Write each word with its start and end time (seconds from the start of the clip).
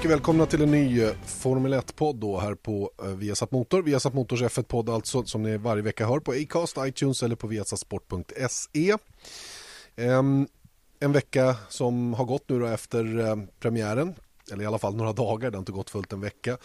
Mycket 0.00 0.12
välkomna 0.12 0.46
till 0.46 0.62
en 0.62 0.70
ny 0.70 1.02
eh, 1.02 1.12
Formel 1.26 1.74
1-podd 1.74 2.16
då 2.16 2.38
här 2.38 2.54
på 2.54 2.90
eh, 3.02 3.08
Viasat 3.08 3.50
Motor. 3.50 3.82
Viasat 3.82 4.14
Motors 4.14 4.42
F1-podd 4.42 4.90
alltså 4.90 5.24
som 5.24 5.42
ni 5.42 5.56
varje 5.56 5.82
vecka 5.82 6.06
hör 6.06 6.20
på 6.20 6.32
Acast, 6.32 6.76
iTunes 6.78 7.22
eller 7.22 7.36
på 7.36 7.46
viasatsport.se. 7.46 8.96
Ehm, 9.96 10.46
en 11.00 11.12
vecka 11.12 11.56
som 11.68 12.14
har 12.14 12.24
gått 12.24 12.48
nu 12.48 12.58
då 12.58 12.66
efter 12.66 13.18
eh, 13.18 13.36
premiären, 13.58 14.14
eller 14.52 14.64
i 14.64 14.66
alla 14.66 14.78
fall 14.78 14.96
några 14.96 15.12
dagar, 15.12 15.50
det 15.50 15.56
har 15.56 15.62
inte 15.62 15.72
gått 15.72 15.90
fullt 15.90 16.12
en 16.12 16.20
vecka. 16.20 16.58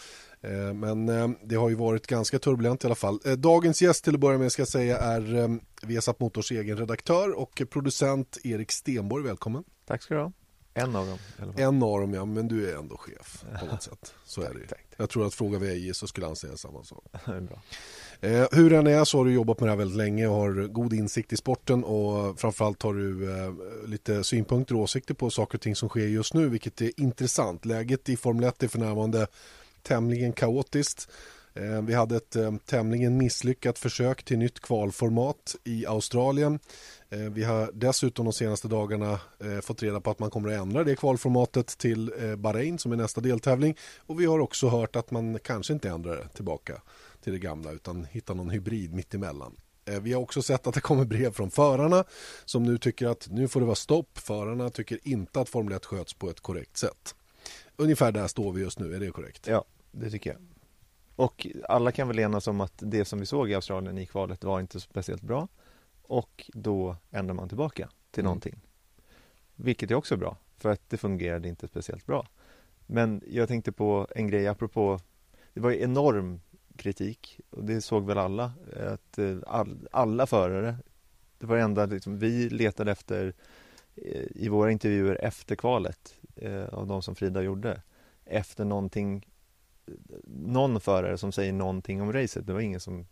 Men 0.74 1.08
ehm, 1.08 1.36
det 1.44 1.56
har 1.56 1.68
ju 1.68 1.74
varit 1.74 2.06
ganska 2.06 2.38
turbulent 2.38 2.84
i 2.84 2.86
alla 2.86 2.94
fall. 2.94 3.20
Dagens 3.36 3.82
gäst 3.82 4.04
till 4.04 4.14
att 4.14 4.20
börja 4.20 4.38
med 4.38 4.52
ska 4.52 4.60
jag 4.60 4.68
säga 4.68 4.98
är 4.98 5.34
ehm, 5.34 5.60
Viasat 5.82 6.20
Motors 6.20 6.52
egen 6.52 6.76
redaktör 6.76 7.38
och 7.38 7.62
producent 7.70 8.38
Erik 8.44 8.72
Stenborg. 8.72 9.24
Välkommen. 9.24 9.64
Tack 9.86 10.02
ska 10.02 10.14
du 10.14 10.20
ha. 10.20 10.32
En 10.78 10.96
av 10.96 11.06
dem. 11.06 11.18
En 11.56 11.82
av 11.82 12.00
dem 12.00 12.14
ja, 12.14 12.24
men 12.24 12.48
du 12.48 12.70
är 12.70 12.78
ändå 12.78 12.96
chef 12.96 13.44
på 13.60 13.66
något 13.66 13.82
sätt. 13.90 14.14
Så 14.24 14.42
är 14.42 14.54
det 14.54 14.60
ju. 14.60 14.66
Jag 14.96 15.10
tror 15.10 15.26
att 15.26 15.34
frågar 15.34 15.58
vi 15.58 15.68
Eje 15.68 15.94
så 15.94 16.06
skulle 16.06 16.26
han 16.26 16.36
säga 16.36 16.56
samma 16.56 16.84
sak. 16.84 17.04
Bra. 17.24 17.62
Eh, 18.20 18.46
hur 18.52 18.70
den 18.70 18.86
är 18.86 19.04
så 19.04 19.18
har 19.18 19.24
du 19.24 19.32
jobbat 19.32 19.60
med 19.60 19.66
det 19.66 19.70
här 19.70 19.78
väldigt 19.78 19.96
länge 19.96 20.26
och 20.26 20.34
har 20.34 20.66
god 20.68 20.92
insikt 20.92 21.32
i 21.32 21.36
sporten 21.36 21.84
och 21.84 22.40
framförallt 22.40 22.82
har 22.82 22.94
du 22.94 23.38
eh, 23.38 23.52
lite 23.88 24.24
synpunkter 24.24 24.74
och 24.74 24.80
åsikter 24.80 25.14
på 25.14 25.30
saker 25.30 25.58
och 25.58 25.62
ting 25.62 25.76
som 25.76 25.88
sker 25.88 26.06
just 26.06 26.34
nu 26.34 26.48
vilket 26.48 26.80
är 26.80 27.00
intressant. 27.00 27.64
Läget 27.64 28.08
i 28.08 28.16
Formel 28.16 28.44
1 28.44 28.62
är 28.62 28.68
för 28.68 28.78
närvarande 28.78 29.26
tämligen 29.82 30.32
kaotiskt. 30.32 31.08
Eh, 31.56 31.82
vi 31.82 31.94
hade 31.94 32.16
ett 32.16 32.36
eh, 32.36 32.54
tämligen 32.66 33.18
misslyckat 33.18 33.78
försök 33.78 34.22
till 34.22 34.38
nytt 34.38 34.60
kvalformat 34.60 35.56
i 35.64 35.86
Australien. 35.86 36.58
Eh, 37.10 37.18
vi 37.18 37.44
har 37.44 37.70
dessutom 37.74 38.24
de 38.24 38.32
senaste 38.32 38.68
dagarna 38.68 39.20
eh, 39.40 39.60
fått 39.62 39.82
reda 39.82 40.00
på 40.00 40.10
att 40.10 40.18
man 40.18 40.30
kommer 40.30 40.48
att 40.48 40.60
ändra 40.60 40.84
det 40.84 40.96
kvalformatet 40.96 41.66
till 41.66 42.12
eh, 42.18 42.36
Bahrain 42.36 42.78
som 42.78 42.92
är 42.92 42.96
nästa 42.96 43.20
deltävling. 43.20 43.76
Och 43.98 44.20
vi 44.20 44.26
har 44.26 44.38
också 44.38 44.68
hört 44.68 44.96
att 44.96 45.10
man 45.10 45.38
kanske 45.38 45.72
inte 45.72 45.88
ändrar 45.88 46.16
det 46.16 46.28
tillbaka 46.28 46.82
till 47.20 47.32
det 47.32 47.38
gamla 47.38 47.72
utan 47.72 48.04
hittar 48.04 48.34
någon 48.34 48.50
hybrid 48.50 48.94
mittemellan. 48.94 49.56
Vi 50.00 50.12
har 50.12 50.22
också 50.22 50.42
sett 50.42 50.66
att 50.66 50.74
det 50.74 50.80
kommer 50.80 51.04
brev 51.04 51.32
från 51.32 51.50
förarna 51.50 52.04
som 52.44 52.62
nu 52.62 52.78
tycker 52.78 53.06
att 53.06 53.28
nu 53.30 53.48
får 53.48 53.60
det 53.60 53.66
vara 53.66 53.76
stopp. 53.76 54.18
Förarna 54.18 54.70
tycker 54.70 54.98
inte 55.02 55.40
att 55.40 55.48
Formel 55.48 55.74
1 55.74 55.84
sköts 55.84 56.14
på 56.14 56.30
ett 56.30 56.40
korrekt 56.40 56.76
sätt. 56.76 57.14
Ungefär 57.76 58.12
där 58.12 58.26
står 58.26 58.52
vi 58.52 58.62
just 58.62 58.78
nu, 58.78 58.94
är 58.94 59.00
det 59.00 59.10
korrekt? 59.10 59.46
Ja, 59.46 59.64
det 59.90 60.10
tycker 60.10 60.30
jag. 60.30 60.40
Och 61.16 61.46
alla 61.68 61.92
kan 61.92 62.08
väl 62.08 62.18
enas 62.18 62.46
om 62.46 62.60
att 62.60 62.72
det 62.76 63.04
som 63.04 63.20
vi 63.20 63.26
såg 63.26 63.50
i 63.50 63.54
Australien 63.54 63.98
i 63.98 64.06
kvalet 64.06 64.44
var 64.44 64.60
inte 64.60 64.80
speciellt 64.80 65.22
bra. 65.22 65.48
Och 66.08 66.50
då 66.54 66.96
ändrar 67.10 67.34
man 67.34 67.48
tillbaka 67.48 67.88
till 68.10 68.20
Mm. 68.20 68.24
någonting. 68.28 68.60
Vilket 69.56 69.90
är 69.90 69.94
också 69.94 70.16
bra, 70.16 70.36
för 70.58 70.68
att 70.68 70.90
det 70.90 70.96
fungerade 70.96 71.48
inte 71.48 71.68
speciellt 71.68 72.06
bra. 72.06 72.28
Men 72.86 73.22
jag 73.26 73.48
tänkte 73.48 73.72
på 73.72 74.06
en 74.14 74.28
grej 74.28 74.48
apropå, 74.48 75.00
det 75.54 75.60
var 75.60 75.70
ju 75.70 75.82
enorm 75.82 76.40
kritik 76.76 77.40
och 77.50 77.64
det 77.64 77.80
såg 77.80 78.06
väl 78.06 78.18
alla, 78.18 78.52
att 78.92 79.18
eh, 79.18 79.38
all, 79.46 79.88
alla 79.92 80.26
förare, 80.26 80.76
det 81.38 81.46
var 81.46 81.56
det 81.56 81.62
enda 81.62 81.86
liksom, 81.86 82.18
vi 82.18 82.48
letade 82.48 82.92
efter 82.92 83.34
eh, 83.94 84.24
i 84.30 84.48
våra 84.48 84.72
intervjuer 84.72 85.24
efter 85.24 85.56
kvalet 85.56 86.14
eh, 86.36 86.64
av 86.64 86.86
de 86.86 87.02
som 87.02 87.14
Frida 87.14 87.42
gjorde, 87.42 87.82
efter 88.24 88.64
någonting 88.64 89.26
någon 90.26 90.80
förare 90.80 91.18
som 91.18 91.32
säger 91.32 91.52
någonting 91.52 92.02
om 92.02 92.12
racet. 92.12 92.46
Det 92.46 92.52
var 92.52 92.60
ingen 92.60 92.80
som 92.80 93.06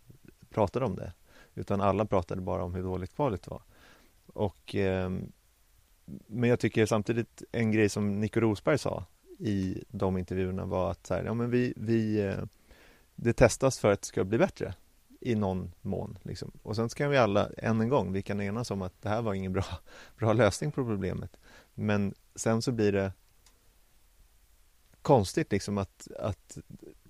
pratade 0.51 0.85
om 0.87 0.97
det. 0.97 1.13
Utan 1.55 1.81
alla 1.81 2.05
pratade 2.05 2.41
bara 2.41 2.65
om 2.65 2.75
hur 2.75 2.83
dåligt 2.83 3.15
kvalet 3.15 3.49
var. 3.49 3.63
Och, 4.27 4.75
eh, 4.75 5.11
men 6.27 6.51
jag 6.51 6.61
tycker 6.61 6.87
samtidigt 6.87 7.43
en 7.53 7.73
grej 7.73 7.89
som 7.89 8.21
Nico 8.21 8.41
Rosberg 8.41 8.79
sa 8.79 9.05
i 9.39 9.85
de 9.89 10.19
intervjuerna 10.19 10.65
var 10.65 10.91
att 10.91 11.07
så 11.07 11.15
här, 11.15 11.25
ja, 11.25 11.35
men 11.35 11.51
vi, 11.51 11.75
vi, 11.77 12.21
eh, 12.21 12.45
det 13.15 13.33
testas 13.33 13.79
för 13.79 13.93
att 13.93 14.01
det 14.01 14.07
ska 14.07 14.25
bli 14.25 14.39
bättre 14.39 14.75
i 15.21 15.35
någon 15.35 15.73
mån. 15.81 16.19
Liksom. 16.23 16.51
Och 16.63 16.77
sen 16.77 16.89
ska 16.89 17.09
vi 17.09 17.17
alla, 17.17 17.51
än 17.59 17.81
en 17.81 17.89
gång, 17.89 18.13
vi 18.13 18.23
kan 18.23 18.41
enas 18.41 18.71
om 18.71 18.83
att 18.83 19.03
det 19.03 19.09
här 19.09 19.23
var 19.23 19.35
ingen 19.35 19.53
bra, 19.53 19.65
bra 20.19 20.33
lösning 20.33 20.73
på 20.73 20.85
problemet. 20.85 21.37
Men 21.75 22.15
sen 22.35 22.63
så 22.63 22.73
blir 22.73 22.93
det 22.93 23.13
konstigt 25.03 25.53
liksom 25.53 25.79
att, 25.79 26.09
att 26.19 26.59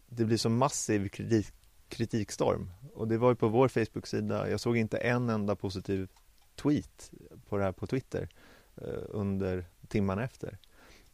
det 0.07 0.25
blir 0.25 0.37
så 0.37 0.49
massiv 0.49 1.09
kritik, 1.09 1.53
kritikstorm. 1.89 2.71
Och 2.95 3.09
det 3.09 3.19
var 3.19 3.29
ju 3.31 3.35
på 3.35 3.49
vår 3.49 3.69
Facebook-sida, 3.69 4.51
jag 4.51 4.61
såg 4.61 4.77
inte 4.77 4.99
en 4.99 5.31
enda 5.31 5.57
positiv 5.57 6.09
tweet 6.57 7.11
på 7.49 7.57
det 7.59 7.65
här 7.65 7.73
på 7.73 7.87
Twitter 7.87 8.29
eh, 8.77 9.03
under 9.09 9.65
timmarna 9.89 10.25
efter. 10.25 10.59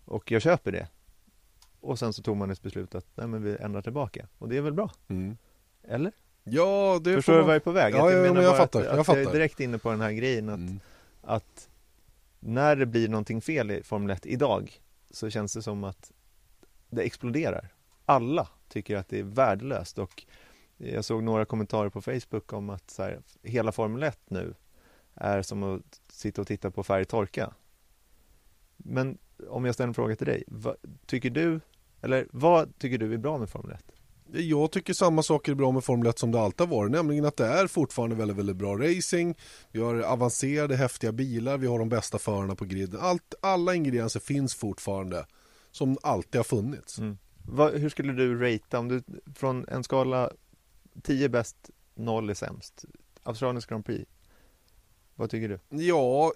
Och 0.04 0.30
jag 0.30 0.42
köper 0.42 0.72
det. 0.72 0.88
Och 1.80 1.98
sen 1.98 2.12
så 2.12 2.22
tog 2.22 2.36
man 2.36 2.50
ett 2.50 2.62
beslut 2.62 2.94
att 2.94 3.06
nej, 3.14 3.26
men 3.26 3.42
vi 3.42 3.56
ändrar 3.56 3.82
tillbaka. 3.82 4.26
Och 4.38 4.48
det 4.48 4.56
är 4.56 4.60
väl 4.60 4.72
bra? 4.72 4.90
Mm. 5.08 5.36
Eller? 5.82 6.12
Ja, 6.44 7.00
det 7.04 7.14
Förstår 7.14 7.32
du 7.32 7.40
vad 7.40 7.48
jag 7.48 7.56
är 7.56 7.60
på 7.60 7.72
väg? 7.72 7.94
Ja, 7.94 8.06
Att 8.06 8.12
ja, 8.12 8.18
men 8.18 8.22
menar 8.22 8.42
jag 8.42 8.50
bara 8.52 8.58
fattar, 8.58 8.80
Att, 8.80 8.84
jag 8.86 8.98
att 8.98 9.08
jag 9.08 9.16
är 9.18 9.24
fattar. 9.24 9.32
direkt 9.38 9.60
inne 9.60 9.78
på 9.78 9.90
den 9.90 10.00
här 10.00 10.12
grejen 10.12 10.48
att, 10.48 10.58
Mm. 10.58 10.80
att 11.22 11.68
när 12.40 12.76
det 12.76 12.86
blir 12.86 13.08
någonting 13.08 13.40
fel 13.40 13.70
i 13.70 13.82
Formel 13.82 14.10
1 14.10 14.26
idag 14.26 14.80
så 15.10 15.30
känns 15.30 15.52
det 15.54 15.62
som 15.62 15.84
att 15.84 16.12
det 16.90 17.02
exploderar. 17.02 17.68
Alla 18.06 18.48
tycker 18.68 18.96
att 18.96 19.08
det 19.08 19.18
är 19.18 19.22
värdelöst 19.22 19.98
och 19.98 20.24
jag 20.80 21.04
såg 21.04 21.22
några 21.22 21.44
kommentarer 21.44 21.90
på 21.90 22.02
Facebook 22.02 22.52
om 22.52 22.70
att 22.70 22.90
så 22.90 23.02
här, 23.02 23.20
hela 23.42 23.72
Formel 23.72 24.02
1 24.02 24.20
nu 24.28 24.54
är 25.14 25.42
som 25.42 25.62
att 25.62 26.00
sitta 26.08 26.40
och 26.40 26.46
titta 26.46 26.70
på 26.70 26.82
färg 26.82 27.04
torka. 27.04 27.54
Men 28.76 29.18
om 29.48 29.64
jag 29.64 29.74
ställer 29.74 29.88
en 29.88 29.94
fråga 29.94 30.16
till 30.16 30.26
dig, 30.26 30.44
vad, 30.46 30.76
tycker 31.06 31.30
du, 31.30 31.60
eller 32.00 32.26
vad 32.30 32.78
tycker 32.78 32.98
du 32.98 33.14
är 33.14 33.18
bra 33.18 33.38
med 33.38 33.48
Formel 33.48 33.72
1? 33.72 33.84
Jag 34.32 34.72
tycker 34.72 34.92
samma 34.92 35.22
saker 35.22 35.52
är 35.52 35.56
bra 35.56 35.72
med 35.72 35.84
Formel 35.84 36.08
1 36.08 36.18
som 36.18 36.32
det 36.32 36.40
alltid 36.40 36.66
har 36.68 36.76
varit, 36.76 36.90
nämligen 36.90 37.24
att 37.24 37.36
det 37.36 37.46
är 37.46 37.66
fortfarande 37.66 38.16
väldigt, 38.16 38.36
väldigt 38.36 38.56
bra 38.56 38.76
racing. 38.76 39.38
Vi 39.72 39.80
har 39.80 40.00
avancerade, 40.00 40.76
häftiga 40.76 41.12
bilar, 41.12 41.58
vi 41.58 41.66
har 41.66 41.78
de 41.78 41.88
bästa 41.88 42.18
förarna 42.18 42.54
på 42.54 42.64
griden. 42.64 43.00
Allt, 43.00 43.34
alla 43.42 43.74
ingredienser 43.74 44.20
finns 44.20 44.54
fortfarande 44.54 45.26
som 45.70 45.98
alltid 46.02 46.38
har 46.38 46.44
funnits. 46.44 46.98
Mm. 46.98 47.18
Vad, 47.44 47.74
hur 47.74 47.88
skulle 47.88 48.12
du 48.12 48.40
ratea 48.40 48.80
om 48.80 48.88
du 48.88 49.02
från 49.34 49.68
en 49.68 49.84
skala 49.84 50.30
10 51.02 51.28
bäst, 51.28 51.70
0 51.94 52.30
är 52.30 52.34
sämst? 52.34 52.84
Australiens 53.22 53.66
Grand 53.66 53.84
Prix. 53.84 54.10
Vad 55.14 55.30
tycker 55.30 55.48
du? 55.48 55.84
Ja, 55.84 56.32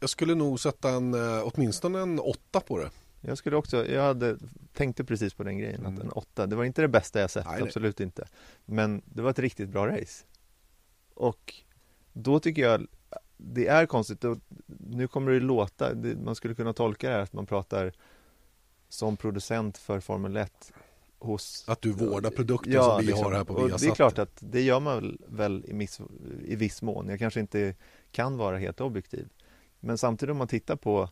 jag 0.00 0.10
skulle 0.10 0.34
nog 0.34 0.60
sätta 0.60 0.90
en, 0.90 1.14
eh, 1.14 1.42
åtminstone 1.44 2.00
en 2.00 2.18
åtta 2.18 2.60
på 2.60 2.78
det. 2.78 2.90
Jag 3.20 3.38
skulle 3.38 3.56
också, 3.56 3.86
jag 3.86 4.02
hade, 4.02 4.38
tänkte 4.72 5.04
precis 5.04 5.34
på 5.34 5.42
den 5.42 5.58
grejen, 5.58 5.80
Mm. 5.80 5.94
att 5.94 6.04
en 6.04 6.10
8, 6.10 6.46
det 6.46 6.56
var 6.56 6.64
inte 6.64 6.82
det 6.82 6.88
bästa 6.88 7.20
jag 7.20 7.30
sett, 7.30 7.46
Nej, 7.46 7.54
nej. 7.54 7.62
absolut 7.62 8.00
inte. 8.00 8.28
Men 8.64 9.02
det 9.04 9.22
var 9.22 9.30
ett 9.30 9.38
riktigt 9.38 9.68
bra 9.68 9.86
race. 9.88 10.24
Och 11.14 11.54
då 12.12 12.40
tycker 12.40 12.62
jag 12.62 12.86
det 13.36 13.66
är 13.66 13.86
konstigt, 13.86 14.24
nu 14.66 15.08
kommer 15.08 15.32
det 15.32 15.40
låta, 15.40 15.94
man 16.24 16.34
skulle 16.34 16.54
kunna 16.54 16.72
tolka 16.72 17.08
det 17.08 17.14
här 17.14 17.20
att 17.22 17.32
man 17.32 17.46
pratar 17.46 17.92
som 18.88 19.16
producent 19.16 19.78
för 19.78 20.00
Formel 20.00 20.36
1 20.36 20.72
hos 21.20 21.64
Att 21.68 21.82
du 21.82 21.92
vårdar 21.92 22.30
produkten 22.30 22.72
Ja, 22.72 22.82
som 22.82 23.00
vi 23.00 23.06
liksom. 23.06 23.24
har 23.24 23.32
här 23.32 23.44
på 23.44 23.54
Viasat. 23.54 23.80
Det 23.80 23.86
är 23.86 23.94
klart 23.94 24.18
att 24.18 24.36
det 24.40 24.60
gör 24.60 24.80
man 24.80 25.00
väl, 25.00 25.20
väl 25.26 25.64
i, 25.68 25.72
miss, 25.72 26.00
i 26.44 26.56
viss 26.56 26.82
mån. 26.82 27.08
Jag 27.08 27.18
kanske 27.18 27.40
inte 27.40 27.74
kan 28.10 28.36
vara 28.36 28.58
helt 28.58 28.80
objektiv. 28.80 29.28
Men 29.80 29.98
samtidigt 29.98 30.30
om 30.30 30.38
man 30.38 30.48
tittar 30.48 30.76
på 30.76 31.08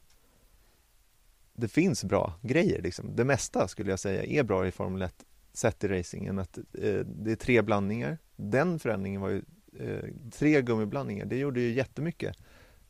det 1.59 1.69
finns 1.69 2.05
bra 2.05 2.33
grejer. 2.43 2.83
Liksom. 2.83 3.17
Det 3.17 3.25
mesta 3.25 3.69
skulle 3.69 3.91
jag 3.91 3.99
säga 3.99 4.25
är 4.25 4.43
bra 4.43 4.67
i 4.67 4.71
Formel 4.71 5.03
1 5.03 5.25
sett 5.53 5.85
i 5.85 5.89
racingen. 5.89 6.39
Att, 6.39 6.59
eh, 6.59 7.01
det 7.05 7.33
är 7.33 7.37
tre 7.37 7.63
blandningar. 7.63 8.19
Den 8.37 8.79
förändringen 8.79 9.21
var 9.21 9.29
ju 9.29 9.43
eh, 9.79 10.05
tre 10.33 10.63
gummiblandningar. 10.63 11.27
Det 11.27 11.37
gjorde 11.37 11.61
ju 11.61 11.73
jättemycket. 11.73 12.37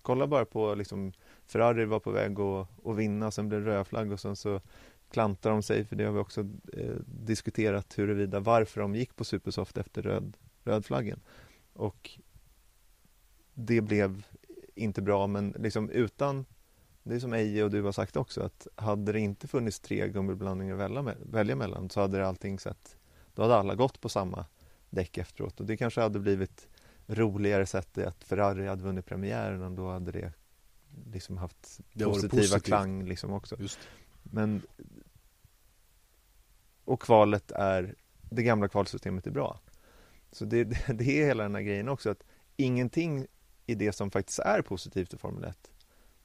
Kolla 0.02 0.26
bara 0.26 0.44
på 0.44 0.74
liksom, 0.74 1.12
Ferrari 1.46 1.84
var 1.84 2.00
på 2.00 2.10
väg 2.10 2.40
att, 2.40 2.86
att 2.86 2.96
vinna, 2.96 3.30
sen 3.30 3.48
blev 3.48 3.64
det 3.64 3.66
röd 3.66 3.86
flagg 3.86 4.12
och 4.12 4.20
sen 4.20 4.36
så 4.36 4.60
klantar 5.10 5.50
de 5.50 5.62
sig, 5.62 5.84
för 5.84 5.96
det 5.96 6.04
har 6.04 6.12
vi 6.12 6.18
också 6.18 6.40
eh, 6.72 6.94
diskuterat 7.06 7.98
huruvida 7.98 8.40
varför 8.40 8.80
de 8.80 8.94
gick 8.94 9.16
på 9.16 9.24
Supersoft 9.24 9.78
efter 9.78 10.02
röd, 10.02 10.36
rödflaggen. 10.64 11.20
Och 11.72 12.10
det 13.54 13.80
blev 13.80 14.26
inte 14.74 15.02
bra 15.02 15.26
men 15.26 15.54
liksom 15.58 15.90
utan 15.90 16.44
det 17.02 17.14
är 17.14 17.20
som 17.20 17.32
Eje 17.32 17.64
och 17.64 17.70
du 17.70 17.82
har 17.82 17.92
sagt 17.92 18.16
också 18.16 18.42
att 18.42 18.66
hade 18.74 19.12
det 19.12 19.20
inte 19.20 19.48
funnits 19.48 19.80
tre 19.80 20.08
gummiblandningar 20.08 20.74
att 20.74 20.80
välja, 20.80 21.14
välja 21.22 21.56
mellan 21.56 21.90
så 21.90 22.00
hade 22.00 22.26
allting 22.26 22.58
sett 22.58 22.96
då 23.34 23.42
hade 23.42 23.54
alla 23.54 23.74
gått 23.74 24.00
på 24.00 24.08
samma 24.08 24.46
däck 24.90 25.18
efteråt 25.18 25.60
och 25.60 25.66
det 25.66 25.76
kanske 25.76 26.00
hade 26.00 26.20
blivit 26.20 26.68
roligare 27.06 27.66
sett 27.66 27.98
att 27.98 28.24
Ferrari 28.24 28.66
hade 28.66 28.82
vunnit 28.82 29.06
premiären 29.06 29.62
och 29.62 29.70
då 29.70 29.90
hade 29.90 30.12
det 30.12 30.32
liksom 31.12 31.36
haft 31.36 31.80
det 31.92 32.04
positiva 32.04 32.42
positivt. 32.42 32.64
klang 32.64 33.04
liksom 33.04 33.32
också. 33.32 33.56
Just. 33.58 33.78
Men 34.22 34.62
och 36.88 37.02
kvalet 37.02 37.50
är 37.50 37.94
det 38.30 38.42
gamla 38.42 38.68
kvalsystemet 38.68 39.26
är 39.26 39.30
bra. 39.30 39.60
Så 40.32 40.44
det, 40.44 40.64
det 40.94 41.20
är 41.20 41.26
hela 41.26 41.42
den 41.42 41.54
här 41.54 41.62
grejen 41.62 41.88
också 41.88 42.10
att 42.10 42.22
ingenting 42.56 43.26
i 43.66 43.74
det 43.74 43.92
som 43.92 44.10
faktiskt 44.10 44.38
är 44.38 44.62
positivt 44.62 45.14
i 45.14 45.18
Formel 45.18 45.44
1 45.44 45.70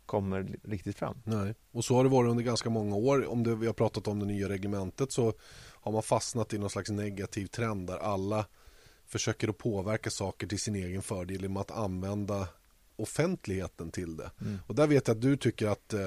kommer 0.05 0.57
riktigt 0.63 0.97
fram. 0.97 1.21
Nej, 1.23 1.55
och 1.71 1.85
så 1.85 1.95
har 1.95 2.03
det 2.03 2.09
varit 2.09 2.29
under 2.29 2.43
ganska 2.43 2.69
många 2.69 2.95
år. 2.95 3.29
Om 3.29 3.43
det, 3.43 3.55
vi 3.55 3.65
har 3.65 3.73
pratat 3.73 4.07
om 4.07 4.19
det 4.19 4.25
nya 4.25 4.49
reglementet 4.49 5.11
så 5.11 5.33
har 5.71 5.91
man 5.91 6.03
fastnat 6.03 6.53
i 6.53 6.57
någon 6.57 6.69
slags 6.69 6.89
negativ 6.89 7.47
trend 7.47 7.87
där 7.87 7.97
alla 7.97 8.45
försöker 9.05 9.47
att 9.47 9.57
påverka 9.57 10.09
saker 10.09 10.47
till 10.47 10.59
sin 10.59 10.75
egen 10.75 11.01
fördel 11.01 11.41
genom 11.41 11.57
att 11.57 11.71
använda 11.71 12.47
offentligheten 12.95 13.91
till 13.91 14.17
det. 14.17 14.31
Mm. 14.41 14.59
Och 14.67 14.75
där 14.75 14.87
vet 14.87 15.07
jag 15.07 15.15
att 15.15 15.21
du 15.21 15.37
tycker 15.37 15.67
att 15.67 15.93
eh, 15.93 15.99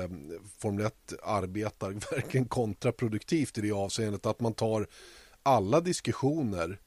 Formel 0.58 0.86
1 0.86 1.12
arbetar 1.22 1.90
verkligen 2.14 2.48
kontraproduktivt 2.48 3.58
i 3.58 3.60
det 3.60 3.72
avseendet 3.72 4.26
att 4.26 4.40
man 4.40 4.54
tar 4.54 4.86
alla 5.42 5.80
diskussioner 5.80 6.80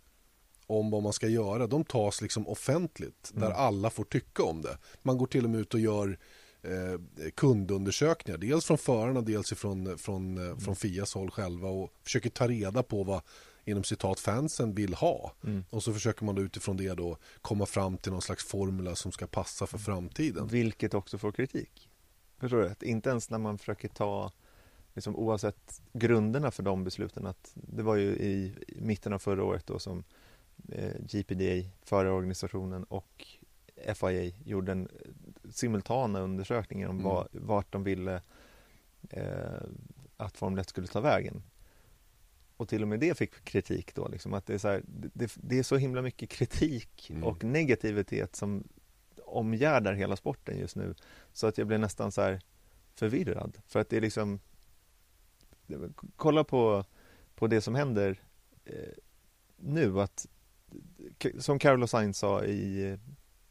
om 0.68 0.92
vad 0.92 1.04
man 1.04 1.14
ska 1.14 1.28
göra, 1.28 1.68
de 1.68 1.86
tas 1.86 2.22
liksom 2.22 2.48
offentligt 2.48 3.32
mm. 3.32 3.42
där 3.42 3.56
alla 3.56 3.90
får 3.90 4.04
tycka 4.04 4.44
om 4.44 4.62
det. 4.62 4.78
Man 5.02 5.18
går 5.18 5.28
till 5.28 5.44
och 5.44 5.50
med 5.50 5.62
ut 5.62 5.74
och 5.74 5.80
gör 5.80 6.20
eh, 6.62 7.30
kundundersökningar, 7.36 8.38
dels 8.38 8.66
från 8.66 8.78
förarna, 8.78 9.22
dels 9.22 9.54
från, 9.54 9.98
från, 9.98 10.38
eh, 10.38 10.44
mm. 10.44 10.60
från 10.60 10.76
Fias 10.76 11.14
håll 11.14 11.32
själva 11.32 11.70
och 11.70 11.94
försöker 12.04 12.30
ta 12.30 12.48
reda 12.48 12.84
på 12.84 13.04
vad 13.04 13.22
inom 13.66 13.84
citat 13.84 14.20
fansen 14.20 14.74
vill 14.74 14.94
ha. 14.94 15.34
Mm. 15.44 15.64
Och 15.70 15.84
så 15.84 15.94
försöker 15.94 16.26
man 16.26 16.36
då 16.36 16.42
utifrån 16.42 16.78
det 16.78 16.94
då 16.94 17.18
komma 17.42 17.66
fram 17.66 17.98
till 17.98 18.12
någon 18.12 18.22
slags 18.22 18.46
formula 18.46 18.96
som 18.96 19.12
ska 19.12 19.28
passa 19.28 19.68
för 19.68 19.78
framtiden. 19.78 20.48
Vilket 20.48 20.94
också 20.94 21.18
får 21.18 21.32
kritik. 21.32 21.90
Förstår 22.38 22.58
du? 22.58 22.70
Att 22.70 22.84
inte 22.84 23.10
ens 23.10 23.30
när 23.30 23.38
man 23.38 23.58
försöker 23.58 23.88
ta 23.88 24.32
liksom 24.94 25.16
oavsett 25.16 25.82
grunderna 25.94 26.52
för 26.52 26.64
de 26.64 26.84
besluten 26.84 27.26
att 27.26 27.52
det 27.54 27.84
var 27.84 27.96
ju 27.96 28.10
i 28.10 28.54
mitten 28.68 29.14
av 29.14 29.20
förra 29.20 29.44
året 29.44 29.68
då 29.68 29.80
som 29.80 30.04
eh, 30.72 30.94
GPDA, 31.00 31.70
förarorganisationen 31.82 32.84
och 32.84 33.26
FIA 33.96 34.32
gjorde 34.46 34.72
en 34.72 34.88
simultana 35.50 36.20
undersökningar 36.20 36.88
om 36.88 37.00
mm. 37.00 37.28
vart 37.32 37.72
de 37.72 37.84
ville 37.84 38.22
eh, 39.10 39.62
att 40.18 40.38
Formel 40.38 40.60
1 40.60 40.70
skulle 40.70 40.88
ta 40.88 41.02
vägen. 41.02 41.44
Och 42.60 42.70
till 42.70 42.82
och 42.82 42.88
med 42.88 43.00
det 43.00 43.18
fick 43.18 43.44
kritik 43.44 43.96
då, 43.96 44.08
liksom, 44.08 44.34
att 44.34 44.46
det 44.46 44.54
är, 44.54 44.58
så 44.58 44.68
här, 44.68 44.84
det, 44.88 45.32
det, 45.36 45.60
är 45.60 45.64
så 45.64 45.78
himla 45.78 46.02
mycket 46.02 46.30
kritik 46.30 47.10
mm. 47.10 47.24
och 47.24 47.44
negativitet 47.44 48.36
som 48.36 48.64
omgärdar 49.24 49.94
hela 49.94 50.16
sporten 50.16 50.60
just 50.60 50.76
nu. 50.76 50.96
Så 51.34 51.48
att 51.48 51.58
jag 51.58 51.68
blir 51.68 51.78
nästan 51.78 52.12
så 52.12 52.22
här 52.22 52.42
förvirrad. 52.96 53.58
För 53.68 53.80
att 53.80 53.90
det 53.90 53.98
är 53.98 54.02
liksom 54.02 54.40
Kolla 56.16 56.44
på, 56.44 56.86
på 57.36 57.48
det 57.48 57.62
som 57.62 57.76
händer 57.76 58.22
eh, 58.66 58.74
nu 59.58 60.02
att 60.02 60.28
som 61.40 61.60
Carlos 61.60 61.92
Sainz 61.92 62.18
sa 62.18 62.44
i, 62.44 62.98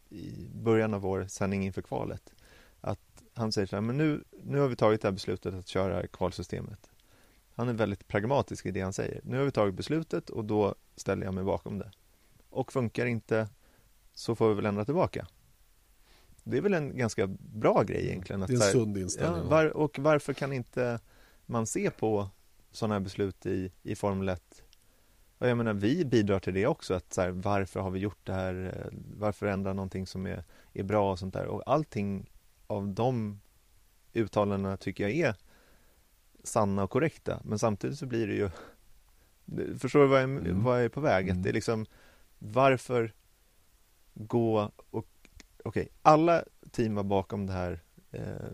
i 0.09 0.49
början 0.55 0.95
av 0.95 1.01
vår 1.01 1.27
sändning 1.27 1.65
inför 1.65 1.83
kvalet 1.83 2.35
att 2.81 3.23
han 3.35 3.53
säger 3.53 3.67
så 3.67 3.77
här, 3.77 3.81
men 3.81 3.97
nu, 3.97 4.25
nu 4.43 4.59
har 4.59 4.69
vi 4.69 4.77
tagit 4.77 5.03
det 5.03 5.09
här 5.09 5.13
beslutet 5.13 5.55
att 5.55 5.69
köra 5.69 6.07
kvalsystemet. 6.07 6.91
Han 7.59 7.69
är 7.69 7.73
väldigt 7.73 8.09
pragmatisk 8.09 8.67
i 8.67 8.71
det 8.71 8.81
han 8.81 8.93
säger. 8.93 9.21
Nu 9.25 9.39
har 9.39 9.45
vi 9.45 9.51
tagit 9.51 9.75
beslutet 9.75 10.31
och 10.31 10.45
då 10.45 10.75
ställer 10.97 11.25
jag 11.25 11.35
mig 11.35 11.45
bakom 11.45 11.79
det. 11.79 11.91
Och 12.49 12.73
funkar 12.73 13.07
inte 13.07 13.49
så 14.15 14.35
får 14.35 14.49
vi 14.49 14.55
väl 14.55 14.67
ändra 14.67 14.85
tillbaka. 14.85 15.27
Det 16.45 16.57
är 16.57 16.61
väl 16.61 16.75
en 16.75 16.97
ganska 16.97 17.27
bra 17.39 17.83
grej 17.83 18.07
egentligen. 18.07 18.43
Att, 18.43 18.49
det 18.49 18.55
är 18.55 18.67
en 18.67 18.73
sund 18.73 18.99
inställning. 18.99 19.43
Ja, 19.43 19.49
var, 19.49 19.77
och 19.77 19.99
varför 19.99 20.33
kan 20.33 20.53
inte 20.53 21.01
man 21.47 21.67
se 21.67 21.91
på 21.91 22.29
sådana 22.71 22.95
här 22.95 23.01
beslut 23.01 23.47
i, 23.47 23.73
i 23.83 23.95
Formel 23.97 24.29
1 24.29 24.63
och 25.39 25.49
jag 25.49 25.57
menar, 25.57 25.75
vi 25.75 26.05
bidrar 26.05 26.39
till 26.39 26.55
det 26.55 26.67
också, 26.67 26.95
att 26.95 27.13
så 27.13 27.21
här, 27.21 27.31
varför 27.31 27.81
har 27.81 27.91
vi 27.91 27.99
gjort 27.99 28.27
det 28.27 28.33
här? 28.33 28.89
Varför 29.17 29.47
ändra 29.47 29.73
någonting 29.73 30.07
som 30.07 30.27
är, 30.27 30.45
är 30.73 30.83
bra 30.83 31.13
och 31.13 31.19
sånt 31.19 31.35
där? 31.35 31.47
Och 31.47 31.63
allting 31.67 32.31
av 32.67 32.89
de 32.89 33.41
uttalandena 34.13 34.77
tycker 34.77 35.05
jag 35.05 35.13
är 35.13 35.35
sanna 36.49 36.85
och 36.85 36.91
korrekta, 36.91 37.41
men 37.45 37.59
samtidigt 37.59 37.99
så 37.99 38.07
blir 38.07 38.27
det 38.27 38.35
ju 38.35 38.51
Förstår 39.79 40.01
du 40.01 40.07
vad 40.07 40.23
jag, 40.23 40.31
mm. 40.31 40.63
vad 40.63 40.79
jag 40.79 40.85
är 40.85 40.89
på 40.89 41.01
väg? 41.01 41.29
Mm. 41.29 41.43
Det 41.43 41.49
är 41.49 41.53
liksom 41.53 41.87
Varför 42.39 43.13
gå 44.15 44.71
och 44.91 45.07
Okej, 45.65 45.83
okay, 45.83 45.89
alla 46.03 46.45
team 46.71 46.95
var 46.95 47.03
bakom 47.03 47.47
den 47.47 47.57
här 47.57 47.81
eh, 48.11 48.53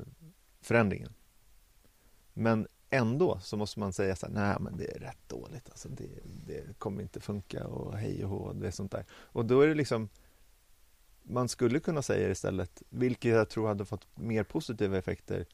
förändringen 0.60 1.12
Men 2.32 2.66
ändå 2.90 3.38
så 3.42 3.56
måste 3.56 3.80
man 3.80 3.92
säga 3.92 4.16
så 4.16 4.26
här, 4.26 4.32
nej 4.32 4.56
men 4.60 4.76
det 4.76 4.96
är 4.96 4.98
rätt 4.98 5.28
dåligt 5.28 5.70
alltså, 5.70 5.88
det, 5.88 6.08
det 6.24 6.78
kommer 6.78 7.02
inte 7.02 7.20
funka 7.20 7.66
och 7.66 7.96
hej 7.96 8.24
och 8.24 8.30
hå, 8.30 8.52
det 8.52 8.66
är 8.66 8.70
sånt 8.70 8.92
där. 8.92 9.04
Och 9.10 9.44
då 9.44 9.60
är 9.60 9.68
det 9.68 9.74
liksom 9.74 10.08
man 11.24 11.48
skulle 11.48 11.80
kunna 11.80 12.02
säga 12.02 12.30
istället, 12.30 12.82
vilket 12.88 13.32
jag 13.32 13.48
tror 13.48 13.68
hade 13.68 13.84
fått 13.84 14.06
mer 14.14 14.44
positiva 14.44 14.98
effekter, 14.98 15.46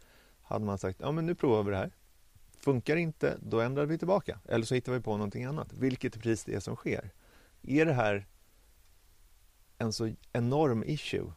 hade 0.42 0.64
man 0.64 0.78
sagt, 0.78 1.00
ja 1.00 1.12
men 1.12 1.26
nu 1.26 1.34
provar 1.34 1.62
vi 1.62 1.70
det 1.70 1.76
här. 1.76 1.90
Funkar 2.60 2.96
inte, 2.96 3.38
då 3.42 3.60
ändrar 3.60 3.86
vi 3.86 3.98
tillbaka. 3.98 4.40
Eller 4.48 4.64
så 4.64 4.74
hittar 4.74 4.92
vi 4.92 5.00
på 5.00 5.16
någonting 5.16 5.44
annat, 5.44 5.72
vilket 5.72 6.16
är 6.16 6.20
precis 6.20 6.44
det 6.44 6.60
som 6.60 6.76
sker. 6.76 7.10
Är 7.62 7.86
det 7.86 7.92
här 7.92 8.26
en 9.78 9.92
så 9.92 10.12
enorm 10.32 10.84
issue 10.84 11.32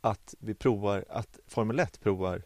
att 0.00 0.34
vi 0.38 0.54
provar, 0.54 1.04
att 1.08 1.38
Formel 1.46 1.78
1 1.78 2.00
provar 2.00 2.42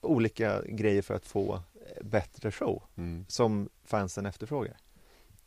olika 0.00 0.62
grejer 0.62 1.02
för 1.02 1.14
att 1.14 1.26
få 1.26 1.62
bättre 2.02 2.50
show 2.52 2.82
mm. 2.96 3.24
som 3.28 3.68
fansen 3.84 4.26
efterfrågar. 4.26 4.76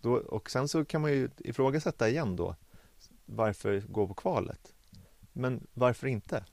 Då, 0.02 0.14
och 0.14 0.52
sen 0.52 0.68
så 0.68 0.86
kan 0.86 1.02
man 1.02 1.12
ju 1.12 1.30
ifrågasätta 1.38 2.10
igen 2.10 2.36
då 2.36 2.56
varför 3.26 3.80
gå 3.80 4.08
på 4.08 4.14
kvalet? 4.14 4.74
Men 5.34 5.68
varför 5.74 6.08
inte? 6.08 6.46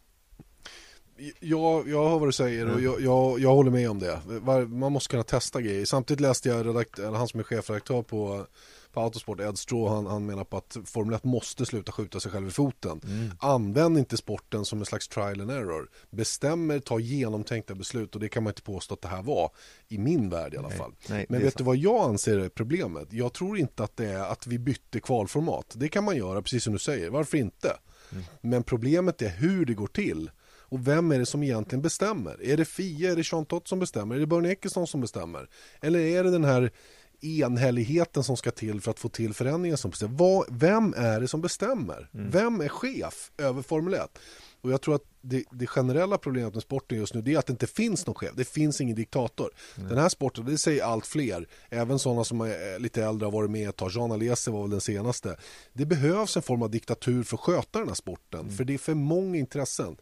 Ja, 1.40 1.82
jag 1.86 2.08
hör 2.08 2.19
vad 2.19 2.29
du 2.29 2.32
säger 2.32 2.67
och 2.67 2.72
mm. 2.72 2.84
jag, 2.84 3.00
jag, 3.00 3.41
jag, 3.41 3.55
håller 3.55 3.70
med 3.70 3.91
om 3.91 3.98
det. 3.98 4.20
Man 4.69 4.93
måste 4.93 5.10
kunna 5.10 5.22
testa 5.22 5.60
grejer. 5.60 5.84
Samtidigt 5.84 6.20
läste 6.20 6.48
jag 6.48 6.67
redaktör, 6.67 7.12
han 7.12 7.29
som 7.29 7.41
är 7.41 7.44
chefredaktör 7.44 8.03
på 8.03 8.46
på 8.93 9.00
Autosport, 9.00 9.41
Ed 9.41 9.58
Straw, 9.58 9.94
han, 9.94 10.06
han 10.06 10.27
menar 10.27 10.44
på 10.44 10.56
att 10.56 10.77
Formel 10.84 11.15
1 11.15 11.24
måste 11.24 11.67
sluta 11.67 11.93
skjuta 11.93 12.20
sig 12.20 12.32
själv 12.32 12.48
i 12.48 12.50
foten. 12.50 13.00
Mm. 13.05 13.31
Använd 13.39 13.98
inte 13.98 14.17
sporten 14.17 14.65
som 14.65 14.79
en 14.79 14.86
slags 14.86 15.08
trial 15.08 15.41
and 15.41 15.50
error. 15.50 15.89
Bestämmer, 16.10 16.79
ta 16.79 16.98
genomtänkta 16.98 17.74
beslut 17.74 18.15
och 18.15 18.20
det 18.20 18.29
kan 18.29 18.43
man 18.43 18.50
inte 18.50 18.62
påstå 18.62 18.94
att 18.94 19.03
det 19.03 19.08
här 19.08 19.22
var 19.22 19.50
i 19.89 19.98
min 19.98 20.29
värld 20.29 20.55
i 20.55 20.56
alla 20.56 20.70
fall. 20.70 20.93
Nej, 21.08 21.27
Men 21.29 21.41
vet 21.41 21.53
sant. 21.53 21.58
du 21.58 21.65
vad 21.65 21.77
jag 21.77 22.10
anser 22.10 22.39
är 22.39 22.48
problemet? 22.48 23.12
Jag 23.12 23.32
tror 23.32 23.58
inte 23.58 23.84
att 23.84 23.96
det 23.96 24.06
är 24.06 24.32
att 24.32 24.46
vi 24.46 24.58
bytte 24.58 25.00
kvalformat. 25.00 25.74
Det 25.74 25.89
kan 25.89 26.05
man 26.05 26.17
göra, 26.17 26.43
precis 26.43 26.65
som 26.65 26.72
du 26.72 26.79
säger. 26.79 27.10
Varför 27.10 27.39
inte? 27.39 27.77
Mm. 28.12 28.24
Men 28.41 28.62
problemet 28.62 29.22
är 29.22 29.29
hur 29.29 29.65
det 29.65 29.74
går 29.74 29.86
till. 29.86 30.31
Och 30.70 30.86
vem 30.86 31.12
är 31.12 31.19
det 31.19 31.27
som 31.27 31.43
egentligen 31.43 31.82
bestämmer? 31.82 32.43
Är 32.43 32.56
det 32.56 32.65
Fia, 32.65 33.12
är 33.12 33.17
det 33.17 33.32
Jean 33.32 33.44
Tott 33.44 33.69
som 33.69 33.79
bestämmer? 33.79 34.15
Är 34.15 34.20
det 34.20 34.27
Bernie 34.27 34.53
Ecclestone 34.53 34.86
som 34.86 35.00
bestämmer? 35.00 35.48
Eller 35.81 35.98
är 35.98 36.24
det 36.24 36.31
den 36.31 36.44
här 36.44 36.70
enhälligheten 37.20 38.24
som 38.24 38.36
ska 38.36 38.50
till 38.50 38.81
för 38.81 38.91
att 38.91 38.98
få 38.98 39.08
till 39.08 39.34
förändringar 39.34 39.77
som 39.77 39.91
bestämmer. 39.91 40.15
Vad, 40.15 40.46
vem 40.48 40.94
är 40.96 41.20
det 41.20 41.29
som 41.29 41.41
bestämmer? 41.41 42.08
Mm. 42.15 42.31
Vem 42.31 42.60
är 42.60 42.69
chef 42.69 43.31
över 43.39 43.62
Formel 43.62 43.94
1? 43.94 44.19
Och 44.60 44.70
jag 44.70 44.81
tror 44.81 44.94
att 44.94 45.05
det, 45.20 45.44
det, 45.50 45.67
generella 45.67 46.19
problemet 46.19 46.55
med 46.55 46.62
sporten 46.62 46.98
just 46.98 47.15
nu 47.15 47.22
det 47.22 47.34
är 47.34 47.39
att 47.39 47.46
det 47.46 47.50
inte 47.50 47.67
finns 47.67 48.06
någon 48.06 48.15
chef. 48.15 48.31
Det 48.34 48.44
finns 48.44 48.81
ingen 48.81 48.96
diktator. 48.96 49.50
Mm. 49.77 49.89
Den 49.89 49.98
här 49.98 50.08
sporten, 50.08 50.44
det 50.44 50.58
säger 50.58 50.84
allt 50.84 51.06
fler. 51.06 51.46
Även 51.69 51.98
sådana 51.98 52.24
som 52.24 52.41
är 52.41 52.79
lite 52.79 53.05
äldre 53.05 53.27
har 53.27 53.32
varit 53.32 53.50
med 53.50 53.69
ett 53.69 53.77
tag. 53.77 53.91
Jean 53.91 54.12
Alesi 54.12 54.50
var 54.50 54.62
väl 54.62 54.70
den 54.70 54.81
senaste. 54.81 55.36
Det 55.72 55.86
behövs 55.86 56.36
en 56.36 56.43
form 56.43 56.62
av 56.62 56.70
diktatur 56.70 57.22
för 57.22 57.36
att 57.36 57.41
sköta 57.41 57.79
den 57.79 57.89
här 57.89 57.94
sporten. 57.94 58.41
Mm. 58.41 58.56
För 58.56 58.65
det 58.65 58.74
är 58.74 58.79
för 58.79 58.94
många 58.94 59.39
intressen. 59.39 59.96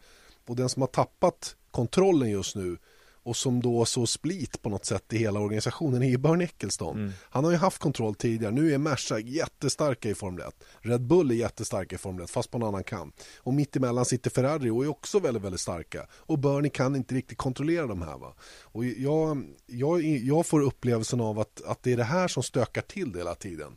Och 0.49 0.55
den 0.55 0.69
som 0.69 0.81
har 0.81 0.87
tappat 0.87 1.55
kontrollen 1.71 2.29
just 2.29 2.55
nu 2.55 2.77
och 3.23 3.35
som 3.37 3.61
då 3.61 3.85
så 3.85 4.07
split 4.07 4.61
på 4.61 4.69
något 4.69 4.85
sätt 4.85 5.13
i 5.13 5.17
hela 5.17 5.39
organisationen 5.39 6.03
är 6.03 6.17
Björn 6.17 6.41
Ecclestone. 6.41 7.01
Mm. 7.01 7.13
Han 7.21 7.43
har 7.43 7.51
ju 7.51 7.57
haft 7.57 7.77
kontroll 7.77 8.15
tidigare, 8.15 8.53
nu 8.53 8.73
är 8.73 8.77
Merca 8.77 9.19
jättestarka 9.19 10.09
i 10.09 10.15
Formel 10.15 10.47
1. 10.47 10.63
Red 10.79 11.01
Bull 11.01 11.31
är 11.31 11.35
jättestarka 11.35 11.95
i 11.95 11.99
Formel 11.99 12.23
1 12.23 12.29
fast 12.29 12.51
på 12.51 12.57
en 12.57 12.63
annan 12.63 12.83
kam. 12.83 13.11
Och 13.37 13.53
mitt 13.53 13.75
emellan 13.75 14.05
sitter 14.05 14.29
Ferrari 14.29 14.69
och 14.69 14.83
är 14.83 14.87
också 14.87 15.19
väldigt, 15.19 15.43
väldigt 15.43 15.61
starka. 15.61 16.07
Och 16.13 16.39
Bernie 16.39 16.69
kan 16.69 16.95
inte 16.95 17.15
riktigt 17.15 17.37
kontrollera 17.37 17.87
de 17.87 18.01
här 18.01 18.17
va. 18.17 18.33
Och 18.61 18.85
jag, 18.85 19.43
jag, 19.65 20.01
jag 20.01 20.45
får 20.45 20.61
upplevelsen 20.61 21.21
av 21.21 21.39
att, 21.39 21.61
att 21.65 21.83
det 21.83 21.91
är 21.93 21.97
det 21.97 22.03
här 22.03 22.27
som 22.27 22.43
stökar 22.43 22.81
till 22.81 23.11
det 23.11 23.17
hela 23.17 23.35
tiden. 23.35 23.75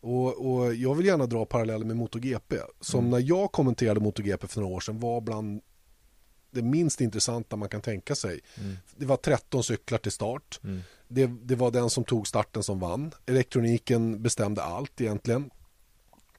Och, 0.00 0.46
och 0.46 0.74
jag 0.74 0.94
vill 0.94 1.06
gärna 1.06 1.26
dra 1.26 1.44
paralleller 1.44 1.84
med 1.84 1.96
MotoGP. 1.96 2.56
Som 2.80 3.00
Mm. 3.00 3.10
när 3.10 3.28
jag 3.28 3.52
kommenterade 3.52 4.00
MotoGP 4.00 4.46
för 4.46 4.60
några 4.60 4.74
år 4.74 4.80
sedan 4.80 5.00
var 5.00 5.20
bland 5.20 5.60
det 6.50 6.62
minst 6.62 7.00
intressanta 7.00 7.56
man 7.56 7.68
kan 7.68 7.80
tänka 7.80 8.14
sig. 8.14 8.40
Mm. 8.54 8.76
Det 8.96 9.06
var 9.06 9.16
13 9.16 9.64
cyklar 9.64 9.98
till 9.98 10.12
start. 10.12 10.60
Mm. 10.64 10.80
Det, 11.08 11.26
det 11.26 11.54
var 11.54 11.70
den 11.70 11.90
som 11.90 12.04
tog 12.04 12.26
starten 12.26 12.62
som 12.62 12.78
vann. 12.78 13.12
Elektroniken 13.26 14.22
bestämde 14.22 14.62
allt 14.62 15.00
egentligen. 15.00 15.50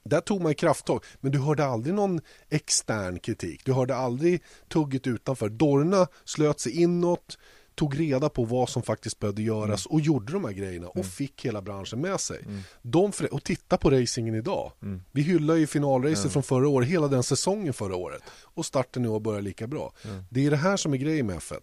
Där 0.04 0.22
tog 0.22 0.42
man 0.42 0.52
i 0.52 0.56
krafttag, 0.56 1.04
men 1.20 1.32
du 1.32 1.40
hörde 1.40 1.66
aldrig 1.66 1.96
någon 1.96 2.22
extern 2.50 3.20
kritik. 3.20 3.66
Du 3.66 3.74
hörde 3.74 3.96
aldrig 3.96 4.44
tugget 4.68 5.08
utanför. 5.08 5.50
Dorna 5.50 6.08
slöt 6.26 6.60
sig 6.60 6.82
inåt, 6.82 7.38
tog 7.78 8.00
reda 8.00 8.30
på 8.30 8.44
vad 8.46 8.70
som 8.70 8.84
faktiskt 8.84 9.20
behövde 9.20 9.42
göras 9.42 9.86
och 9.86 10.02
gjorde 10.02 10.34
de 10.34 10.46
här 10.46 10.52
grejerna 10.52 10.88
och 10.88 11.06
fick 11.06 11.46
hela 11.46 11.62
branschen 11.62 12.02
med 12.02 12.20
sig. 12.20 12.44
De 12.82 13.12
frä- 13.12 13.28
och 13.30 13.44
titta 13.44 13.78
på 13.78 13.90
racingen 13.90 14.36
idag. 14.36 14.72
Vi 15.12 15.22
hyllar 15.22 15.56
ju 15.56 15.68
finalracet 15.68 16.32
från 16.32 16.44
förra 16.44 16.68
året, 16.68 16.88
hela 16.88 17.08
den 17.08 17.24
säsongen 17.24 17.74
förra 17.74 17.96
året. 17.96 18.22
Och 18.42 18.66
starten 18.66 19.02
nu 19.02 19.10
har 19.10 19.20
börjat 19.20 19.44
lika 19.44 19.68
bra. 19.68 19.94
Det 20.30 20.46
är 20.46 20.52
det 20.52 20.58
här 20.58 20.78
som 20.78 20.94
är 20.94 20.98
grejen 20.98 21.26
med 21.28 21.36
F1. 21.38 21.60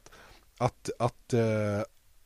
Att, 0.59 0.91
att, 0.99 1.33
eh, 1.33 1.41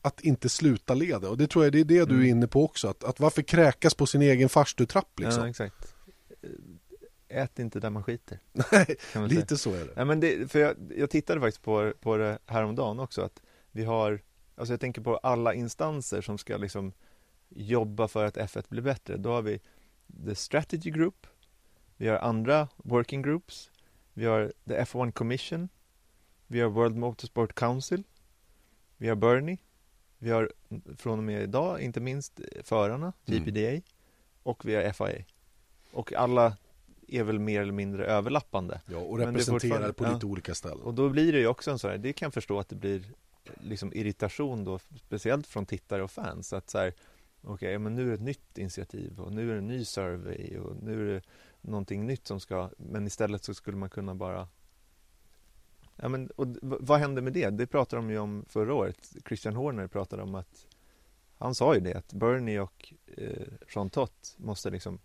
att 0.03 0.21
inte 0.21 0.49
sluta 0.49 0.95
leda. 0.95 1.29
Och 1.29 1.39
det 1.39 1.47
tror 1.47 1.65
jag 1.65 1.73
det 1.73 1.81
är 1.81 1.85
det 1.85 2.05
du 2.05 2.21
är 2.25 2.29
inne 2.31 2.47
på 2.47 2.65
också. 2.65 2.89
Att, 2.89 3.05
att 3.05 3.21
varför 3.21 3.43
kräkas 3.43 3.95
på 3.95 4.07
sin 4.07 4.23
egen 4.23 4.49
farstutrapp 4.49 5.21
liksom. 5.21 5.43
Ja, 5.43 5.49
exakt. 5.51 5.95
Ät 7.29 7.59
inte 7.59 7.81
där 7.81 7.91
man 7.91 8.03
skiter. 8.03 8.39
Nej, 8.53 8.97
man 9.15 9.29
säga. 9.29 9.41
lite 9.41 9.57
så 9.57 9.75
är 9.75 9.85
det. 9.85 9.93
Ja, 9.97 10.05
men 10.05 10.21
det, 10.21 10.51
för 10.51 10.59
jag, 10.59 10.75
jag 10.97 11.11
tittade 11.11 11.41
faktiskt 11.41 11.63
på, 11.63 11.93
på 12.01 12.17
det 12.17 12.39
häromdagen 12.47 13.01
också 13.01 13.23
att 13.23 13.41
vi 13.73 13.85
har, 13.85 14.21
alltså 14.55 14.73
jag 14.73 14.81
tänker 14.81 15.03
på 15.03 15.17
alla 15.17 15.55
instanser 15.55 16.21
som 16.21 16.39
ska 16.39 16.57
liksom 16.57 16.93
jobba 17.49 18.09
för 18.09 18.25
att 18.25 18.37
F1 18.37 18.65
blir 18.69 18.83
bättre. 18.83 19.17
Då 19.17 19.31
har 19.31 19.43
vi 19.43 19.61
The 20.25 20.35
Strategy 20.35 20.91
Group, 20.91 21.27
vi 21.97 22.09
har 22.09 22.17
andra 22.17 22.69
working 22.77 23.23
groups, 23.23 23.71
vi 24.13 24.25
har 24.25 24.53
The 24.69 24.81
F1 24.81 25.13
Commission, 25.13 25.69
vi 26.47 26.61
har 26.61 26.69
World 26.69 26.97
Motorsport 26.97 27.55
Council, 27.55 28.03
vi 28.97 29.09
har 29.09 29.17
Bernie, 29.17 29.59
vi 30.19 30.31
har 30.31 30.53
från 30.97 31.19
och 31.19 31.25
med 31.25 31.43
idag 31.43 31.81
inte 31.81 32.01
minst 32.01 32.41
förarna, 32.63 33.13
Mm. 33.27 33.45
GPDA, 33.45 33.83
och 34.43 34.65
vi 34.65 34.75
har 34.75 34.93
FIA. 34.93 35.25
Och 35.93 36.13
alla 36.13 36.57
är 37.09 37.23
väl 37.23 37.39
mer 37.39 37.61
eller 37.61 37.73
mindre 37.73 38.07
överlappande. 38.07 38.81
Ja, 38.87 38.99
och 38.99 39.19
representerar 39.19 39.93
på 39.93 40.05
ja. 40.05 40.13
lite 40.13 40.27
olika 40.27 40.55
ställen. 40.55 40.81
Och 40.81 40.95
då 40.95 41.09
blir 41.09 41.33
det 41.33 41.39
ju 41.39 41.47
också 41.47 41.71
en 41.71 41.79
sån 41.79 41.91
här, 41.91 41.99
det 41.99 42.13
kan 42.13 42.27
jag 42.27 42.35
förstå 42.35 42.59
att 42.59 42.69
det 42.69 42.77
blir 42.77 43.03
liksom 43.61 43.93
irritation 43.93 44.65
då, 44.65 44.79
speciellt 44.79 45.47
från 45.47 45.67
tittare 45.67 46.03
och 46.03 46.11
fans. 46.11 46.53
Att 46.53 46.71
så 46.71 46.79
här, 46.79 46.95
okay, 47.43 47.79
men 47.79 47.95
nu 47.95 48.03
är 48.03 48.07
det 48.07 48.15
ett 48.15 48.21
nytt 48.21 48.59
initiativ 48.59 49.21
och 49.21 49.33
nu 49.33 49.51
är 49.51 49.53
det 49.53 49.59
en 49.59 49.67
ny 49.67 49.85
survey 49.85 50.59
och 50.59 50.83
nu 50.83 51.11
är 51.11 51.15
det 51.15 51.23
någonting 51.61 52.07
nytt 52.07 52.27
som 52.27 52.41
ska, 52.41 52.71
men 52.77 53.07
istället 53.07 53.45
så 53.45 53.55
skulle 53.55 53.77
man 53.77 53.91
kunna 53.91 54.15
bara 54.15 54.49
Ja, 56.01 56.09
men, 56.09 56.31
och 56.31 56.47
vad 56.61 57.01
hände 57.01 57.23
med 57.23 57.33
det? 57.33 57.51
Det 57.51 57.67
pratade 57.67 58.03
de 58.03 58.11
ju 58.11 58.19
om 58.19 58.45
förra 58.49 58.75
året. 58.75 59.17
Christian 59.29 59.57
Horner 59.57 59.87
pratade 59.87 60.23
om 60.23 60.35
att 60.35 60.67
han 61.39 61.55
sa 61.55 61.75
ju 61.75 61.81
det 61.81 61.95
att 61.95 62.13
Bernie 62.13 62.61
och 62.61 62.95
eh, 63.07 63.47
Jean 63.75 63.91
Tott 63.91 64.35
måste 64.37 64.71
liksom 64.71 64.99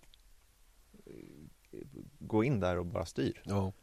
eh, 1.06 1.80
gå 2.20 2.44
in 2.44 2.60
där 2.60 2.78
och 2.78 2.86
bara 2.86 3.06
styr. 3.06 3.42
Ja. 3.44 3.74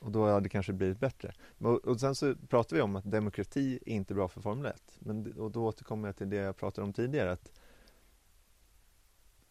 Och 0.00 0.10
då 0.10 0.26
hade 0.26 0.40
det 0.40 0.48
kanske 0.48 0.72
blivit 0.72 1.00
bättre. 1.00 1.34
Och, 1.58 1.84
och 1.84 2.00
sen 2.00 2.14
så 2.14 2.34
pratar 2.48 2.76
vi 2.76 2.82
om 2.82 2.96
att 2.96 3.10
demokrati 3.10 3.78
är 3.86 3.92
inte 3.92 4.14
bra 4.14 4.28
för 4.28 4.40
Formel 4.40 4.66
1. 4.66 4.82
Men, 4.98 5.32
och 5.32 5.50
då 5.50 5.66
återkommer 5.66 6.08
jag 6.08 6.16
till 6.16 6.30
det 6.30 6.36
jag 6.36 6.56
pratade 6.56 6.84
om 6.84 6.92
tidigare. 6.92 7.32
Att 7.32 7.52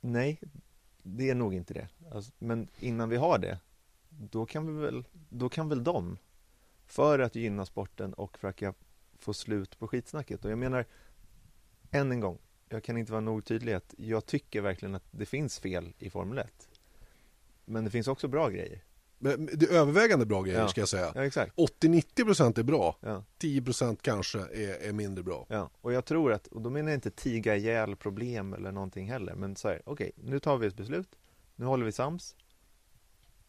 nej, 0.01 0.41
det 1.03 1.29
är 1.29 1.35
nog 1.35 1.53
inte 1.53 1.73
det. 1.73 1.87
Alltså, 2.11 2.31
men 2.39 2.67
innan 2.79 3.09
vi 3.09 3.15
har 3.15 3.37
det, 3.37 3.59
då 4.09 4.45
kan, 4.45 4.67
vi 4.67 4.81
väl, 4.81 5.03
då 5.29 5.49
kan 5.49 5.69
väl 5.69 5.83
de, 5.83 6.17
för 6.85 7.19
att 7.19 7.35
gynna 7.35 7.65
sporten 7.65 8.13
och 8.13 8.37
för 8.37 8.47
att 8.47 8.75
få 9.19 9.33
slut 9.33 9.79
på 9.79 9.87
skitsnacket. 9.87 10.45
Och 10.45 10.51
jag 10.51 10.57
menar, 10.57 10.85
än 11.91 12.11
en 12.11 12.19
gång, 12.19 12.37
jag 12.69 12.83
kan 12.83 12.97
inte 12.97 13.11
vara 13.11 13.21
nog 13.21 13.45
tydlig 13.45 13.73
att 13.73 13.93
jag 13.97 14.25
tycker 14.25 14.61
verkligen 14.61 14.95
att 14.95 15.07
det 15.11 15.25
finns 15.25 15.59
fel 15.59 15.93
i 15.97 16.09
Formel 16.09 16.37
1. 16.37 16.69
Men 17.65 17.83
det 17.85 17.91
finns 17.91 18.07
också 18.07 18.27
bra 18.27 18.49
grejer. 18.49 18.83
Men 19.17 19.45
det 19.53 19.65
är 19.65 19.73
övervägande 19.73 20.25
bra 20.25 20.41
grejer 20.41 20.59
Ja. 20.59 20.67
ska 20.67 20.81
jag 20.81 20.89
säga. 20.89 21.11
Ja, 21.15 21.25
exakt. 21.25 21.55
80-90% 21.55 22.59
är 22.59 22.63
bra. 22.63 22.97
Ja. 22.99 23.23
10% 23.39 23.97
kanske 24.01 24.39
är, 24.39 24.87
är 24.89 24.93
mindre 24.93 25.23
bra. 25.23 25.45
Ja, 25.49 25.69
och 25.81 25.93
jag 25.93 26.05
tror 26.05 26.33
att, 26.33 26.47
och 26.47 26.61
då 26.61 26.69
menar 26.69 26.89
jag 26.89 26.97
inte 26.97 27.11
tiga 27.11 27.55
ihjäl 27.55 27.95
problem 27.95 28.53
eller 28.53 28.71
någonting 28.71 29.09
heller, 29.11 29.35
men 29.35 29.55
så 29.55 29.67
här, 29.67 29.81
okej, 29.85 30.11
nu 30.15 30.39
tar 30.39 30.57
vi 30.57 30.67
ett 30.67 30.77
beslut, 30.77 31.15
nu 31.55 31.65
håller 31.65 31.85
vi 31.85 31.91
sams, 31.91 32.35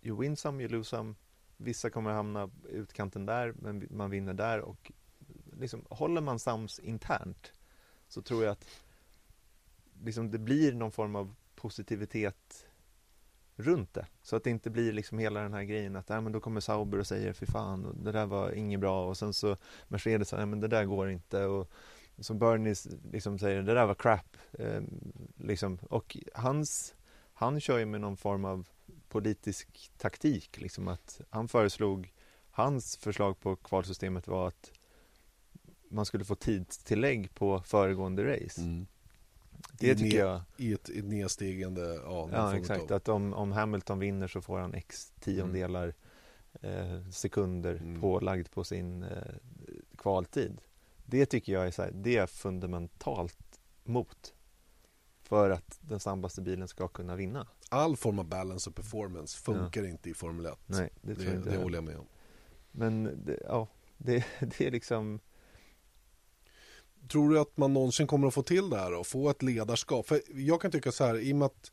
you 0.02 0.20
win 0.20 0.36
some, 0.36 0.62
you 0.62 0.72
lose 0.72 0.90
some, 0.90 1.14
vissa 1.56 1.90
kommer 1.90 2.10
hamna 2.10 2.50
utkanten 2.68 3.26
där, 3.26 3.54
men 3.58 3.86
man 3.90 4.10
vinner 4.10 4.34
där 4.34 4.60
och 4.60 4.92
liksom, 5.60 5.84
håller 5.90 6.20
man 6.20 6.38
sams 6.38 6.78
internt 6.78 7.52
så 8.08 8.22
tror 8.22 8.44
jag 8.44 8.52
att 8.52 8.66
liksom, 10.04 10.30
det 10.30 10.38
blir 10.38 10.72
någon 10.72 10.92
form 10.92 11.16
av 11.16 11.34
positivitet 11.54 12.65
runt 13.56 13.94
det. 13.94 14.06
Så 14.22 14.36
att 14.36 14.44
det 14.44 14.50
inte 14.50 14.70
blir 14.70 14.92
liksom 14.92 15.18
hela 15.18 15.40
den 15.40 15.52
här 15.52 15.62
grejen 15.62 15.96
att 15.96 16.10
äh, 16.10 16.20
men 16.20 16.32
då 16.32 16.40
kommer 16.40 16.60
Sauber 16.60 16.98
och 16.98 17.06
säger 17.06 17.32
fy 17.32 17.46
fan, 17.46 17.84
och 17.86 17.96
det 17.96 18.12
där 18.12 18.26
var 18.26 18.52
inget 18.52 18.80
bra 18.80 19.08
och 19.08 19.16
sen 19.16 19.32
så 19.32 19.56
Mercedes 19.88 20.28
säger 20.28 20.46
men 20.46 20.60
det 20.60 20.68
där 20.68 20.84
går 20.84 21.10
inte 21.10 21.44
och 21.44 21.70
så 22.18 22.34
Bernie 22.34 22.74
liksom 23.12 23.38
säger 23.38 23.62
det 23.62 23.74
där 23.74 23.86
var 23.86 23.94
crap. 23.94 24.36
Eh, 24.52 24.80
liksom. 25.36 25.78
Och 25.90 26.16
hans, 26.34 26.94
han 27.32 27.60
kör 27.60 27.78
ju 27.78 27.86
med 27.86 28.00
någon 28.00 28.16
form 28.16 28.44
av 28.44 28.68
politisk 29.08 29.90
taktik. 29.98 30.60
Liksom 30.60 30.88
att 30.88 31.20
han 31.30 31.48
föreslog, 31.48 32.12
hans 32.50 32.96
förslag 32.96 33.40
på 33.40 33.56
kvalsystemet 33.56 34.28
var 34.28 34.48
att 34.48 34.72
man 35.88 36.06
skulle 36.06 36.24
få 36.24 36.34
tidstillägg 36.34 37.34
på 37.34 37.62
föregående 37.62 38.34
race. 38.34 38.60
Mm. 38.60 38.86
Det 39.72 39.94
tycker 39.94 40.18
jag 40.18 40.40
I 40.56 40.72
ett, 40.72 40.88
ett 40.88 41.04
nedstigande, 41.04 42.00
ja, 42.04 42.28
Ja, 42.32 42.56
exakt. 42.56 42.90
Att 42.90 43.08
om, 43.08 43.34
om 43.34 43.52
Hamilton 43.52 43.98
vinner 43.98 44.28
så 44.28 44.40
får 44.40 44.58
han 44.58 44.74
x 44.74 45.12
tiondelar 45.20 45.94
eh, 46.60 47.08
sekunder 47.10 47.74
Mm. 47.74 48.00
pålagd 48.00 48.50
på 48.50 48.64
sin 48.64 49.02
eh, 49.02 49.34
kvaltid. 49.98 50.60
Det 51.04 51.26
tycker 51.26 51.52
jag 51.52 51.66
är, 51.66 51.70
så 51.70 51.82
här, 51.82 51.90
det 51.94 52.16
är 52.16 52.26
fundamentalt 52.26 53.60
mot 53.84 54.34
för 55.22 55.50
att 55.50 55.78
den 55.80 56.00
snabbaste 56.00 56.42
bilen 56.42 56.68
ska 56.68 56.88
kunna 56.88 57.16
vinna. 57.16 57.46
All 57.68 57.96
form 57.96 58.18
av 58.18 58.24
balance 58.24 58.70
och 58.70 58.76
performance 58.76 59.38
funkar 59.38 59.86
inte 59.86 60.10
i 60.10 60.14
Formel 60.14 60.46
1. 60.46 60.58
Nej, 60.66 60.90
det 61.00 61.14
tror 61.14 61.24
det, 61.24 61.30
jag 61.30 61.36
inte 61.36 61.50
det 61.50 61.62
håller 61.62 61.76
jag 61.76 61.84
med 61.84 61.96
om. 61.96 62.06
Men 62.70 63.22
det, 63.24 63.38
ja, 63.48 63.68
det, 63.96 64.24
det 64.40 64.60
är 64.60 64.70
liksom 64.70 65.20
Tror 67.08 67.30
du 67.30 67.38
att 67.38 67.56
man 67.56 67.72
någonsin 67.72 68.06
kommer 68.06 68.28
att 68.28 68.34
få 68.34 68.42
till 68.42 68.70
det 68.70 68.76
här 68.76 68.94
och 68.94 69.06
få 69.06 69.30
ett 69.30 69.42
ledarskap? 69.42 70.06
För 70.06 70.22
jag 70.34 70.60
kan 70.60 70.70
tycka 70.70 70.92
så 70.92 71.04
här, 71.04 71.18
i 71.18 71.32
och 71.32 71.36
med 71.36 71.46
att 71.46 71.72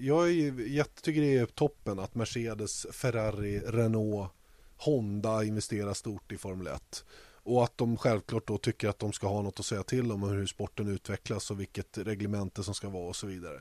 jag 0.00 0.24
är 0.24 0.32
ju 0.32 0.84
tycker 1.02 1.20
det 1.20 1.36
är 1.36 1.46
toppen 1.46 1.98
att 1.98 2.14
Mercedes, 2.14 2.86
Ferrari, 2.92 3.60
Renault, 3.60 4.30
Honda 4.76 5.44
investerar 5.44 5.94
stort 5.94 6.32
i 6.32 6.36
Formel 6.36 6.66
1. 6.66 7.04
Och 7.46 7.64
att 7.64 7.78
de 7.78 7.96
självklart 7.96 8.46
då 8.46 8.58
tycker 8.58 8.88
att 8.88 8.98
de 8.98 9.12
ska 9.12 9.28
ha 9.28 9.42
något 9.42 9.60
att 9.60 9.66
säga 9.66 9.82
till 9.82 10.12
om 10.12 10.22
hur 10.22 10.46
sporten 10.46 10.88
utvecklas 10.88 11.50
och 11.50 11.60
vilket 11.60 11.98
reglemente 11.98 12.62
som 12.62 12.74
ska 12.74 12.88
vara 12.88 13.08
och 13.08 13.16
så 13.16 13.26
vidare. 13.26 13.60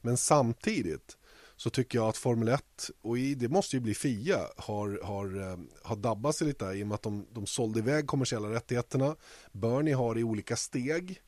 Men 0.00 0.16
samtidigt 0.16 1.16
så 1.60 1.70
tycker 1.70 1.98
jag 1.98 2.08
att 2.08 2.16
Formel 2.16 2.48
1, 2.48 2.90
och 3.02 3.18
i, 3.18 3.34
det 3.34 3.48
måste 3.48 3.76
ju 3.76 3.80
bli 3.80 3.94
FIA, 3.94 4.38
har, 4.56 5.00
har, 5.02 5.50
eh, 5.50 5.58
har 5.82 5.96
dabbat 5.96 6.36
sig 6.36 6.46
lite 6.46 6.64
i 6.64 6.82
och 6.82 6.86
med 6.86 6.94
att 6.94 7.02
de, 7.02 7.26
de 7.32 7.46
sålde 7.46 7.78
iväg 7.78 8.06
kommersiella 8.06 8.50
rättigheterna. 8.50 9.16
Bernie 9.52 9.94
har 9.94 10.18
i 10.18 10.24
olika 10.24 10.56
steg 10.56 11.20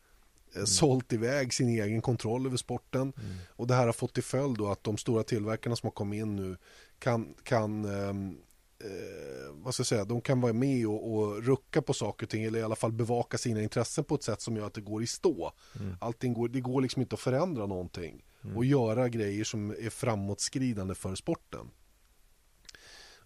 eh, 0.57 0.65
sålt 0.65 1.13
iväg 1.13 1.55
sin 1.55 1.69
egen 1.69 2.03
kontroll 2.03 2.47
över 2.47 2.57
sporten. 2.57 3.13
Och 3.49 3.67
det 3.67 3.75
här 3.75 3.87
har 3.87 3.93
fått 3.93 4.15
till 4.15 4.23
följd 4.23 4.59
då 4.59 4.71
att 4.71 4.85
de 4.85 4.97
stora 4.97 5.23
tillverkarna 5.23 5.77
som 5.77 5.87
har 5.87 5.93
kommit 5.93 6.19
in 6.19 6.37
nu 6.37 6.57
kan, 6.99 7.35
kan 7.43 7.85
ehm, 7.85 8.37
eh, 8.83 9.53
vad 9.53 9.75
ska 9.75 9.81
jag 9.81 9.87
säga, 9.87 10.05
de 10.05 10.21
kan 10.21 10.41
vara 10.41 10.53
med 10.53 10.87
och, 10.87 11.15
och 11.15 11.43
rucka 11.43 11.83
på 11.83 11.95
saker 11.95 12.27
och 12.27 12.31
ting 12.31 12.45
eller 12.45 12.59
i 12.59 12.63
alla 12.63 12.77
fall 12.77 12.93
bevaka 12.93 13.39
sina 13.39 13.63
intressen 13.63 14.05
på 14.05 14.15
ett 14.15 14.23
sätt 14.23 14.41
som 14.41 14.57
gör 14.57 14.67
att 14.67 14.75
det 14.75 14.81
går 14.81 15.03
i 15.03 15.07
stå. 15.07 15.53
Allting 16.01 16.33
går, 16.33 16.49
det 16.49 16.61
går 16.61 16.83
liksom 16.83 17.03
inte 17.03 17.15
att 17.15 17.21
förändra 17.21 17.67
någonting 17.67 18.25
och 18.57 18.65
göra 18.65 19.09
grejer 19.09 19.45
som 19.45 19.71
är 19.71 19.91
framåtskridande 19.91 20.95
för 20.95 21.15
sporten. 21.15 21.71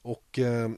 Och 0.02 0.38
eh, 0.38 0.70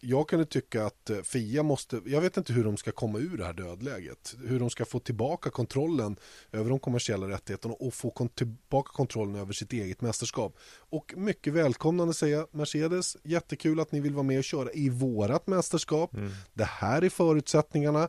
jag 0.00 0.28
kunde 0.28 0.44
tycka 0.46 0.86
att 0.86 1.10
eh, 1.10 1.20
Fia 1.22 1.62
måste, 1.62 2.00
jag 2.06 2.20
vet 2.20 2.36
inte 2.36 2.52
hur 2.52 2.64
de 2.64 2.76
ska 2.76 2.92
komma 2.92 3.18
ur 3.18 3.36
det 3.38 3.44
här 3.44 3.52
dödläget. 3.52 4.36
Hur 4.44 4.60
de 4.60 4.70
ska 4.70 4.84
få 4.84 4.98
tillbaka 4.98 5.50
kontrollen 5.50 6.16
över 6.52 6.70
de 6.70 6.78
kommersiella 6.78 7.28
rättigheterna 7.28 7.74
och 7.74 7.94
få 7.94 8.10
kon- 8.10 8.28
tillbaka 8.28 8.90
kontrollen 8.92 9.34
över 9.36 9.52
sitt 9.52 9.72
eget 9.72 10.00
mästerskap. 10.00 10.56
Och 10.78 11.14
mycket 11.16 11.52
välkomnande 11.52 12.14
säga 12.14 12.46
Mercedes, 12.50 13.16
jättekul 13.22 13.80
att 13.80 13.92
ni 13.92 14.00
vill 14.00 14.14
vara 14.14 14.22
med 14.22 14.38
och 14.38 14.44
köra 14.44 14.72
i 14.72 14.88
vårat 14.88 15.46
mästerskap. 15.46 16.10
Det 16.54 16.64
här 16.64 17.02
är 17.02 17.08
förutsättningarna. 17.08 18.08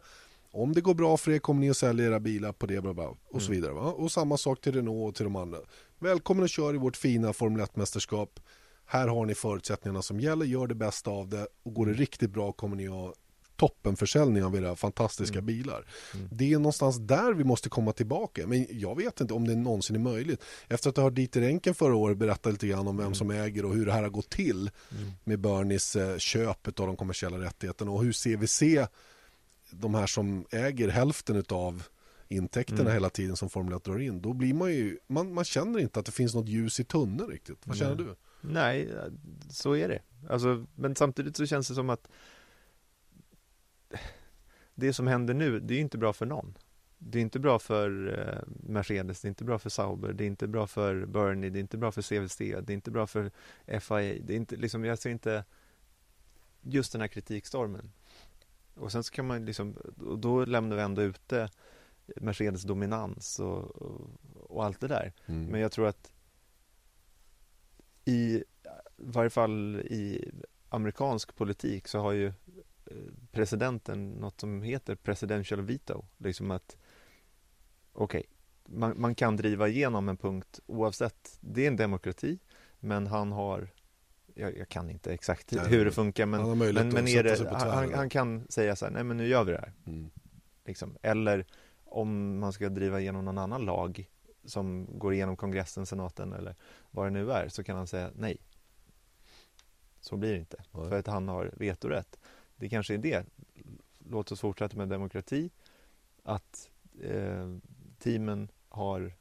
Om 0.53 0.73
det 0.73 0.81
går 0.81 0.93
bra 0.93 1.17
för 1.17 1.31
er 1.31 1.39
kommer 1.39 1.61
ni 1.61 1.69
att 1.69 1.77
sälja 1.77 2.05
era 2.05 2.19
bilar 2.19 2.51
på 2.51 2.65
det 2.65 2.81
bla 2.81 2.93
bla, 2.93 3.07
och 3.07 3.41
så 3.41 3.51
Mm. 3.51 3.51
vidare. 3.51 3.73
Va? 3.73 3.81
Och 3.91 4.11
samma 4.11 4.37
sak 4.37 4.61
till 4.61 4.71
Renault 4.73 5.09
och 5.09 5.15
till 5.15 5.23
de 5.23 5.35
andra. 5.35 5.57
Välkommen 5.99 6.43
att 6.43 6.49
köra 6.51 6.75
i 6.75 6.77
vårt 6.77 6.97
fina 6.97 7.33
Formel 7.33 7.61
1-mästerskap. 7.61 8.39
Här 8.91 9.07
har 9.07 9.25
ni 9.25 9.35
förutsättningarna 9.35 10.01
som 10.01 10.19
gäller, 10.19 10.45
gör 10.45 10.67
det 10.67 10.75
bästa 10.75 11.11
av 11.11 11.29
det 11.29 11.47
och 11.63 11.73
går 11.73 11.85
det 11.85 11.93
riktigt 11.93 12.31
bra 12.31 12.51
kommer 12.51 12.75
ni 12.75 12.85
ha 12.85 13.13
toppenförsäljning 13.55 14.43
av 14.43 14.55
era 14.55 14.75
fantastiska 14.75 15.33
Mm. 15.37 15.45
bilar. 15.45 15.85
Mm. 16.13 16.27
Det 16.31 16.53
är 16.53 16.57
någonstans 16.57 16.97
där 16.97 17.33
vi 17.33 17.43
måste 17.43 17.69
komma 17.69 17.91
tillbaka. 17.93 18.47
Men 18.47 18.67
jag 18.69 18.95
vet 18.97 19.21
inte 19.21 19.33
om 19.33 19.47
det 19.47 19.55
någonsin 19.55 19.95
är 19.95 19.99
möjligt. 19.99 20.43
Efter 20.67 20.89
att 20.89 20.97
ha 20.97 21.03
hört 21.03 21.15
Dieter 21.15 21.41
Enken 21.41 21.73
förra 21.75 21.95
året 21.95 22.17
berätta 22.17 22.49
lite 22.49 22.67
grann 22.67 22.87
om 22.87 22.97
vem 22.97 23.05
Mm. 23.05 23.15
som 23.15 23.31
äger 23.31 23.65
och 23.65 23.73
hur 23.73 23.85
det 23.85 23.91
här 23.91 24.01
har 24.03 24.09
gått 24.09 24.29
till 24.29 24.69
Mm. 24.91 25.11
med 25.23 25.39
Bernies 25.39 25.95
eh, 25.95 26.17
köp 26.17 26.67
av 26.67 26.87
de 26.87 26.95
kommersiella 26.97 27.37
rättigheterna 27.39 27.91
och 27.91 28.03
hur 28.03 28.13
CVC, 28.13 28.87
de 29.71 29.95
här 29.95 30.07
som 30.07 30.45
äger 30.51 30.89
hälften 30.89 31.43
av 31.49 31.83
intäkterna 32.27 32.81
Mm. 32.81 32.93
hela 32.93 33.09
tiden 33.09 33.35
som 33.35 33.49
Formel 33.49 33.73
1 33.73 33.83
drar 33.83 33.99
in, 33.99 34.21
då 34.21 34.33
blir 34.33 34.53
man 34.53 34.71
ju, 34.73 34.97
man, 35.07 35.33
man 35.33 35.43
känner 35.45 35.79
inte 35.79 35.99
att 35.99 36.05
det 36.05 36.11
finns 36.11 36.35
något 36.35 36.47
ljus 36.49 36.79
i 36.79 36.83
tunneln 36.83 37.29
riktigt. 37.31 37.57
Vad 37.63 37.77
känner 37.77 37.95
du? 37.95 38.15
Nej, 38.41 38.89
så 39.49 39.75
är 39.75 39.87
det. 39.87 39.99
Alltså, 40.29 40.65
men 40.75 40.95
samtidigt 40.95 41.37
så 41.37 41.45
känns 41.45 41.67
det 41.67 41.75
som 41.75 41.89
att 41.89 42.07
det 44.75 44.93
som 44.93 45.07
händer 45.07 45.33
nu, 45.33 45.59
det 45.59 45.73
är 45.73 45.79
inte 45.79 45.97
bra 45.97 46.13
för 46.13 46.25
någon. 46.25 46.57
Det 46.97 47.19
är 47.19 47.21
inte 47.21 47.39
bra 47.39 47.59
för 47.59 48.19
eh, 48.19 48.53
Mercedes, 48.71 49.21
det 49.21 49.25
är 49.25 49.29
inte 49.29 49.43
bra 49.43 49.59
för 49.59 49.69
Sauber, 49.69 50.13
det 50.13 50.23
är 50.23 50.27
inte 50.27 50.47
bra 50.47 50.67
för 50.67 51.05
Bernie, 51.05 51.49
det 51.49 51.59
är 51.59 51.61
inte 51.61 51.77
bra 51.77 51.91
för 51.91 52.01
CVC, 52.01 52.37
det 52.37 52.69
är 52.69 52.71
inte 52.71 52.91
bra 52.91 53.07
för 53.07 53.31
FIA. 53.65 54.21
Det 54.23 54.33
är 54.33 54.37
inte, 54.37 54.55
liksom, 54.55 54.85
jag 54.85 54.99
ser 54.99 55.09
inte 55.09 55.43
just 56.61 56.91
den 56.91 57.01
här 57.01 57.07
kritikstormen. 57.07 57.91
Och 58.75 58.91
sen 58.91 59.03
så 59.03 59.13
kan 59.13 59.27
man 59.27 59.45
liksom, 59.45 59.75
och 60.05 60.19
då 60.19 60.45
lämnar 60.45 60.75
vi 60.75 60.81
ändå 60.81 61.01
ute 61.01 61.49
Mercedes 62.15 62.63
dominans 62.63 63.39
och, 63.39 63.81
och, 63.81 64.07
och 64.49 64.65
allt 64.65 64.79
det 64.79 64.87
där. 64.87 65.13
Mm. 65.25 65.45
Men 65.45 65.61
jag 65.61 65.71
tror 65.71 65.87
att 65.87 66.11
i 68.11 68.43
varje 68.97 69.29
fall 69.29 69.75
i 69.75 70.31
amerikansk 70.69 71.35
politik 71.35 71.87
så 71.87 71.99
har 71.99 72.11
ju 72.11 72.27
eh, 72.27 72.33
presidenten 73.31 74.09
något 74.09 74.39
som 74.39 74.61
heter 74.61 74.95
presidential 74.95 75.61
veto. 75.61 76.05
Liksom 76.17 76.51
att 76.51 76.77
okej, 77.93 78.23
man, 78.65 79.01
man 79.01 79.15
kan 79.15 79.35
driva 79.37 79.67
igenom 79.67 80.09
en 80.09 80.17
punkt 80.17 80.59
oavsett. 80.65 81.37
Det 81.39 81.63
är 81.63 81.67
en 81.67 81.75
demokrati, 81.75 82.39
men 82.79 83.07
han 83.07 83.31
har 83.31 83.69
jag, 84.35 84.57
jag 84.57 84.69
kan 84.69 84.89
inte 84.89 85.13
exakt 85.13 85.51
Nej, 85.51 85.67
hur 85.67 85.85
det 85.85 85.91
funkar 85.91 86.25
men, 86.25 86.39
han 86.39 86.57
men, 86.57 86.89
men 86.89 87.07
är 87.07 87.23
det, 87.23 87.49
han, 87.51 87.93
han 87.93 88.09
kan 88.09 88.47
säga 88.49 88.75
så 88.75 88.85
här, 88.85 88.91
nej 88.91 89.03
men 89.03 89.17
nu 89.17 89.27
gör 89.27 89.43
vi 89.43 89.51
det 89.51 89.57
här. 89.57 89.73
Mm. 89.85 90.11
Liksom. 90.65 90.97
Eller 91.01 91.45
om 91.85 92.39
man 92.39 92.53
ska 92.53 92.69
driva 92.69 92.99
igenom 92.99 93.25
någon 93.25 93.37
annan 93.37 93.65
lag 93.65 94.09
som 94.51 94.87
går 94.99 95.13
igenom 95.13 95.35
kongressen, 95.35 95.85
senaten 95.85 96.33
eller 96.33 96.55
vad 96.91 97.05
det 97.05 97.09
nu 97.09 97.31
är 97.31 97.47
så 97.49 97.63
kan 97.63 97.77
han 97.77 97.87
säga 97.87 98.11
nej. 98.15 98.37
Så 99.99 100.17
blir 100.17 100.33
det 100.33 100.39
inte. 100.39 100.63
Nej. 100.71 100.89
För 100.89 100.99
att 100.99 101.07
han 101.07 101.27
har 101.27 101.51
vetorätt. 101.57 102.19
Det 102.55 102.69
kanske 102.69 102.93
är 102.93 102.97
det. 102.97 103.25
Låt 103.99 104.31
oss 104.31 104.39
fortsätta 104.39 104.77
med 104.77 104.89
demokrati. 104.89 105.49
Att 106.23 106.69
eh, 107.01 107.57
teamen 107.99 108.51
har 108.69 109.13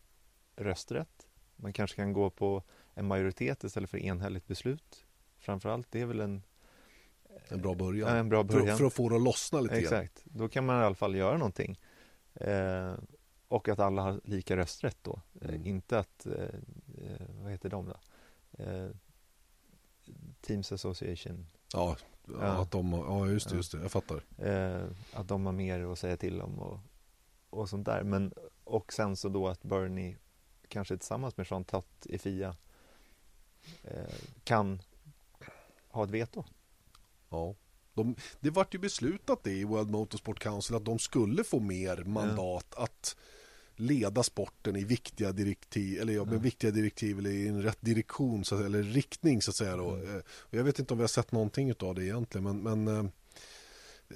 rösträtt. 0.57 1.27
Man 1.57 1.73
kanske 1.73 1.97
kan 1.97 2.13
gå 2.13 2.31
på 2.31 2.63
en 2.95 3.07
majoritet 3.07 3.65
istället 3.65 3.91
för 3.91 3.99
enhälligt 3.99 4.47
beslut. 4.47 5.07
Framförallt, 5.39 5.87
det 5.91 6.01
är 6.01 6.07
väl 6.07 6.21
en, 6.21 6.43
En 7.49 7.63
bra 7.63 7.75
början. 7.75 8.11
ja, 8.11 8.17
en 8.17 8.29
bra 8.29 8.45
För, 8.45 8.59
början. 8.61 8.79
för 8.79 8.85
att 8.85 8.93
få 8.93 9.09
det 9.09 9.17
att 9.17 9.23
lossna 9.23 9.61
lite 9.61 9.75
grann. 9.75 9.85
Exakt, 9.85 10.23
då 10.25 10.49
kan 10.49 10.67
man 10.67 10.81
i 10.81 10.85
alla 10.85 10.95
fall 10.95 11.15
göra 11.15 11.39
någonting. 11.39 11.81
Eh, 12.35 12.95
och 13.51 13.69
att 13.69 13.79
alla 13.79 14.03
har 14.03 14.21
lika 14.25 14.57
rösträtt 14.57 14.97
då. 15.03 15.21
Eh, 15.41 15.49
Mm. 15.49 15.67
inte 15.67 15.99
att, 15.99 16.27
eh, 16.27 16.33
eh, 16.99 17.27
vad 17.43 17.51
heter 17.53 17.69
de 17.69 17.87
då? 17.87 17.97
Teams 20.41 20.73
Association. 20.73 21.47
Ja, 21.73 21.97
ja, 22.27 22.33
Ja. 22.41 22.63
Att 22.63 22.71
de, 22.71 22.93
ja 22.93 23.27
just 23.29 23.49
det, 23.49 23.53
Ja. 23.55 23.57
just 23.57 23.73
det, 23.73 23.79
jag 23.83 23.91
fattar. 23.93 24.23
Att 25.13 25.29
de 25.29 25.47
har 25.47 25.53
mer 25.53 25.93
att 25.93 25.99
säga 25.99 26.17
till 26.17 26.41
om 26.43 26.59
och, 26.59 26.79
och 27.51 27.69
sånt 27.69 27.87
där. 27.87 28.03
Men, 28.03 28.33
och 28.65 28.93
sen 28.93 29.17
så 29.17 29.29
då 29.29 29.49
att 29.49 29.63
Bernie, 29.63 30.17
kanske 30.69 30.97
tillsammans 30.97 31.37
med 31.37 31.47
Jean 31.51 31.65
Tott 31.65 32.07
i 32.07 32.19
FIA, 32.19 32.57
kan 34.45 34.83
ha 35.89 36.05
ett 36.05 36.11
veto. 36.11 36.45
Ja. 37.29 37.55
De, 37.95 38.15
det 38.41 38.51
vart 38.51 38.75
ju 38.75 38.79
beslutat 38.79 39.45
det 39.45 39.53
i 39.53 39.65
World 39.65 39.91
Motorsport 39.91 40.39
Council 40.39 40.77
att 40.77 40.85
de 40.85 40.99
skulle 40.99 41.45
få 41.45 41.61
mer 41.61 42.05
mandat 42.05 42.75
att 42.75 43.17
leda 43.81 44.23
sporten 44.23 44.77
i 44.77 44.85
viktiga 44.85 45.33
direktiv 45.33 46.01
eller 46.01 46.13
ja, 46.13 46.25
med 46.25 46.35
Ja. 46.35 46.39
viktiga 46.39 46.71
direktiv 46.71 47.19
eller 47.19 47.31
i 47.31 47.49
en 47.49 47.63
rätt 47.63 47.79
direktion 47.81 48.45
så, 48.45 48.59
eller 48.65 48.83
riktning 48.83 49.43
så 49.43 49.51
att 49.51 49.57
säga 49.57 49.77
då. 49.77 49.91
Mm. 49.91 50.11
Eh, 50.17 50.23
och 50.39 50.55
Jag 50.55 50.65
vet 50.65 50.79
inte 50.79 50.95
om 50.95 50.99
vi 50.99 51.03
har 51.03 51.09
sett 51.09 51.33
någonting 51.33 51.73
av 51.81 51.95
det 51.95 52.05
egentligen 52.05 52.45
men, 52.45 52.85
men 52.85 52.97
eh, 52.99 53.11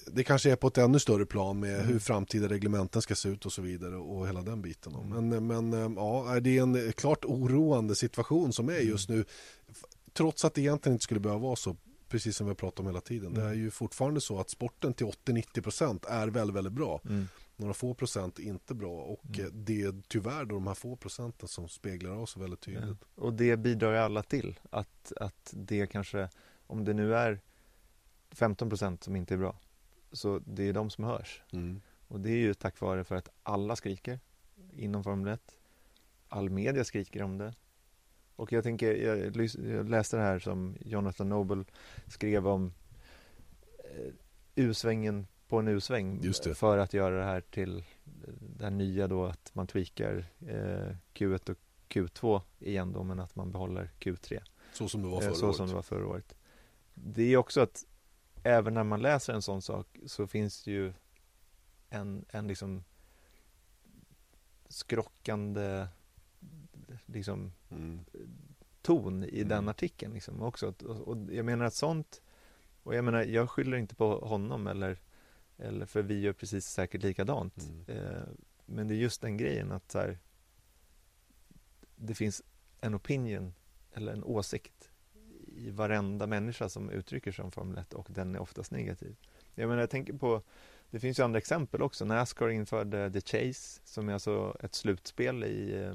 det 0.07 0.25
kanske 0.25 0.51
är 0.51 0.57
på 0.57 0.67
ett 0.67 0.79
ännu 0.79 0.99
större 0.99 1.27
plan 1.27 1.61
med 1.61 1.75
Mm. 1.75 1.87
hur 1.87 1.99
framtida 1.99 2.49
reglementen 2.49 3.03
ska 3.03 3.15
se 3.15 3.29
ut 3.29 3.47
och 3.47 3.53
så 3.53 3.63
vidare 3.63 3.97
och 3.97 4.27
hela 4.29 4.43
den 4.43 4.63
biten. 4.63 4.95
Mm. 4.95 5.29
Men, 5.29 5.47
men 5.47 5.73
eh, 5.73 5.93
ja, 5.97 6.41
det 6.41 6.59
är 6.59 6.63
en 6.63 6.93
klart 6.93 7.25
oroande 7.25 7.95
situation 7.95 8.53
som 8.53 8.69
är 8.69 8.79
just 8.79 9.09
nu 9.09 9.25
F- 9.71 9.85
trots 10.13 10.45
att 10.45 10.55
det 10.55 10.61
egentligen 10.61 10.95
inte 10.95 11.03
skulle 11.05 11.21
behöva 11.21 11.41
vara 11.41 11.57
så 11.57 11.77
precis 12.09 12.37
som 12.37 12.47
vi 12.47 12.51
har 12.51 12.55
pratat 12.55 12.81
om 12.81 12.87
hela 12.87 13.01
tiden. 13.01 13.35
Det 13.35 13.41
är 13.41 13.47
Mm. 13.47 13.59
ju 13.59 13.71
fortfarande 13.71 14.21
så 14.21 14.41
att 14.41 14.51
sporten 14.51 14.95
till 14.95 15.07
80-90% 15.07 16.07
är 16.09 16.29
väldigt, 16.29 16.57
väldigt 16.57 16.73
bra. 16.73 17.01
Mm. 17.05 17.29
Några 17.57 17.75
få 17.75 17.95
procent 17.95 18.39
är 18.39 18.43
inte 18.43 18.75
bra 18.75 18.93
och 19.03 19.25
Mm. 19.27 19.41
eh, 19.47 19.53
det 19.53 19.83
är 19.83 20.03
tyvärr 20.09 20.45
då 20.45 20.55
de 20.55 20.67
här 20.67 20.75
få 20.75 20.97
procenten 20.97 21.49
som 21.49 21.69
speglar 21.69 22.11
av 22.11 22.27
sig 22.27 22.43
väldigt 22.43 22.61
tydligt. 22.61 22.85
Ja. 23.15 23.23
Och 23.23 23.33
det 23.35 23.57
bidrar 23.57 23.93
ju 23.93 23.99
alla 23.99 24.23
till 24.23 24.61
att, 24.71 25.13
att 25.17 25.55
det 25.57 25.87
kanske, 25.87 26.29
om 26.67 26.85
det 26.85 26.93
nu 26.95 27.15
är 27.15 27.41
15% 28.31 29.05
som 29.05 29.17
inte 29.17 29.35
är 29.35 29.39
bra, 29.39 29.57
så 30.13 30.41
det 30.47 30.69
är 30.69 30.73
de 30.73 30.91
som 30.91 31.05
hörs. 31.05 31.43
Mm. 31.53 31.81
Och 32.09 32.21
det 32.21 32.31
är 32.31 32.37
ju 32.37 32.55
tack 32.55 32.81
vare 32.81 33.05
för 33.05 33.15
att 33.15 33.29
alla 33.43 33.77
skriker 33.77 34.21
inom 34.73 35.05
Formel 35.05 35.33
1. 35.35 35.57
All 36.29 36.51
media 36.51 36.85
skriker 36.85 37.23
om 37.23 37.39
det. 37.39 37.55
Och 38.37 38.53
jag 38.53 38.65
tänker, 38.65 38.95
jag, 38.95 39.37
jag 39.57 39.89
läste 39.89 40.17
det 40.17 40.23
här 40.23 40.39
som 40.39 40.77
Jonathan 40.81 41.29
Noble 41.29 41.65
skrev 42.07 42.47
om 42.49 42.73
eh, 43.79 44.13
U-svängen 44.55 45.27
på 45.49 45.59
en 45.59 45.69
U-sväng 45.69 46.33
för 46.55 46.79
att 46.79 46.95
göra 46.95 47.17
det 47.19 47.25
här 47.25 47.41
till 47.41 47.79
eh, 47.79 47.85
det 48.57 48.65
här 48.65 48.71
nya 48.71 49.09
då 49.09 49.25
att 49.25 49.51
man 49.55 49.67
tweakar 49.67 50.27
eh, 50.41 50.97
Q1 51.15 51.51
och 51.51 51.57
Q2 51.89 52.41
igen 52.59 52.93
då 52.93 53.03
men 53.03 53.21
att 53.21 53.37
man 53.37 53.53
behåller 53.53 53.91
Q3 54.01 54.43
Så 54.73 54.89
som 54.89 55.03
det 55.03 55.09
var 55.09 55.17
eh, 55.23 55.29
förra 55.29 55.35
så 55.35 55.47
året. 55.47 55.57
som 55.57 55.69
det 55.69 55.75
var 55.75 55.83
förra 55.83 56.07
året. 56.07 56.35
Det 56.95 57.23
är 57.23 57.37
också 57.37 57.61
att 57.61 57.85
även 58.43 58.75
när 58.75 58.85
man 58.85 59.03
läser 59.03 59.33
en 59.33 59.43
sån 59.43 59.63
sak 59.63 59.99
så 60.07 60.27
finns 60.27 60.63
det 60.65 60.71
ju 60.71 60.93
en, 61.91 62.25
en 62.29 62.47
liksom 62.49 62.85
skrockande 64.69 65.87
liksom 67.07 67.53
Mm. 67.71 68.01
ton 68.83 69.25
i 69.25 69.37
Mm. 69.37 69.49
den 69.49 69.69
artikeln 69.69 70.15
liksom 70.15 70.43
också. 70.43 70.75
Och, 70.85 71.09
och 71.09 71.17
jag 71.35 71.45
menar 71.45 71.65
att 71.65 71.75
sånt 71.75 72.23
och 72.83 72.95
jag 72.95 73.05
menar, 73.05 73.23
jag 73.23 73.51
skyller 73.51 73.77
inte 73.77 73.95
på 73.95 74.19
honom 74.19 74.67
eller, 74.67 74.99
eller 75.59 75.87
för 75.87 76.03
vi 76.03 76.21
gör 76.21 76.33
precis 76.33 76.67
säkert 76.67 77.03
likadant. 77.03 77.55
Mm. 77.59 77.85
Eh, 77.89 78.23
men 78.67 78.89
det 78.89 78.95
är 78.95 78.97
just 78.97 79.21
den 79.21 79.37
grejen 79.37 79.73
att 79.73 79.91
så 79.91 79.99
här, 79.99 80.19
det 81.97 82.15
finns 82.15 82.43
en 82.81 82.95
opinion 82.95 83.55
eller 83.93 84.13
en 84.13 84.25
åsikt 84.25 84.91
i 85.57 85.71
varenda 85.71 86.27
människa 86.27 86.69
som 86.69 86.91
uttrycker 86.91 87.33
sig 87.33 87.45
om 87.45 87.53
Formel 87.53 87.79
1 87.79 87.95
och 87.95 88.07
den 88.11 88.35
är 88.35 88.39
oftast 88.39 88.71
negativ. 88.71 89.17
Jag 89.55 89.69
menar, 89.69 89.81
jag 89.81 89.91
tänker 89.91 90.13
på, 90.13 90.43
det 90.91 91.01
finns 91.01 91.19
ju 91.19 91.23
andra 91.23 91.39
exempel 91.39 91.83
också. 91.83 92.05
Nascar 92.05 92.49
införde 92.49 93.11
The 93.11 93.21
Chase 93.21 93.81
som 93.85 94.09
är 94.09 94.13
alltså 94.13 94.57
ett 94.61 94.75
slutspel 94.75 95.45
i, 95.45 95.91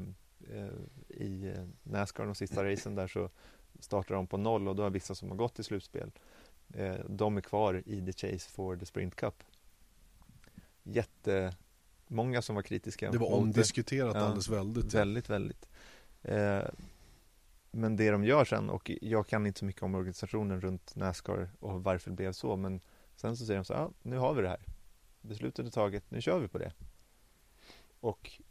eh, 0.49 0.67
i 1.07 1.53
Nascar 1.83 2.25
de 2.25 2.35
sista 2.35 2.65
racen 2.65 2.95
där 2.95 3.07
så 3.07 3.29
startar 3.79 4.15
de 4.15 4.27
på 4.27 4.37
noll 4.37 4.67
och 4.67 4.75
då 4.75 4.83
har 4.83 4.89
vissa 4.89 5.15
som 5.15 5.29
har 5.29 5.37
gått 5.37 5.55
till 5.55 5.63
slutspel 5.63 6.11
eh, 6.73 6.95
de 7.09 7.37
är 7.37 7.41
kvar 7.41 7.83
i 7.85 8.05
The 8.05 8.13
Chase 8.13 8.49
for 8.49 8.77
the 8.77 8.85
Sprint 8.85 9.15
Cup. 9.15 9.43
Jättemånga 10.93 12.41
som 12.41 12.55
var 12.55 12.61
kritiska 12.61 13.11
Det 13.11 13.17
var 13.17 13.33
omdiskuterat 13.33 14.15
Ja, 14.15 14.21
alldeles 14.21 14.49
väldigt. 14.49 14.93
Väldigt, 14.93 15.29
väldigt. 15.29 15.69
Eh, 16.23 16.63
men 17.71 17.95
det 17.95 18.11
de 18.11 18.23
gör 18.23 18.45
sen, 18.45 18.69
och 18.69 18.91
jag 19.01 19.27
kan 19.27 19.45
inte 19.45 19.59
så 19.59 19.65
mycket 19.65 19.83
om 19.83 19.95
organisationen 19.95 20.61
runt 20.61 20.95
Nascar 20.95 21.49
och 21.59 21.83
varför 21.83 22.09
det 22.09 22.15
blev 22.15 22.31
så, 22.31 22.55
men 22.55 22.81
sen 23.15 23.37
så 23.37 23.45
säger 23.45 23.57
de 23.59 23.65
så 23.65 23.73
här, 23.73 23.81
ja, 23.81 23.91
nu 24.01 24.17
har 24.17 24.33
vi 24.33 24.41
det 24.41 24.49
här. 24.49 24.65
Beslutet 25.21 25.65
är 25.65 25.71
taget, 25.71 26.11
nu 26.11 26.21
kör 26.21 26.39
vi 26.39 26.47
på 26.47 26.57
det. 26.57 26.73
Och 27.99 28.41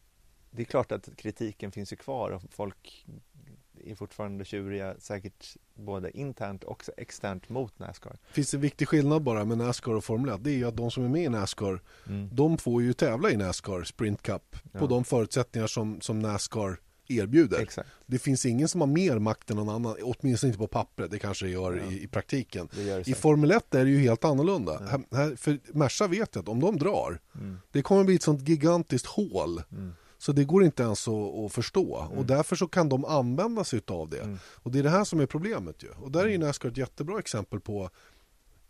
det 0.51 0.63
är 0.63 0.67
klart 0.67 0.93
att 0.93 1.17
kritiken 1.17 1.73
finns 1.73 1.93
ju 1.93 1.97
kvar 1.97 2.31
och 2.31 2.43
folk 2.51 3.07
är 3.85 3.95
fortfarande 3.95 4.45
tjuriga 4.45 4.95
säkert 4.99 5.57
både 5.75 6.11
internt 6.19 6.65
och 6.65 6.85
externt 6.97 7.49
mot 7.49 7.79
Nascar. 7.79 8.19
Finns 8.33 8.51
det 8.51 8.57
en 8.57 8.61
viktig 8.61 8.89
skillnad 8.89 9.23
bara 9.23 9.45
med 9.45 9.59
Nascar 9.59 9.93
och 9.93 10.05
Formel 10.05 10.35
1? 10.35 10.45
Det 10.45 10.51
är 10.51 10.55
ju 10.57 10.65
att 10.65 10.77
de 10.77 10.91
som 10.91 11.05
är 11.05 11.09
med 11.09 11.23
i 11.25 11.29
Nascar, 11.29 11.81
Mm. 12.07 12.29
de 12.33 12.59
får 12.59 12.83
ju 12.83 12.93
tävla 12.93 13.31
i 13.31 13.37
Nascar 13.37 13.83
Sprint 13.85 14.23
Cup 14.23 14.57
Ja. 14.73 14.79
på 14.79 14.87
de 14.87 15.05
förutsättningar 15.05 15.67
som, 15.67 16.01
som 16.01 16.19
Nascar 16.19 16.81
erbjuder. 17.11 17.61
Exakt, 17.61 17.89
Det 18.07 18.19
finns 18.19 18.47
ingen 18.47 18.69
som 18.69 18.81
har 18.81 18.89
mer 18.89 19.19
makt 19.19 19.51
än 19.51 19.57
någon 19.57 19.69
annan, 19.69 19.97
åtminstone 20.03 20.49
inte 20.49 20.59
på 20.59 20.67
pappret, 20.67 21.11
det 21.11 21.19
kanske 21.19 21.47
det 21.47 21.51
gör 21.53 21.77
Ja. 21.87 21.93
i, 21.93 22.03
i 22.03 22.07
praktiken. 22.09 22.69
I. 23.07 23.15
Formel 23.15 23.51
1 23.51 23.75
är 23.75 23.85
det 23.85 23.91
ju 23.91 23.99
helt 23.99 24.25
annorlunda. 24.25 24.77
Ja. 24.81 24.87
Här, 24.87 25.05
här, 25.13 25.37
för 25.37 25.59
Merca 25.73 26.07
vet 26.07 26.35
jag 26.35 26.43
att 26.43 26.49
om 26.49 26.61
de 26.61 26.77
drar, 26.77 27.21
Mm. 27.35 27.59
det 27.73 27.83
kommer 27.83 28.05
bli 28.05 28.15
ett 28.15 28.23
sånt 28.23 28.49
gigantiskt 28.49 29.07
hål. 29.07 29.63
Mm. 29.73 29.93
Så 30.19 30.33
det 30.33 30.45
går 30.45 30.65
inte 30.65 30.83
ens 30.83 31.09
att, 31.09 31.35
att 31.35 31.53
förstå. 31.53 32.01
Mm. 32.01 32.19
Och 32.19 32.25
därför 32.25 32.57
så 32.57 32.69
kan 32.69 32.89
de 32.89 33.05
använda 33.05 33.65
sig 33.65 33.81
av 33.87 34.09
det. 34.09 34.21
Mm. 34.21 34.39
Och 34.63 34.71
det 34.71 34.79
är 34.79 34.83
det 34.83 34.91
här 34.91 35.05
som 35.05 35.21
är 35.21 35.27
problemet 35.27 35.83
ju. 35.83 35.89
Och 35.91 36.13
där 36.13 36.25
är 36.25 36.29
ju 36.29 36.39
Nascar 36.39 36.69
ett 36.69 36.77
jättebra 36.77 37.19
exempel 37.19 37.61
på 37.61 37.91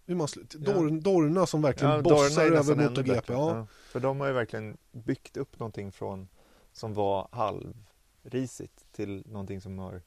hur 0.07 0.15
man, 0.15 0.29
Dor, 0.51 1.01
Dorna 1.01 1.47
som 1.47 1.63
verkligen 1.63 1.95
Ja, 1.95 2.03
bossar 2.03 2.43
över 2.43 2.75
MotoGP. 2.75 3.33
Ja. 3.33 3.57
Ja, 3.57 3.67
för 3.91 4.01
de 4.01 4.21
har 4.21 4.27
ju 4.27 4.33
verkligen 4.33 4.77
byggt 4.93 5.37
upp 5.37 5.59
någonting 5.59 5.93
från 5.93 6.29
som 6.73 6.95
var 6.95 7.29
halvrisigt 7.33 8.93
till 8.93 9.23
någonting 9.27 9.61
som 9.61 9.79
har 9.79 10.03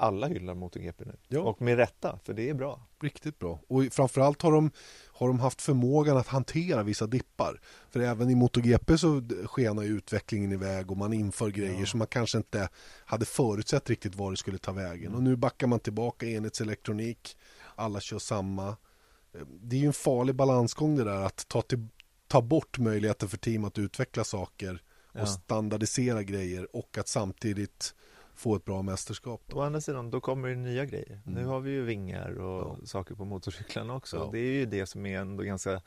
alla 0.00 0.26
hyllar 0.28 0.54
MotoGP 0.54 1.04
nu. 1.04 1.16
Ja. 1.28 1.40
Och 1.40 1.62
med 1.62 1.76
rätta, 1.76 2.18
för 2.24 2.34
det 2.34 2.48
är 2.48 2.54
bra. 2.54 2.80
Riktigt 3.02 3.38
bra. 3.38 3.60
Och 3.68 3.84
framförallt 3.90 4.42
har 4.42 4.52
de, 4.52 4.70
har 5.06 5.26
de 5.28 5.40
haft 5.40 5.62
förmågan 5.62 6.16
att 6.16 6.26
hantera 6.26 6.82
vissa 6.82 7.06
dippar. 7.06 7.60
För 7.90 8.00
även 8.00 8.30
i 8.30 8.34
MotoGP 8.34 8.98
så 8.98 9.22
skenar 9.44 9.84
utvecklingen 9.84 10.52
iväg 10.52 10.90
och 10.90 10.96
man 10.96 11.12
inför 11.12 11.50
grejer 11.50 11.80
Ja. 11.80 11.86
som 11.86 11.98
man 11.98 12.06
kanske 12.06 12.38
inte 12.38 12.68
hade 13.04 13.24
förutsett 13.24 13.90
riktigt 13.90 14.14
var 14.14 14.30
det 14.30 14.36
skulle 14.36 14.58
ta 14.58 14.72
vägen. 14.72 15.06
Mm. 15.06 15.14
Och 15.16 15.22
nu 15.22 15.36
backar 15.36 15.66
man 15.66 15.80
tillbaka 15.80 16.26
enhetselektronik. 16.26 17.36
Alla 17.74 18.00
kör 18.00 18.18
samma. 18.18 18.68
Eh, 18.68 19.40
Det 19.62 19.76
är 19.76 19.80
ju 19.80 19.86
en 19.86 19.92
farlig 19.92 20.34
balansgång 20.34 20.96
det 20.96 21.04
där 21.04 21.22
att 21.26 21.48
ta, 21.48 21.62
till, 21.62 21.86
ta 22.28 22.42
bort 22.42 22.78
möjligheten 22.78 23.28
för 23.28 23.36
team 23.36 23.64
att 23.64 23.78
utveckla 23.78 24.24
saker 24.24 24.82
och 25.12 25.20
Ja. 25.20 25.26
standardisera 25.26 26.22
grejer 26.22 26.76
och 26.76 26.98
att 26.98 27.08
samtidigt 27.08 27.94
få 28.40 28.56
ett 28.56 28.64
bra 28.64 28.82
mästerskap. 28.82 29.42
Då. 29.46 29.56
Å 29.56 29.60
andra 29.60 29.80
sidan, 29.80 30.10
då 30.10 30.20
kommer 30.20 30.48
det 30.48 30.54
nya 30.56 30.84
grejer. 30.84 31.20
Mm. 31.26 31.34
Nu 31.40 31.44
har 31.44 31.60
vi 31.60 31.70
ju 31.70 31.82
vingar 31.84 32.30
och 32.38 32.78
Ja. 32.80 32.86
saker 32.86 33.14
på 33.14 33.24
motorcyklarna 33.24 33.94
också. 33.94 34.16
Ja. 34.16 34.28
Det 34.32 34.38
är 34.38 34.52
ju 34.52 34.66
det 34.66 34.86
som 34.86 35.06
är 35.06 35.18
ändå 35.20 35.42
ganska 35.42 35.82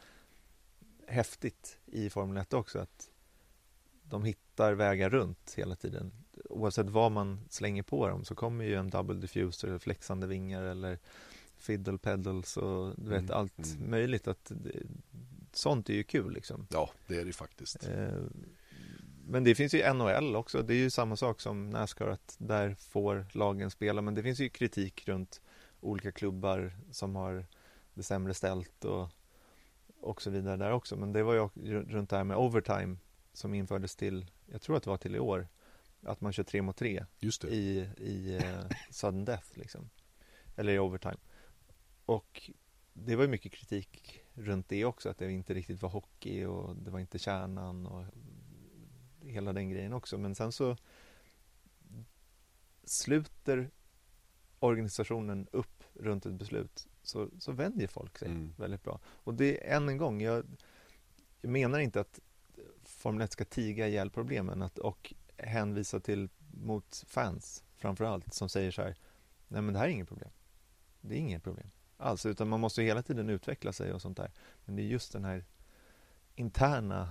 häftigt 1.07 1.77
i 1.85 2.09
Formel 2.09 2.37
1 2.37 2.53
också. 2.53 2.79
Att 2.79 3.09
de 4.03 4.23
hittar 4.23 4.73
vägar 4.73 5.09
runt 5.09 5.53
hela 5.57 5.75
tiden. 5.75 6.11
Oavsett 6.49 6.89
vad 6.89 7.11
man 7.11 7.39
slänger 7.49 7.83
på 7.83 8.07
dem 8.07 8.25
så 8.25 8.35
kommer 8.35 8.65
ju 8.65 8.75
en 8.75 8.89
double 8.89 9.15
diffuser 9.15 9.67
eller 9.67 9.79
flexande 9.79 10.27
vingar 10.27 10.63
eller 10.63 10.99
fiddle 11.57 11.97
pedals 11.97 12.57
och 12.57 12.93
du 12.97 13.09
vet 13.09 13.19
Mm, 13.19 13.31
allt 13.37 13.57
mm. 13.75 13.89
möjligt. 13.91 14.27
Att 14.27 14.51
sånt 15.53 15.89
är 15.89 15.93
ju 15.93 16.03
kul 16.03 16.33
liksom. 16.33 16.67
Ja, 16.69 16.89
det 17.07 17.15
är 17.15 17.19
det 17.19 17.25
ju 17.27 17.33
faktiskt. 17.33 17.87
Eh, 17.89 18.07
Men 19.27 19.43
det 19.43 19.55
finns 19.55 19.73
ju 19.73 19.93
NHL 19.93 20.35
också, 20.35 20.61
det 20.61 20.73
är 20.73 20.77
ju 20.77 20.89
samma 20.89 21.15
sak 21.15 21.41
som 21.41 21.69
Nascar 21.69 22.07
att 22.07 22.35
där 22.37 22.73
får 22.73 23.25
lagen 23.31 23.71
spela. 23.71 24.01
Men 24.01 24.15
det 24.15 24.23
finns 24.23 24.39
ju 24.39 24.49
kritik 24.49 25.07
runt 25.07 25.41
olika 25.81 26.11
klubbar 26.11 26.77
som 26.91 27.15
har 27.15 27.45
det 27.93 28.03
sämre 28.03 28.33
ställt 28.33 28.85
och, 28.85 29.09
och 29.99 30.21
så 30.21 30.29
vidare 30.29 30.57
där 30.57 30.71
också. 30.71 30.95
Men 30.95 31.13
det 31.13 31.23
var 31.23 31.33
ju 31.33 31.49
runt 31.83 32.09
det 32.09 32.17
här 32.17 32.23
med 32.23 32.37
overtime 32.37 32.97
som 33.33 33.53
infördes 33.53 33.95
till, 33.95 34.31
jag 34.45 34.61
tror 34.61 34.77
att 34.77 34.83
det 34.83 34.89
var 34.89 34.97
till 34.97 35.15
i 35.15 35.19
år 35.19 35.47
att 36.05 36.21
man 36.21 36.33
kör 36.33 36.43
tre 36.43 36.61
mot 36.61 36.77
tre 36.77 37.05
i, 37.47 37.87
i 37.97 38.35
eh, 38.35 38.77
sudden 38.89 39.25
death 39.25 39.47
liksom. 39.53 39.89
Eller 40.55 40.73
i 40.73 40.79
overtime. 40.79 41.17
Och 42.05 42.51
det 42.93 43.15
var 43.15 43.23
ju 43.23 43.29
mycket 43.29 43.51
kritik 43.51 44.21
runt 44.33 44.69
det 44.69 44.85
också 44.85 45.09
att 45.09 45.17
det 45.17 45.31
inte 45.31 45.53
riktigt 45.53 45.81
var 45.81 45.89
hockey 45.89 46.45
och 46.45 46.75
det 46.75 46.91
var 46.91 46.99
inte 46.99 47.19
kärnan 47.19 47.85
och 47.85 48.05
hela 49.25 49.53
den 49.53 49.69
grejen 49.69 49.93
också 49.93 50.17
men 50.17 50.35
sen 50.35 50.51
så 50.51 50.77
sluter 52.83 53.71
organisationen 54.59 55.47
upp 55.51 55.83
runt 55.93 56.25
ett 56.25 56.33
beslut 56.33 56.87
så, 57.01 57.29
så 57.39 57.51
vänjer 57.51 57.87
folk 57.87 58.17
sig 58.17 58.27
Mm. 58.27 58.53
väldigt 58.57 58.83
bra. 58.83 58.99
Och 59.05 59.33
det 59.33 59.71
än 59.71 59.89
en 59.89 59.97
gång 59.97 60.21
jag, 60.21 60.45
jag 61.41 61.51
menar 61.51 61.79
inte 61.79 61.99
att 61.99 62.19
Formel 62.83 63.21
1 63.21 63.31
ska 63.31 63.45
tiga 63.45 63.87
ihjäl 63.87 64.09
problemen 64.09 64.61
att, 64.61 64.79
och 64.79 65.13
hänvisa 65.37 65.99
till 65.99 66.29
mot 66.51 67.03
fans 67.07 67.63
framförallt 67.75 68.33
som 68.33 68.49
säger 68.49 68.71
så 68.71 68.81
här 68.81 68.95
nej 69.47 69.61
men 69.61 69.73
det 69.73 69.79
här 69.79 69.87
är 69.87 69.91
inget 69.91 70.07
problem. 70.07 70.31
Det 71.01 71.15
är 71.15 71.19
inget 71.19 71.43
problem 71.43 71.69
alls. 72.03 72.25
Utan 72.25 72.49
man 72.49 72.59
måste 72.59 72.83
hela 72.83 73.03
tiden 73.03 73.29
utveckla 73.29 73.73
sig 73.73 73.93
och 73.93 74.01
sånt 74.01 74.17
där. 74.17 74.31
Men 74.65 74.75
det 74.75 74.81
är 74.81 74.85
just 74.85 75.13
den 75.13 75.25
här 75.25 75.45
interna 76.35 77.09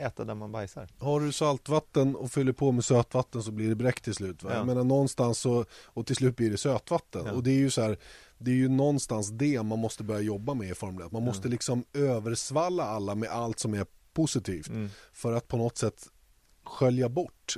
äta 0.00 0.24
där 0.24 0.34
man 0.34 0.52
bajsar 0.52 0.88
Har 0.98 1.20
du 1.20 1.32
saltvatten 1.32 2.16
och 2.16 2.32
fyller 2.32 2.52
på 2.52 2.72
med 2.72 2.84
sötvatten 2.84 3.42
så 3.42 3.50
blir 3.50 3.68
det 3.68 3.74
bräck 3.74 4.00
till 4.00 4.14
slut. 4.14 4.42
Va? 4.42 4.50
Ja. 4.52 4.56
Jag 4.56 4.66
menar 4.66 4.84
någonstans 4.84 5.38
så, 5.38 5.64
och 5.84 6.06
till 6.06 6.16
slut 6.16 6.36
blir 6.36 6.50
det 6.50 6.58
sötvatten. 6.58 7.22
Ja. 7.26 7.32
Och 7.32 7.42
det 7.42 7.50
är 7.50 7.58
ju 7.58 7.70
så 7.70 7.82
här, 7.82 7.98
det 8.38 8.50
är 8.50 8.54
ju 8.54 8.68
någonstans 8.68 9.28
det 9.28 9.62
man 9.62 9.78
måste 9.78 10.04
börja 10.04 10.20
jobba 10.20 10.54
med 10.54 10.70
i 10.70 10.74
Formel 10.74 11.06
1. 11.06 11.12
Man 11.12 11.22
måste 11.22 11.48
liksom 11.48 11.84
översvalla 11.92 12.84
alla 12.84 13.14
med 13.14 13.28
allt 13.28 13.58
som 13.58 13.74
är 13.74 13.86
positivt. 14.12 14.68
mm. 14.68 14.90
För 15.12 15.32
att 15.32 15.48
på 15.48 15.56
något 15.56 15.78
sätt 15.78 16.08
skölja 16.64 17.08
bort 17.08 17.56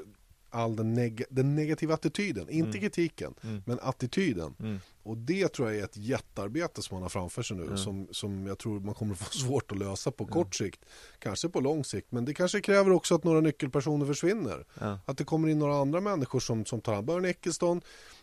all 0.52 0.76
den, 0.76 0.98
neg- 0.98 1.24
den 1.30 1.54
negativa 1.54 1.94
attityden. 1.94 2.48
Inte 2.50 2.68
Mm. 2.78 2.80
kritiken, 2.80 3.34
Mm. 3.42 3.62
men 3.66 3.78
attityden. 3.82 4.54
Mm. 4.60 4.80
Och 5.04 5.16
det 5.16 5.48
tror 5.48 5.70
jag 5.70 5.80
är 5.80 5.84
ett 5.84 5.96
jättearbete 5.96 6.82
som 6.82 6.94
man 6.94 7.02
har 7.02 7.08
framför 7.08 7.42
sig 7.42 7.56
nu. 7.56 7.66
Ja. 7.70 7.76
Som, 7.76 8.08
som 8.10 8.46
jag 8.46 8.58
tror 8.58 8.80
man 8.80 8.94
kommer 8.94 9.14
få 9.14 9.24
svårt 9.30 9.72
att 9.72 9.78
lösa 9.78 10.10
på 10.10 10.24
Ja. 10.28 10.32
kort 10.32 10.54
sikt. 10.54 10.84
Kanske 11.18 11.48
på 11.48 11.60
lång 11.60 11.84
sikt. 11.84 12.12
Men 12.12 12.24
det 12.24 12.34
kanske 12.34 12.60
kräver 12.60 12.90
också 12.92 13.14
att 13.14 13.24
några 13.24 13.40
nyckelpersoner 13.40 14.06
försvinner. 14.06 14.64
Ja. 14.80 14.98
Att 15.06 15.18
det 15.18 15.24
kommer 15.24 15.48
in 15.48 15.58
några 15.58 15.76
andra 15.76 16.00
människor 16.00 16.40
som, 16.40 16.64
som 16.64 16.80
tar 16.80 16.94
hand 16.94 17.06
Börne 17.06 17.28
Eccleston. 17.28 17.80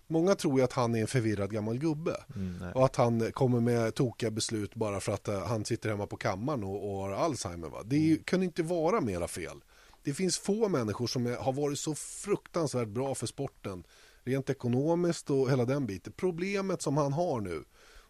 Många 0.07 0.35
tror 0.35 0.59
ju 0.59 0.63
att 0.63 0.73
han 0.73 0.95
är 0.95 1.01
en 1.01 1.07
förvirrad 1.07 1.53
gammal 1.53 1.77
gubbe. 1.77 2.15
Mm. 2.35 2.71
Och 2.75 2.85
att 2.85 2.95
han 2.95 3.31
kommer 3.31 3.59
med 3.59 3.95
tokiga 3.95 4.31
beslut 4.31 4.75
bara 4.75 4.99
för 4.99 5.11
att 5.11 5.27
eh, 5.27 5.39
han 5.47 5.65
sitter 5.65 5.89
hemma 5.89 6.07
på 6.07 6.17
kammaren 6.17 6.63
och, 6.63 6.89
och 6.91 6.97
har 7.01 7.11
Alzheimer. 7.11 7.69
Va? 7.69 7.83
Det 7.85 7.95
Mm. 8.11 8.23
kan 8.23 8.43
inte 8.43 8.63
vara 8.63 9.01
mera 9.01 9.27
fel. 9.27 9.57
Det 10.03 10.13
finns 10.13 10.37
få 10.37 10.69
människor 10.69 11.07
som 11.07 11.25
är, 11.27 11.35
har 11.35 11.53
varit 11.53 11.79
så 11.79 11.95
fruktansvärt 11.95 12.87
bra 12.87 13.15
för 13.15 13.27
sporten. 13.27 13.83
Rent 14.23 14.49
ekonomiskt 14.49 15.29
och 15.29 15.51
hela 15.51 15.65
den 15.65 15.85
biten. 15.85 16.13
Problemet 16.17 16.81
som 16.81 16.97
han 16.97 17.13
har 17.13 17.41
nu 17.41 17.63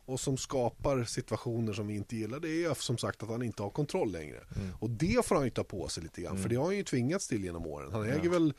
och 0.05 0.19
som 0.19 0.37
skapar 0.37 1.03
situationer 1.03 1.73
som 1.73 1.87
vi 1.87 1.95
inte 1.95 2.15
gillar 2.15 2.39
det 2.39 2.63
är 2.63 2.73
som 2.73 2.97
sagt 2.97 3.23
att 3.23 3.29
han 3.29 3.41
inte 3.43 3.63
har 3.63 3.69
kontroll 3.69 4.11
längre. 4.11 4.37
Mm. 4.55 4.69
Och 4.79 4.89
det 4.89 5.25
får 5.25 5.35
han 5.35 5.43
ju 5.45 5.49
ta 5.51 5.63
på 5.63 5.87
sig 5.87 6.03
lite 6.03 6.21
grann. 6.21 6.31
Mm. 6.31 6.43
För 6.43 6.49
det 6.49 6.55
har 6.55 6.65
han 6.65 6.77
ju 6.77 6.83
tvingats 6.83 7.27
till 7.27 7.43
genom 7.43 7.67
åren. 7.67 7.91
Han 7.91 8.07
Ja. 8.07 8.15
äger 8.15 8.29
väl 8.29 8.53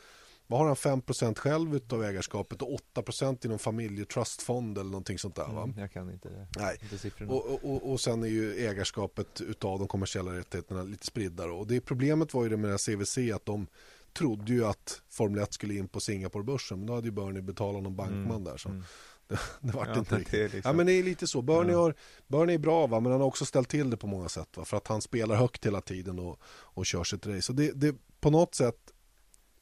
vad 0.50 0.60
har 0.60 0.66
han 0.66 0.76
5% 0.76 1.38
själv 1.38 1.74
utav 1.76 2.04
ägarskapet 2.04 2.62
och 2.62 2.80
8% 2.94 3.46
i 3.46 3.48
någon 3.48 3.58
familjetrustfond 3.58 4.78
eller 4.78 4.90
någonting 4.90 5.18
sånt 5.18 5.34
där 5.36 5.48
va? 5.48 5.62
Mm, 5.62 5.78
jag 5.78 5.92
kan 5.92 6.10
inte 6.10 6.28
det. 6.28 6.46
Nej. 6.58 6.78
Inte. 7.04 7.24
Och, 7.24 7.46
och, 7.46 7.64
och, 7.74 7.92
och 7.92 8.00
sen 8.00 8.22
är 8.22 8.28
ju 8.28 8.66
ägarskapet 8.66 9.40
utav 9.40 9.78
de 9.78 9.88
kommersiella 9.88 10.34
rättigheterna 10.34 10.82
lite 10.82 11.06
spridda 11.06 11.46
då. 11.46 11.54
Och 11.54 11.66
det 11.66 11.80
problemet 11.80 12.34
var 12.34 12.42
ju 12.44 12.48
det 12.48 12.56
med 12.56 12.80
CVC 12.80 13.18
att 13.34 13.46
de 13.46 13.66
trodde 14.12 14.52
ju 14.52 14.64
att 14.64 15.02
Formel 15.08 15.42
1 15.42 15.52
skulle 15.52 15.74
in 15.74 15.88
på 15.88 16.00
Singaporebörsen 16.00 16.78
men 16.78 16.86
då 16.86 16.94
hade 16.94 17.06
ju 17.06 17.12
Bernie 17.12 17.42
betalat 17.42 17.82
någon 17.82 17.96
bankman 17.96 18.30
Mm, 18.30 18.44
där 18.44 18.56
så 18.56 18.68
mm. 18.68 18.84
det, 19.28 19.38
det 19.60 19.72
vart 19.72 19.88
Ja, 19.88 19.98
inte 19.98 20.18
riktigt. 20.18 20.52
liksom- 20.52 20.60
Ja 20.64 20.72
men 20.72 20.86
det 20.86 20.92
är 20.92 21.02
lite 21.02 21.26
så. 21.26 21.42
Bernie, 21.42 21.74
har, 21.74 21.94
Bernie 22.28 22.54
är 22.54 22.58
bra 22.58 22.86
va 22.86 23.00
men 23.00 23.12
han 23.12 23.20
har 23.20 23.28
också 23.28 23.44
ställt 23.44 23.68
till 23.68 23.90
det 23.90 23.96
på 23.96 24.06
många 24.06 24.28
sätt 24.28 24.56
va 24.56 24.64
för 24.64 24.76
att 24.76 24.86
han 24.86 25.02
spelar 25.02 25.36
högt 25.36 25.66
hela 25.66 25.80
tiden 25.80 26.18
och, 26.18 26.38
och 26.46 26.86
kör 26.86 27.04
sitt 27.04 27.26
race. 27.26 27.42
Så 27.42 27.52
det, 27.52 27.72
det 27.72 27.96
på 28.20 28.30
något 28.30 28.54
sätt 28.54 28.76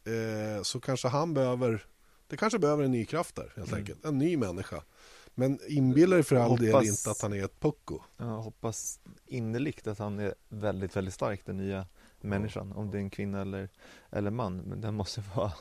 eh, 0.08 0.62
så 0.62 0.80
kanske 0.80 1.08
han 1.08 1.34
behöver 1.34 1.84
det 2.26 2.36
kanske 2.36 2.58
behöver 2.58 2.84
en 2.84 2.90
ny 2.90 3.04
kraft 3.06 3.34
där 3.34 3.52
helt 3.56 3.68
Mm. 3.68 3.78
enkelt. 3.80 4.04
En 4.04 4.18
ny 4.18 4.36
människa. 4.36 4.82
Men 5.34 5.58
inbilla 5.68 6.14
dig 6.16 6.22
för 6.22 6.36
all 6.36 6.56
del 6.56 6.72
Hoppas- 6.72 6.86
inte 6.88 7.10
att 7.10 7.20
han 7.20 7.32
är 7.32 7.44
ett 7.44 7.60
pucko. 7.60 8.00
Jag 8.16 8.24
hoppas 8.26 9.00
innerligt 9.26 9.86
att 9.86 9.98
han 9.98 10.18
är 10.18 10.34
väldigt, 10.48 10.96
väldigt 10.96 11.14
stark, 11.14 11.40
den 11.46 11.56
nya 11.56 11.86
människan. 12.20 12.72
Om 12.72 12.90
det 12.90 12.98
är 12.98 13.00
en 13.00 13.10
kvinna 13.10 13.40
eller, 13.40 13.68
eller 14.10 14.30
man. 14.30 14.56
Men 14.56 14.80
den 14.80 14.94
måste 14.94 15.22
vara 15.34 15.52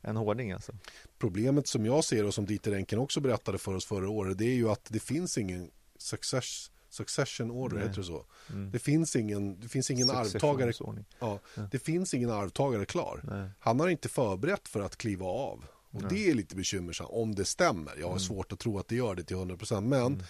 en 0.00 0.16
hårding 0.16 0.52
alltså. 0.52 0.72
Problemet 1.18 1.68
som 1.68 1.86
jag 1.86 2.04
ser 2.04 2.24
och 2.26 2.34
som 2.34 2.46
Dieter 2.46 2.72
Enken 2.74 2.98
också 2.98 3.20
berättade 3.20 3.58
för 3.58 3.74
oss 3.74 3.84
förra 3.86 4.08
året 4.10 4.38
det 4.38 4.44
är 4.44 4.54
ju 4.54 4.68
att 4.70 4.84
det 4.88 5.00
finns 5.00 5.38
ingen 5.38 5.70
success, 5.98 6.70
succession 6.96 7.50
order, 7.50 7.76
Nej. 7.76 7.86
heter 7.88 8.00
det 8.00 8.06
så? 8.06 8.26
Mm. 8.50 8.70
Det 8.70 8.78
finns 8.78 9.16
ingen, 9.16 9.60
det 9.60 9.68
finns 9.68 9.90
ingen 9.90 10.10
arvtagare, 10.10 10.72
ja, 11.18 11.38
Ja. 11.54 11.68
det 11.70 11.78
finns 11.78 12.14
ingen 12.14 12.30
arvtagare 12.30 12.84
klar. 12.86 13.20
Nej. 13.24 13.50
Han 13.58 13.80
har 13.80 13.88
inte 13.88 14.08
förberett 14.08 14.68
för 14.68 14.80
att 14.80 14.96
kliva 14.96 15.26
av. 15.26 15.64
Och 15.90 16.02
Nej. 16.02 16.10
det 16.10 16.30
är 16.30 16.34
lite 16.34 16.56
bekymmersamt, 16.56 17.10
om 17.12 17.34
det 17.34 17.44
stämmer. 17.44 17.92
Jag 17.96 18.06
har 18.06 18.10
Mm. 18.12 18.20
svårt 18.20 18.52
att 18.52 18.58
tro 18.58 18.78
att 18.78 18.88
det 18.88 18.96
gör 18.96 19.14
det 19.14 19.22
till 19.24 19.36
100% 19.36 19.88
men 19.88 20.00
Mm. 20.06 20.22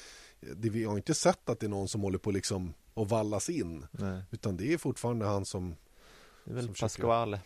det, 0.57 0.71
vi 0.71 0.85
har 0.85 0.97
inte 0.97 1.15
sett 1.15 1.49
att 1.49 1.61
det 1.61 1.67
är 1.67 1.71
någon 1.71 1.89
som 1.89 2.01
håller 2.03 2.19
på 2.19 2.31
liksom 2.31 2.75
att 2.95 3.09
vallas 3.11 3.49
in. 3.51 3.87
Utan 4.31 4.57
det 4.57 4.73
är 4.73 4.79
fortfarande 4.79 5.25
han 5.27 5.45
som 5.45 5.77
Det 6.45 6.51
är 6.51 6.55
väl 6.55 6.69
Pasquale 6.81 7.41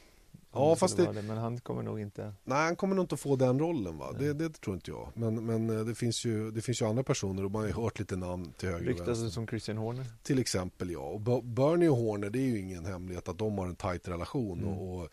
Ja, 0.52 0.76
fast 0.76 0.96
det... 0.96 1.12
det... 1.12 1.22
Men 1.22 1.38
han 1.38 1.60
kommer 1.60 1.82
nog 1.82 2.00
inte... 2.00 2.34
Nej, 2.44 2.64
han 2.64 2.76
kommer 2.76 2.94
nog 2.94 3.02
inte 3.02 3.16
få 3.16 3.36
den 3.36 3.58
rollen 3.58 3.98
va. 3.98 4.12
Det, 4.18 4.32
det, 4.32 4.60
tror 4.60 4.76
inte 4.76 4.90
jag. 4.90 5.08
Men, 5.14 5.46
men 5.46 5.70
eh, 5.70 5.84
det, 5.84 5.94
finns 5.94 6.24
ju, 6.24 6.50
det 6.50 6.60
finns 6.60 6.82
ju 6.82 6.86
andra 6.86 7.02
personer 7.02 7.44
och 7.44 7.50
man 7.50 7.60
har 7.60 7.68
ju 7.68 7.74
hört 7.74 7.98
lite 7.98 8.16
namn 8.16 8.52
till 8.52 8.68
höger 8.68 8.92
och 8.92 9.08
vänster. 9.08 9.28
som 9.28 9.46
Christian 9.46 9.76
Horner? 9.76 10.06
Till 10.22 10.38
exempel 10.38 10.90
ja. 10.90 11.00
Och 11.00 11.44
Bernie 11.44 11.88
och 11.88 11.96
Horner, 11.96 12.30
det 12.30 12.38
är 12.38 12.46
ju 12.46 12.58
ingen 12.58 12.86
hemlighet 12.86 13.28
att 13.28 13.38
de 13.38 13.58
har 13.58 13.66
en 13.66 13.76
tajt 13.76 14.08
relation 14.08 14.58
mm. 14.58 14.74
och, 14.74 15.00
och, 15.00 15.08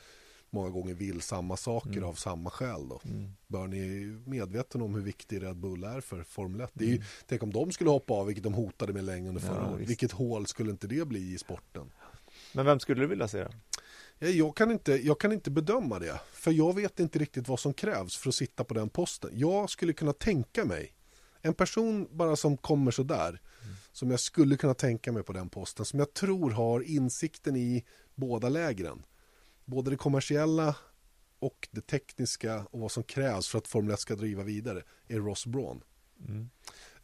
många 0.49 0.69
gånger 0.69 0.93
vill 0.93 1.21
samma 1.21 1.57
saker 1.57 1.97
mm. 1.97 2.03
av 2.03 2.13
samma 2.13 2.49
skäl 2.49 2.89
då. 2.89 3.01
Mm. 3.05 3.31
Bernie 3.47 3.81
är 3.81 3.99
ju 3.99 4.21
medveten 4.25 4.81
om 4.81 4.95
hur 4.95 5.01
viktig 5.01 5.43
Red 5.43 5.57
Bull 5.57 5.83
är 5.83 6.01
för 6.01 6.23
Formel 6.23 6.61
1. 6.61 6.71
Det 6.73 6.83
är 6.83 6.87
ju, 6.87 6.95
mm. 6.95 7.05
Tänk 7.27 7.43
om 7.43 7.53
de 7.53 7.71
skulle 7.71 7.89
hoppa 7.89 8.13
av, 8.13 8.25
vilket 8.25 8.43
de 8.43 8.53
hotade 8.53 8.93
med 8.93 9.03
länge 9.03 9.29
under 9.29 9.41
förra 9.41 9.63
ja, 9.63 9.73
året. 9.73 9.89
Vilket 9.89 10.11
hål 10.11 10.47
skulle 10.47 10.71
inte 10.71 10.87
det 10.87 11.07
bli 11.07 11.33
i 11.33 11.37
sporten? 11.37 11.91
Men 12.53 12.65
vem 12.65 12.79
skulle 12.79 13.01
du 13.01 13.07
vilja 13.07 13.27
se 13.27 13.43
då? 13.43 13.49
Eh, 14.19 14.29
jag 14.29 14.55
kan, 14.55 14.71
inte, 14.71 14.91
jag 14.91 15.19
kan 15.19 15.31
inte 15.31 15.51
bedöma 15.51 15.99
det, 15.99 16.19
för 16.33 16.51
jag 16.51 16.75
vet 16.75 16.99
inte 16.99 17.19
riktigt 17.19 17.47
vad 17.47 17.59
som 17.59 17.73
krävs 17.73 18.17
för 18.17 18.29
att 18.29 18.35
sitta 18.35 18.63
på 18.63 18.73
den 18.73 18.89
posten. 18.89 19.29
Jag 19.33 19.69
skulle 19.69 19.93
kunna 19.93 20.13
tänka 20.13 20.65
mig 20.65 20.93
en 21.41 21.53
person 21.53 22.07
bara 22.11 22.35
som 22.35 22.57
kommer 22.57 22.91
sådär, 22.91 23.29
mm. 23.29 23.75
som 23.91 24.11
jag 24.11 24.19
skulle 24.19 24.57
kunna 24.57 24.73
tänka 24.73 25.11
mig 25.11 25.23
på 25.23 25.33
den 25.33 25.49
posten, 25.49 25.85
som 25.85 25.99
jag 25.99 26.13
tror 26.13 26.51
har 26.51 26.81
insikten 26.81 27.55
i 27.55 27.85
båda 28.15 28.49
lägren. 28.49 29.03
Både 29.65 29.89
det 29.89 29.97
kommersiella 29.97 30.75
och 31.39 31.67
det 31.71 31.87
tekniska 31.87 32.65
och 32.71 32.79
vad 32.79 32.91
som 32.91 33.03
krävs 33.03 33.47
för 33.47 33.57
att 33.57 33.67
Formel 33.67 33.93
1 33.93 33.99
ska 33.99 34.15
driva 34.15 34.43
vidare 34.43 34.83
är 35.07 35.19
Ross 35.19 35.45
Braun. 35.45 35.83
Mm. 36.27 36.49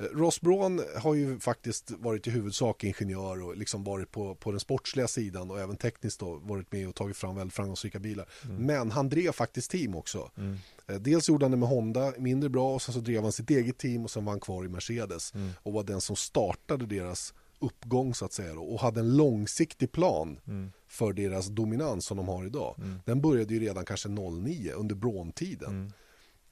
Eh, 0.04 0.18
Ross 0.18 0.42
Braun 0.42 0.82
har 0.98 1.14
ju 1.14 1.40
faktiskt 1.40 1.92
varit 1.92 2.28
i 2.28 2.30
huvudsak 2.30 2.84
ingenjör 2.84 3.42
och 3.42 3.58
liksom 3.58 3.84
varit 3.84 4.12
på, 4.12 4.36
på 4.36 4.52
den 4.52 4.60
sportsliga 4.60 5.08
sidan 5.08 5.52
och 5.52 5.60
även 5.60 5.78
tekniskt 5.78 6.20
då 6.20 6.36
varit 6.36 6.72
med 6.72 6.88
och 6.88 6.96
tagit 6.96 7.18
fram 7.18 7.36
väldigt 7.36 7.56
framgångsrika 7.56 8.00
bilar. 8.00 8.30
Mm. 8.44 8.66
Men 8.66 8.92
han 8.92 9.10
drev 9.10 9.32
faktiskt 9.32 9.72
team 9.72 9.96
också. 9.96 10.32
Mm. 10.38 10.58
Eh, 10.88 10.96
dels 10.96 11.30
gjorde 11.30 11.46
han 11.46 11.52
det 11.52 11.58
med 11.58 11.70
Honda, 11.70 12.14
mindre 12.18 12.50
bra 12.50 12.74
och 12.74 12.82
sen 12.82 12.94
så 12.94 13.00
drev 13.00 13.24
han 13.24 13.32
sitt 13.32 13.50
eget 13.50 13.78
team 13.78 14.04
och 14.04 14.12
sen 14.12 14.26
var 14.26 14.32
han 14.32 14.40
kvar 14.40 14.66
i 14.66 14.68
Mercedes 14.68 15.34
mm. 15.34 15.50
och 15.64 15.74
var 15.74 15.84
den 15.84 16.02
som 16.02 16.16
startade 16.16 16.86
deras 16.86 17.34
uppgång 17.60 18.16
så 18.16 18.26
att 18.26 18.34
säga 18.34 18.54
då, 18.54 18.62
och 18.62 18.80
hade 18.80 19.00
en 19.00 19.18
långsiktig 19.18 19.92
plan 19.92 20.40
mm. 20.48 20.72
för 20.88 21.14
deras 21.14 21.48
dominans 21.48 22.06
som 22.06 22.18
de 22.18 22.28
har 22.28 22.46
idag. 22.46 22.76
Mm. 22.78 23.00
Den 23.06 23.22
började 23.22 23.54
ju 23.54 23.60
redan 23.60 23.86
kanske 23.86 24.10
09 24.10 24.72
under 24.76 24.96
Braun-tiden. 24.96 25.94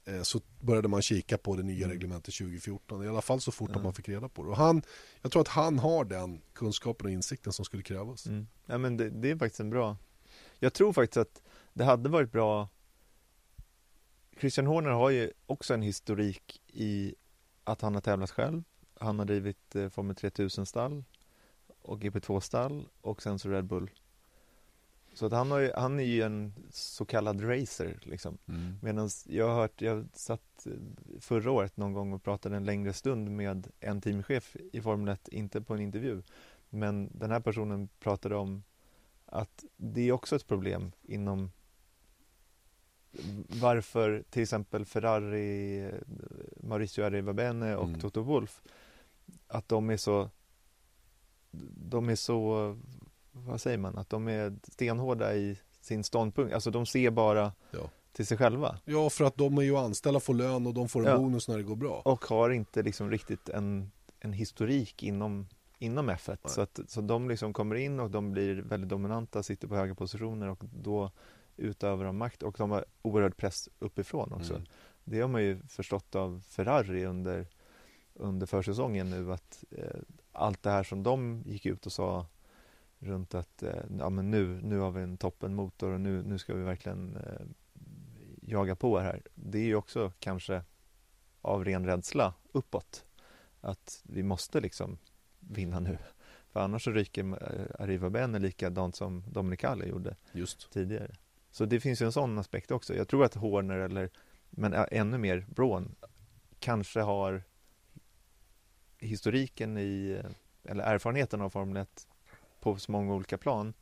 Eh, 0.04 0.22
så 0.22 0.40
började 0.60 0.88
man 0.88 1.02
kika 1.02 1.38
på 1.38 1.56
det 1.56 1.62
nya 1.62 1.84
mm. 1.84 1.90
reglementet 1.90 2.34
2014. 2.34 3.04
I 3.04 3.08
alla 3.08 3.22
fall 3.22 3.40
så 3.40 3.52
fort 3.52 3.70
mm. 3.70 3.82
man 3.82 3.94
fick 3.94 4.08
reda 4.08 4.28
på 4.28 4.42
det. 4.42 4.48
Och 4.48 4.56
han, 4.56 4.82
jag 5.22 5.32
tror 5.32 5.42
att 5.42 5.48
han 5.48 5.78
har 5.78 6.04
den 6.04 6.40
kunskapen 6.52 7.06
och 7.06 7.12
insikten 7.12 7.52
som 7.52 7.64
skulle 7.64 7.82
krävas. 7.82 8.26
Mm. 8.26 8.46
Ja, 8.66 8.78
men 8.78 8.96
det, 8.96 9.10
det, 9.10 9.30
är 9.30 9.36
faktiskt 9.36 9.60
en 9.60 9.70
bra... 9.70 9.96
Jag 10.58 10.74
tror 10.74 10.92
faktiskt 10.92 11.16
att 11.16 11.42
det 11.72 11.84
hade 11.84 12.08
varit 12.08 12.32
bra... 12.32 12.68
Christian 14.40 14.66
Horner 14.66 14.90
har 14.90 15.10
ju 15.10 15.30
också 15.46 15.74
en 15.74 15.82
historik 15.82 16.62
i 16.66 17.14
att 17.64 17.80
han 17.80 17.94
har 17.94 18.00
tävlat 18.00 18.30
själv. 18.30 18.62
Han 19.00 19.18
har 19.18 19.26
drivit 19.26 19.76
eh, 19.76 19.88
Formel 19.88 20.16
3000-stall 20.16 21.04
och 21.82 22.02
GP2-stall 22.02 22.88
och 23.00 23.22
sen 23.22 23.38
så 23.38 23.48
Red 23.48 23.64
Bull 23.64 23.90
så 25.14 25.26
att 25.26 25.32
han, 25.32 25.50
har 25.50 25.58
ju, 25.58 25.72
han 25.76 26.00
är 26.00 26.04
ju 26.04 26.22
en 26.22 26.52
så 26.70 27.04
kallad 27.04 27.48
racer 27.48 27.98
liksom. 28.02 28.38
Mm. 28.48 28.74
Medan 28.82 29.10
jag 29.26 29.48
har 29.48 29.54
hört, 29.54 29.80
jag 29.80 30.08
satt 30.12 30.66
förra 31.20 31.50
året 31.50 31.76
någon 31.76 31.92
gång 31.92 32.12
och 32.12 32.22
pratade 32.22 32.56
en 32.56 32.64
längre 32.64 32.92
stund 32.92 33.30
med 33.30 33.68
en 33.80 34.00
teamchef 34.00 34.56
i 34.72 34.80
Formel 34.80 35.08
1, 35.08 35.28
inte 35.28 35.60
på 35.60 35.74
en 35.74 35.80
intervju. 35.80 36.22
Men 36.70 37.10
den 37.14 37.30
här 37.30 37.40
personen 37.40 37.88
pratade 37.98 38.36
om 38.36 38.62
att 39.26 39.64
det 39.76 40.08
är 40.08 40.12
också 40.12 40.36
ett 40.36 40.46
problem 40.46 40.92
inom 41.02 41.50
varför 43.60 44.24
till 44.30 44.42
exempel 44.42 44.84
Ferrari, 44.84 45.90
Mauricio 46.56 47.04
Arrivabene 47.04 47.76
och 47.76 47.88
mm. 47.88 48.00
Toto 48.00 48.22
Wolff 48.22 48.62
att 49.48 49.68
de 49.68 49.90
är 49.90 49.96
så 49.96 50.30
de 51.74 52.08
är 52.08 52.16
så 52.16 52.76
vad 53.32 53.60
säger 53.60 53.78
man, 53.78 53.98
att 53.98 54.10
de 54.10 54.28
är 54.28 54.56
stenhårda 54.62 55.34
i 55.34 55.58
sin 55.80 56.04
ståndpunkt. 56.04 56.54
Alltså 56.54 56.70
de 56.70 56.86
ser 56.86 57.10
bara 57.10 57.52
ja. 57.70 57.90
till 58.12 58.26
sig 58.26 58.36
själva. 58.36 58.78
Ja, 58.84 59.10
för 59.10 59.24
att 59.24 59.36
de 59.36 59.58
är 59.58 59.62
ju 59.62 59.76
anställda, 59.76 60.20
får 60.20 60.34
lön 60.34 60.66
och 60.66 60.74
de 60.74 60.88
får 60.88 61.00
en 61.00 61.06
ja. 61.06 61.18
bonus 61.18 61.48
när 61.48 61.56
det 61.56 61.62
går 61.62 61.76
bra. 61.76 62.02
Och 62.04 62.24
har 62.24 62.50
inte 62.50 62.82
liksom 62.82 63.10
riktigt 63.10 63.48
en, 63.48 63.90
en 64.20 64.32
historik 64.32 65.02
inom, 65.02 65.48
inom 65.78 66.10
F1. 66.10 66.38
Så, 66.44 66.60
att, 66.60 66.80
så 66.88 67.00
de 67.00 67.28
liksom 67.28 67.52
kommer 67.52 67.74
in 67.74 68.00
och 68.00 68.10
de 68.10 68.32
blir 68.32 68.62
väldigt 68.62 68.90
dominanta, 68.90 69.42
sitter 69.42 69.68
på 69.68 69.76
höga 69.76 69.94
positioner 69.94 70.48
och 70.48 70.64
då 70.64 71.10
utövar 71.56 72.04
de 72.04 72.16
makt 72.16 72.42
och 72.42 72.54
de 72.58 72.70
har 72.70 72.84
oerhörd 73.02 73.36
press 73.36 73.68
uppifrån 73.78 74.32
också. 74.32 74.54
Mm. 74.54 74.66
Det 75.04 75.20
har 75.20 75.28
man 75.28 75.42
ju 75.42 75.62
förstått 75.68 76.14
av 76.14 76.42
Ferrari 76.48 77.04
under, 77.04 77.46
under 78.14 78.46
försäsongen 78.46 79.10
nu 79.10 79.32
att 79.32 79.64
eh, 79.70 80.00
allt 80.32 80.62
det 80.62 80.70
här 80.70 80.82
som 80.82 81.02
de 81.02 81.42
gick 81.46 81.66
ut 81.66 81.86
och 81.86 81.92
sa 81.92 82.26
runt 83.02 83.34
att 83.34 83.62
eh, 83.62 83.84
ja, 83.98 84.10
men 84.10 84.30
nu, 84.30 84.60
nu 84.62 84.78
har 84.78 84.90
vi 84.90 85.02
en 85.02 85.16
toppenmotor 85.16 85.92
och 85.92 86.00
nu, 86.00 86.22
nu 86.22 86.38
ska 86.38 86.54
vi 86.54 86.62
verkligen 86.62 87.16
eh, 87.16 87.46
jaga 88.42 88.76
på 88.76 88.98
här. 88.98 89.22
Det 89.34 89.58
är 89.58 89.64
ju 89.64 89.74
också 89.74 90.12
kanske 90.18 90.62
av 91.40 91.64
ren 91.64 91.86
rädsla 91.86 92.34
uppåt. 92.52 93.04
Att 93.60 94.02
vi 94.02 94.22
måste 94.22 94.60
liksom 94.60 94.98
vinna 95.40 95.80
nu. 95.80 95.98
För 96.52 96.60
annars 96.60 96.84
så 96.84 96.90
ryker 96.90 97.22
eh, 97.22 97.82
Arriva 97.82 98.10
Bene 98.10 98.38
likadant 98.38 98.96
som 98.96 99.24
Dominicale 99.30 99.86
gjorde 99.86 100.16
Just. 100.32 100.70
tidigare. 100.72 101.14
Så 101.50 101.64
det 101.64 101.80
finns 101.80 102.02
ju 102.02 102.06
en 102.06 102.12
sån 102.12 102.38
aspekt 102.38 102.70
också. 102.70 102.94
Jag 102.94 103.08
tror 103.08 103.24
att 103.24 103.34
Horner 103.34 103.78
eller, 103.78 104.10
men 104.50 104.72
ännu 104.90 105.18
mer 105.18 105.46
Braun, 105.48 105.94
kanske 106.58 107.00
har 107.00 107.42
historiken 108.98 109.78
i, 109.78 110.22
eller 110.64 110.84
erfarenheten 110.84 111.40
av 111.40 111.50
Formel 111.50 111.76
1 111.76 112.06
på 112.62 112.76
så 112.76 112.92
många 112.92 113.14
olika 113.14 113.38
plan. 113.38 113.74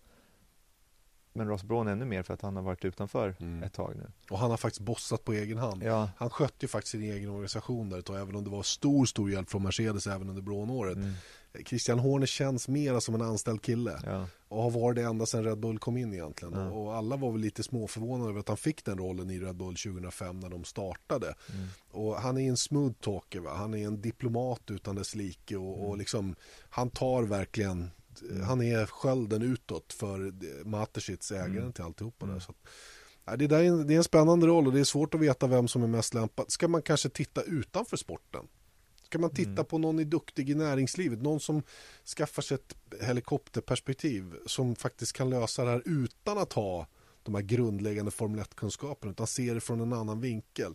Men 1.32 1.48
Ross 1.48 1.62
Braun 1.62 1.88
ännu 1.88 2.04
mer 2.04 2.22
för 2.22 2.34
att 2.34 2.42
han 2.42 2.56
har 2.56 2.62
varit 2.62 2.84
utanför 2.84 3.36
mm. 3.40 3.62
ett 3.62 3.72
tag 3.72 3.96
nu. 3.96 4.06
Och 4.30 4.38
han 4.38 4.50
har 4.50 4.56
faktiskt 4.56 4.80
bossat 4.80 5.24
på 5.24 5.32
egen 5.32 5.58
hand. 5.58 5.82
Ja. 5.82 6.10
Han 6.16 6.30
skötte 6.30 6.64
ju 6.64 6.68
faktiskt 6.68 6.92
sin 6.92 7.02
egen 7.02 7.30
organisation 7.30 7.88
där 7.88 7.98
ett 7.98 8.04
tag, 8.04 8.20
även 8.20 8.36
om 8.36 8.44
det 8.44 8.50
var 8.50 8.62
stor, 8.62 9.06
stor 9.06 9.30
hjälp 9.30 9.50
från 9.50 9.62
Mercedes 9.62 10.06
även 10.06 10.28
under 10.28 10.42
Braun-året. 10.42 10.96
Mm. 10.96 11.12
Christian 11.66 11.98
Horner 11.98 12.26
känns 12.26 12.68
mera 12.68 13.00
som 13.00 13.14
en 13.14 13.22
anställd 13.22 13.62
kille 13.62 14.00
ja. 14.04 14.26
och 14.48 14.62
har 14.62 14.70
varit 14.70 14.96
det 14.96 15.02
ända 15.02 15.26
sedan 15.26 15.44
Red 15.44 15.58
Bull 15.58 15.78
kom 15.78 15.96
in 15.96 16.14
egentligen. 16.14 16.54
Ja. 16.54 16.70
Och 16.70 16.94
alla 16.94 17.16
var 17.16 17.32
väl 17.32 17.40
lite 17.40 17.62
småförvånade 17.62 18.30
över 18.30 18.40
att 18.40 18.48
han 18.48 18.56
fick 18.56 18.84
den 18.84 18.98
rollen 18.98 19.30
i 19.30 19.38
Red 19.38 19.56
Bull 19.56 19.76
2005 19.76 20.40
när 20.40 20.48
de 20.48 20.64
startade. 20.64 21.34
Mm. 21.54 21.68
Och 21.90 22.16
han 22.16 22.38
är 22.38 22.48
en 22.48 22.56
smooth 22.56 22.94
talker, 23.00 23.40
va? 23.40 23.54
han 23.54 23.74
är 23.74 23.86
en 23.86 24.00
diplomat 24.00 24.70
utan 24.70 24.96
dess 24.96 25.14
like 25.14 25.56
och, 25.56 25.76
mm. 25.76 25.86
och 25.86 25.98
liksom, 25.98 26.34
han 26.70 26.90
tar 26.90 27.22
verkligen 27.22 27.90
han 28.46 28.62
är 28.62 28.86
skölden 28.86 29.42
utåt 29.42 29.92
för 29.92 30.32
Mateschitz, 30.64 31.32
ägaren 31.32 31.58
mm. 31.58 31.72
till 31.72 31.84
alltihopa 31.84 32.26
där. 32.26 32.32
Mm. 32.32 32.40
Så 32.40 32.50
att, 33.24 33.38
det, 33.38 33.46
där 33.46 33.58
är 33.58 33.64
en, 33.64 33.86
det 33.86 33.94
är 33.94 33.98
en 33.98 34.04
spännande 34.04 34.46
roll 34.46 34.66
och 34.66 34.72
det 34.72 34.80
är 34.80 34.84
svårt 34.84 35.14
att 35.14 35.20
veta 35.20 35.46
vem 35.46 35.68
som 35.68 35.82
är 35.82 35.86
mest 35.86 36.14
lämpad. 36.14 36.52
Ska 36.52 36.68
man 36.68 36.82
kanske 36.82 37.08
titta 37.08 37.42
utanför 37.42 37.96
sporten? 37.96 38.48
Ska 39.02 39.18
man 39.18 39.30
titta 39.30 39.50
mm. 39.50 39.64
på 39.64 39.78
någon 39.78 39.98
är 39.98 40.04
duktig 40.04 40.50
i 40.50 40.54
näringslivet? 40.54 41.22
Någon 41.22 41.40
som 41.40 41.62
skaffar 42.16 42.42
sig 42.42 42.54
ett 42.54 43.02
helikopterperspektiv 43.02 44.34
som 44.46 44.76
faktiskt 44.76 45.12
kan 45.12 45.30
lösa 45.30 45.64
det 45.64 45.70
här 45.70 45.82
utan 45.84 46.38
att 46.38 46.52
ha 46.52 46.86
de 47.22 47.34
här 47.34 47.42
grundläggande 47.42 48.10
Formel 48.10 48.40
1-kunskaperna 48.40 49.10
utan 49.10 49.26
ser 49.26 49.54
det 49.54 49.60
från 49.60 49.80
en 49.80 49.92
annan 49.92 50.20
vinkel. 50.20 50.74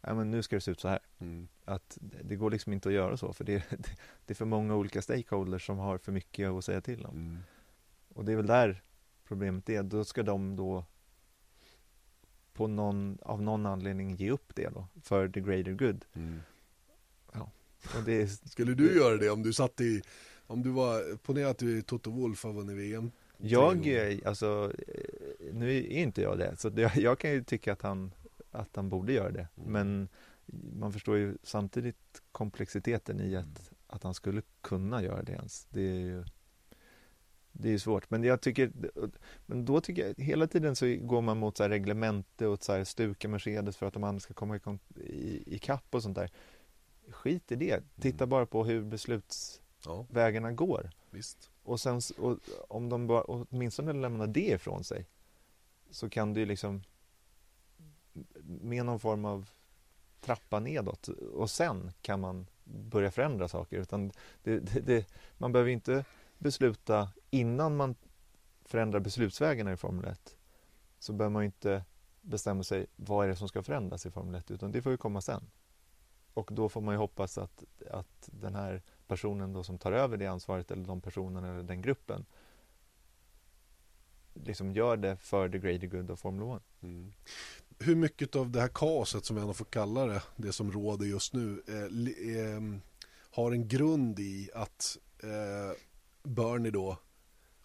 ja 0.00 0.14
men 0.14 0.30
nu 0.30 0.42
ska 0.42 0.56
det 0.56 0.60
se 0.60 0.70
ut 0.70 0.80
så 0.80 0.88
här 0.88 0.98
Mm. 1.18 1.48
att 1.64 1.98
det 2.00 2.36
går 2.36 2.50
liksom 2.50 2.72
inte 2.72 2.88
att 2.88 2.94
göra 2.94 3.16
så 3.16 3.32
för 3.32 3.44
det, 3.44 3.64
det 4.26 4.32
är 4.32 4.34
för 4.34 4.44
många 4.44 4.74
olika 4.74 5.02
stakeholders 5.02 5.66
som 5.66 5.78
har 5.78 5.98
för 5.98 6.12
mycket 6.12 6.48
att 6.48 6.64
säga 6.64 6.80
till 6.80 7.06
om. 7.06 7.16
Mm. 7.16 7.38
Och 8.14 8.24
det 8.24 8.32
är 8.32 8.36
väl 8.36 8.46
där 8.46 8.82
problemet 9.24 9.68
är. 9.68 9.82
Då 9.82 10.04
ska 10.04 10.22
de 10.22 10.56
då 10.56 10.84
på 12.52 12.66
någon, 12.66 13.18
av 13.22 13.42
någon 13.42 13.66
anledning 13.66 14.16
ge 14.16 14.30
upp 14.30 14.54
det 14.54 14.68
då 14.68 14.86
för 15.02 15.28
the 15.28 15.40
greater 15.40 15.72
good. 15.72 16.04
Mm. 16.14 16.40
Och 17.96 18.02
det 18.04 18.28
Skulle 18.28 18.74
du 18.74 18.96
göra 18.96 19.16
det 19.16 19.30
om 19.30 19.42
du 19.42 19.52
satt 19.52 19.80
i, 19.80 20.02
om 20.48 20.62
du 20.62 20.70
var, 20.70 21.16
ponera 21.16 21.50
att 21.50 21.58
du 21.58 21.78
är 21.78 21.82
Toto 21.82 22.10
Wolff 22.10 22.44
har 22.44 22.52
vunnit 22.52 22.76
VM. 22.76 23.10
jag, 23.88 24.20
alltså, 24.24 24.72
eh, 24.88 25.54
nu 25.54 25.76
är 25.76 25.82
inte 25.82 26.22
jag 26.22 26.38
det, 26.38 26.56
så 26.56 26.68
det, 26.68 26.96
jag 26.96 27.18
kan 27.18 27.30
ju 27.30 27.44
tycka 27.44 27.72
att 27.72 27.82
han, 27.82 28.14
att 28.50 28.76
han 28.76 28.88
borde 28.88 29.12
göra 29.12 29.30
det. 29.30 29.48
Mm. 29.56 29.72
Men 29.72 30.08
man 30.80 30.92
förstår 30.92 31.16
ju 31.16 31.38
samtidigt 31.42 32.22
komplexiteten 32.32 33.20
i 33.20 33.36
att, 33.36 33.72
att 33.86 34.02
han 34.02 34.14
skulle 34.14 34.42
kunna 34.60 35.02
göra 35.02 35.22
det 35.22 35.32
ens. 35.32 35.66
Det 35.70 35.80
är 35.80 36.00
ju 36.00 36.24
det 37.52 37.70
är 37.70 37.78
svårt, 37.78 38.10
men 38.10 38.24
jag 38.24 38.40
tycker 38.40 38.72
Men 39.46 39.64
då 39.64 39.80
tycker 39.80 40.06
jag 40.06 40.24
hela 40.24 40.46
tiden 40.46 40.76
så 40.76 40.96
går 41.00 41.22
man 41.22 41.38
mot 41.38 41.56
så 41.56 41.62
här 41.62 41.70
reglemente 41.70 42.46
och 42.46 42.64
så 42.64 42.72
här 42.72 42.84
stuka 42.84 43.28
Mercedes 43.28 43.76
för 43.76 43.86
att 43.86 43.94
de 43.94 44.04
andra 44.04 44.20
ska 44.20 44.34
komma 44.34 44.56
i, 44.56 44.60
i, 45.00 45.42
i 45.46 45.58
kapp 45.58 45.94
och 45.94 46.02
sånt 46.02 46.14
där 46.14 46.30
Skit 47.10 47.52
i 47.52 47.56
det, 47.56 47.82
titta 48.00 48.26
bara 48.26 48.46
på 48.46 48.64
hur 48.64 48.82
beslutsvägarna 48.82 49.67
Ja, 49.84 50.06
går. 50.56 50.90
Visst. 51.10 51.50
och 51.62 51.80
sen 51.80 52.00
och, 52.18 52.38
om 52.68 52.88
de 52.88 53.06
bara 53.06 53.22
åtminstone 53.22 53.92
lämnar 53.92 54.26
det 54.26 54.48
ifrån 54.48 54.84
sig 54.84 55.06
så 55.90 56.10
kan 56.10 56.34
ju 56.40 56.46
liksom 56.46 56.82
med 58.42 58.86
någon 58.86 59.00
form 59.00 59.24
av 59.24 59.48
trappa 60.20 60.60
nedåt. 60.60 61.08
Och 61.08 61.50
sen 61.50 61.92
kan 62.02 62.20
man 62.20 62.46
börja 62.64 63.10
förändra 63.10 63.48
saker 63.48 63.78
utan 63.78 64.12
det, 64.42 64.58
det, 64.58 64.80
det, 64.80 65.06
man 65.38 65.52
behöver 65.52 65.70
inte 65.70 66.04
besluta 66.38 67.08
innan 67.30 67.76
man 67.76 67.94
förändrar 68.64 69.00
beslutsvägarna 69.00 69.72
i 69.72 69.76
Formel 69.76 70.04
1 70.04 70.36
så 70.98 71.12
behöver 71.12 71.32
man 71.32 71.44
inte 71.44 71.84
bestämma 72.20 72.62
sig 72.62 72.86
vad 72.96 73.24
är 73.24 73.28
det 73.28 73.36
som 73.36 73.48
ska 73.48 73.62
förändras 73.62 74.06
i 74.06 74.10
Formel 74.10 74.34
1 74.34 74.50
utan 74.50 74.72
det 74.72 74.82
får 74.82 74.92
ju 74.92 74.98
komma 74.98 75.20
sen. 75.20 75.50
Och 76.34 76.50
då 76.52 76.68
får 76.68 76.80
man 76.80 76.94
ju 76.94 76.98
hoppas 76.98 77.38
att, 77.38 77.64
att 77.90 78.28
den 78.32 78.54
här 78.54 78.82
personen 79.08 79.52
då 79.52 79.64
som 79.64 79.78
tar 79.78 79.92
över 79.92 80.16
det 80.16 80.26
ansvaret 80.26 80.70
eller 80.70 80.84
de 80.84 81.00
personerna 81.00 81.48
eller 81.48 81.62
den 81.62 81.82
gruppen 81.82 82.26
liksom 84.44 84.72
gör 84.72 84.96
det 84.96 85.16
för 85.16 85.48
the 85.48 85.58
greater 85.58 85.86
good 85.86 86.10
of 86.10 86.20
Formula 86.20 86.56
1. 86.56 86.62
Mm. 86.82 87.12
Hur 87.78 87.96
mycket 87.96 88.36
av 88.36 88.50
det 88.50 88.60
här 88.60 88.68
kaoset 88.68 89.24
som 89.24 89.36
jag 89.36 89.42
ändå 89.42 89.54
får 89.54 89.64
kalla 89.64 90.06
det, 90.06 90.22
det 90.36 90.52
som 90.52 90.72
råder 90.72 91.06
just 91.06 91.32
nu, 91.32 91.62
eh, 91.68 92.36
eh, 92.36 92.60
har 93.30 93.52
en 93.52 93.68
grund 93.68 94.18
i 94.20 94.50
att 94.54 94.98
eh, 95.22 95.76
Bernie 96.22 96.70
då 96.70 96.98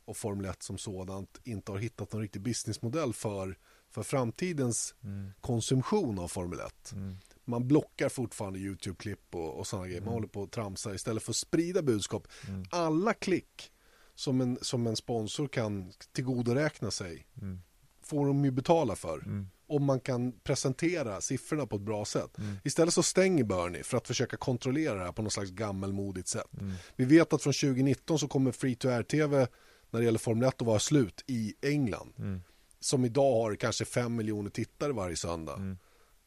och 0.05 0.17
Formel 0.17 0.45
1 0.45 0.63
som 0.63 0.77
sådant 0.77 1.41
inte 1.43 1.71
har 1.71 1.79
hittat 1.79 2.13
någon 2.13 2.21
riktig 2.21 2.41
businessmodell 2.41 3.13
för, 3.13 3.57
för 3.89 4.03
framtidens 4.03 4.95
konsumtion 5.41 6.19
av 6.19 6.27
Formel 6.27 6.59
1. 6.59 6.91
Mm. 6.91 7.17
Man 7.45 7.67
blockar 7.67 8.09
fortfarande 8.09 8.59
YouTube-klipp 8.59 9.35
och, 9.35 9.59
och 9.59 9.67
sådana 9.67 9.87
grejer. 9.87 10.01
Man 10.01 10.07
Mm. 10.07 10.13
håller 10.13 10.27
på 10.27 10.43
att 10.43 10.51
tramsa 10.51 10.95
istället 10.95 11.23
för 11.23 11.31
att 11.31 11.35
sprida 11.35 11.81
budskap. 11.81 12.27
Mm. 12.47 12.65
Alla 12.71 13.13
klick 13.13 13.71
som 14.15 14.41
en, 14.41 14.57
som 14.61 14.87
en 14.87 14.95
sponsor 14.95 15.47
kan 15.47 15.91
tillgodoräkna 16.11 16.91
sig 16.91 17.27
Mm. 17.41 17.61
får 18.01 18.27
de 18.27 18.45
ju 18.45 18.51
betala 18.51 18.95
för. 18.95 19.17
Mm. 19.19 19.47
Om 19.67 19.83
man 19.85 19.99
kan 19.99 20.31
presentera 20.31 21.21
siffrorna 21.21 21.65
på 21.67 21.75
ett 21.75 21.81
bra 21.81 22.05
sätt. 22.05 22.37
Mm. 22.37 22.55
Istället 22.63 22.93
så 22.93 23.03
stänger 23.03 23.43
Bernie 23.43 23.83
för 23.83 23.97
att 23.97 24.07
försöka 24.07 24.37
kontrollera 24.37 24.95
det 24.95 25.03
här 25.05 25.11
på 25.11 25.21
något 25.21 25.33
slags 25.33 25.51
gammelmodigt 25.51 26.27
sätt. 26.27 26.53
Mm. 26.59 26.73
Vi 26.95 27.05
vet 27.05 27.33
att 27.33 27.43
från 27.43 27.53
2019 27.53 28.19
så 28.19 28.27
kommer 28.27 28.51
free 28.51 28.75
to 28.75 28.87
air-tv 28.89 29.47
när 29.89 29.99
det 29.99 30.05
gäller 30.05 30.19
Formel 30.19 30.47
1 30.47 30.61
att 30.61 30.67
vara 30.67 30.79
slut 30.79 31.23
i 31.27 31.53
England. 31.61 32.41
Som 32.79 33.05
idag 33.05 33.33
har 33.43 33.55
kanske 33.55 33.85
5 33.85 34.15
miljoner 34.15 34.49
tittare 34.49 34.91
varje 34.93 35.15
söndag. 35.15 35.77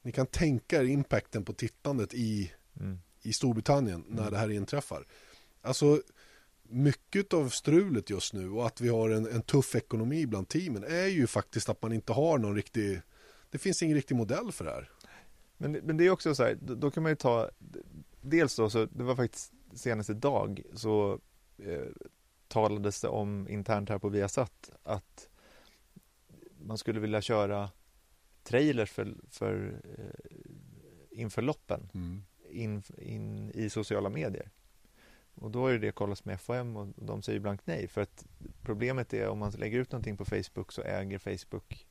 Mm. 0.07 0.11
Ni 0.11 0.13
kan 0.13 0.27
tänka 0.27 0.81
er 0.81 0.85
impacten 0.85 1.45
på 1.45 1.53
tittandet 1.53 2.15
i, 2.15 2.53
Mm. 2.81 2.99
i 3.23 3.33
Storbritannien 3.33 4.05
när 4.09 4.31
det 4.31 4.39
här 4.39 4.51
inträffar. 4.51 5.07
Alltså 5.63 6.03
mycket 6.63 7.33
av 7.33 7.49
strulet 7.49 8.11
just 8.11 8.35
nu 8.35 8.51
och 8.51 8.67
att 8.67 8.81
vi 8.81 8.89
har 8.89 9.11
en, 9.11 9.27
en 9.27 9.43
tuff 9.43 9.75
ekonomi 9.75 10.27
bland 10.27 10.49
teamen 10.49 10.85
är 10.85 11.07
ju 11.07 11.27
faktiskt 11.27 11.69
att 11.69 11.83
man 11.83 11.93
inte 11.93 12.13
har 12.13 12.39
någon 12.39 12.57
riktig 12.57 13.01
det 13.51 13.59
finns 13.59 13.83
ingen 13.83 13.97
riktig 13.97 14.17
modell 14.17 14.53
för 14.53 14.65
det 14.65 14.71
här. 14.71 14.91
Men, 15.59 15.73
men 15.73 15.97
det 15.97 16.07
är 16.07 16.11
också 16.11 16.35
så 16.35 16.43
här, 16.43 16.59
då, 16.61 16.75
då 16.75 16.91
kan 16.91 17.03
man 17.03 17.13
ju 17.13 17.17
ta 17.17 17.51
Dels 18.21 18.57
då, 18.57 18.71
så 18.71 18.87
det 18.87 19.05
var 19.05 19.17
faktiskt 19.17 19.53
senast 19.75 20.11
idag 20.11 20.63
så 20.75 21.21
eh, 21.59 21.87
talades 22.49 23.01
det 23.01 23.09
om 23.09 23.49
internt 23.49 23.89
här 23.89 23.99
på 23.99 24.09
Viasat 24.09 24.71
att 24.83 25.29
man 26.59 26.79
skulle 26.79 27.01
vilja 27.01 27.21
köra 27.21 27.71
trailers 28.47 28.91
för, 28.91 29.15
för 29.31 29.81
eh, 29.99 31.21
inför 31.21 31.43
loppen 31.43 31.89
in, 32.51 32.83
in 32.99 33.51
i 33.55 33.71
sociala 33.71 34.09
medier. 34.09 34.51
Och 35.35 35.51
då 35.51 35.67
är 35.67 35.73
det 35.73 35.79
det 35.79 35.93
kollats 35.93 36.25
med 36.25 36.41
FOM 36.41 36.77
och 36.77 36.89
de 36.97 37.23
säger 37.23 37.41
blankt 37.41 37.67
nej 37.67 37.89
för 37.89 38.01
att 38.01 38.27
problemet 38.63 39.15
är 39.15 39.29
om 39.29 39.39
man 39.39 39.51
lägger 39.51 39.79
ut 39.79 39.93
någonting 39.93 40.17
på 40.17 40.25
Facebook 40.25 40.73
så 40.73 40.83
äger 40.83 41.19
Facebook 41.19 41.87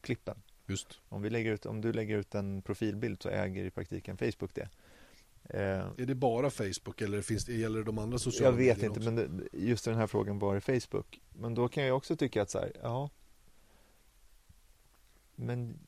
klippen. 0.00 0.42
Just. 0.66 1.00
Om, 1.08 1.22
vi 1.22 1.30
lägger 1.30 1.52
ut, 1.52 1.66
om 1.66 1.80
du 1.80 1.92
lägger 1.92 2.16
ut 2.16 2.34
en 2.34 2.62
profilbild 2.62 3.22
så 3.22 3.28
äger 3.28 3.64
i 3.64 3.70
praktiken 3.70 4.16
Facebook 4.16 4.54
det. 4.54 4.68
Eh, 5.44 5.60
Är 5.98 6.06
det 6.06 6.14
bara 6.14 6.50
Facebook 6.50 7.00
eller 7.00 7.22
finns 7.22 7.44
det, 7.44 7.52
gäller 7.52 7.78
det 7.78 7.84
de 7.84 7.98
andra 7.98 8.18
sociala 8.18 8.50
jag 8.50 8.56
vet 8.56 8.76
medierna 8.76 8.96
inte, 8.96 9.00
också? 9.00 9.10
men 9.10 9.48
det, 9.52 9.58
just 9.58 9.84
den 9.84 9.94
här 9.94 10.06
frågan 10.06 10.38
var 10.38 10.54
det 10.54 10.60
Facebook. 10.60 11.20
Men 11.28 11.54
då 11.54 11.68
kan 11.68 11.84
jag 11.84 11.96
också 11.96 12.16
tycka 12.16 12.42
att 12.42 12.50
så 12.50 12.58
här, 12.58 12.72
ja. 12.82 13.10
Men 15.40 15.78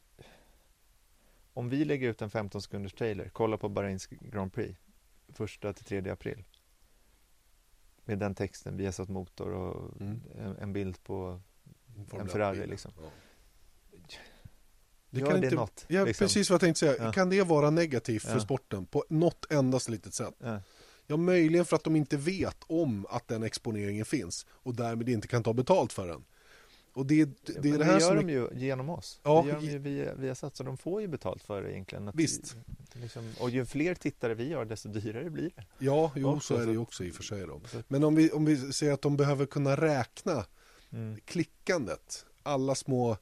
om 1.54 1.68
vi 1.68 1.84
lägger 1.84 2.08
ut 2.08 2.22
en 2.22 2.30
15 2.30 2.62
sekunders 2.62 2.92
trailer, 2.92 3.28
kolla 3.32 3.56
på 3.56 3.68
Bahrains 3.68 4.06
Grand 4.06 4.52
Prix, 4.52 4.78
första 5.28 5.72
till 5.72 5.84
3 5.84 6.10
april. 6.10 6.44
Med 8.04 8.18
den 8.18 8.34
texten, 8.34 8.76
vi 8.76 8.84
har 8.84 8.92
satt 8.92 9.08
motor 9.08 9.52
och 9.52 10.00
Mm. 10.00 10.20
en, 10.38 10.56
en 10.56 10.72
bild 10.72 11.02
på 11.02 11.40
en 12.12 12.20
1 12.26 12.32
Ferrari, 12.32 12.66
liksom. 12.66 12.92
Ja. 13.02 13.10
Gör 15.10 15.26
kan 15.30 15.40
det 15.40 15.46
inte- 15.46 15.56
något? 15.56 15.84
Ja, 15.88 16.04
liksom? 16.04 16.24
precis 16.24 16.50
vad 16.50 16.54
jag 16.54 16.60
tänkte 16.60 16.78
säga. 16.78 16.94
Ja. 17.04 17.12
Kan 17.12 17.30
det 17.30 17.42
vara 17.42 17.70
negativt 17.70 18.22
för 18.22 18.32
Ja. 18.34 18.40
sporten 18.40 18.86
på 18.86 19.04
något 19.08 19.52
endast 19.52 19.88
litet 19.88 20.14
sätt? 20.14 20.34
Ja. 20.38 20.60
Ja, 21.06 21.16
möjligen 21.16 21.64
för 21.64 21.76
att 21.76 21.84
de 21.84 21.96
inte 21.96 22.16
vet 22.16 22.56
om 22.66 23.06
att 23.10 23.28
den 23.28 23.42
exponeringen 23.42 24.04
finns 24.04 24.46
och 24.50 24.74
därmed 24.74 25.08
inte 25.08 25.28
kan 25.28 25.42
ta 25.42 25.52
betalt 25.52 25.92
för 25.92 26.08
den. 26.08 26.24
Och 26.92 27.06
det, 27.06 27.24
det, 27.24 27.32
Ja, 27.46 27.60
det 27.62 27.70
är 27.70 27.78
det 27.78 27.84
här 27.84 28.00
gör 28.00 28.16
som 28.16 28.26
de 28.26 28.32
ju 28.32 28.48
genom 28.52 28.90
oss. 28.90 29.20
Ja, 29.22 29.42
det 29.42 29.48
gör 29.52 29.60
de 29.60 29.66
ju 29.66 29.78
via, 29.78 30.14
via 30.14 30.34
Sats, 30.34 30.58
så 30.58 30.64
de 30.64 30.76
får 30.76 31.00
ju 31.00 31.08
betalt 31.08 31.42
för 31.42 31.62
det 31.62 31.72
egentligen. 31.72 32.08
Att 32.08 32.14
Visst. 32.14 32.56
Liksom, 32.92 33.32
och 33.40 33.50
ju 33.50 33.64
fler 33.66 33.94
tittare 33.94 34.34
vi 34.34 34.52
har, 34.52 34.64
desto 34.64 34.88
dyrare 34.88 35.30
blir 35.30 35.50
det. 35.56 35.64
Ja, 35.78 36.12
jo, 36.16 36.28
Också, 36.28 36.54
så 36.54 36.60
är 36.60 36.66
det 36.66 36.72
ju 36.72 36.76
så- 36.78 36.82
också 36.82 37.04
i 37.04 37.10
och 37.10 37.14
för 37.14 37.22
sig. 37.22 37.46
Då. 37.46 37.60
Men 37.88 38.04
om 38.04 38.14
vi, 38.14 38.30
om 38.30 38.44
vi 38.44 38.72
säger 38.72 38.92
att 38.92 39.02
de 39.02 39.16
behöver 39.16 39.46
kunna 39.46 39.76
räkna 39.76 40.44
Mm. 40.92 41.20
klickandet, 41.24 42.26
alla 42.42 42.74
små, 42.74 43.16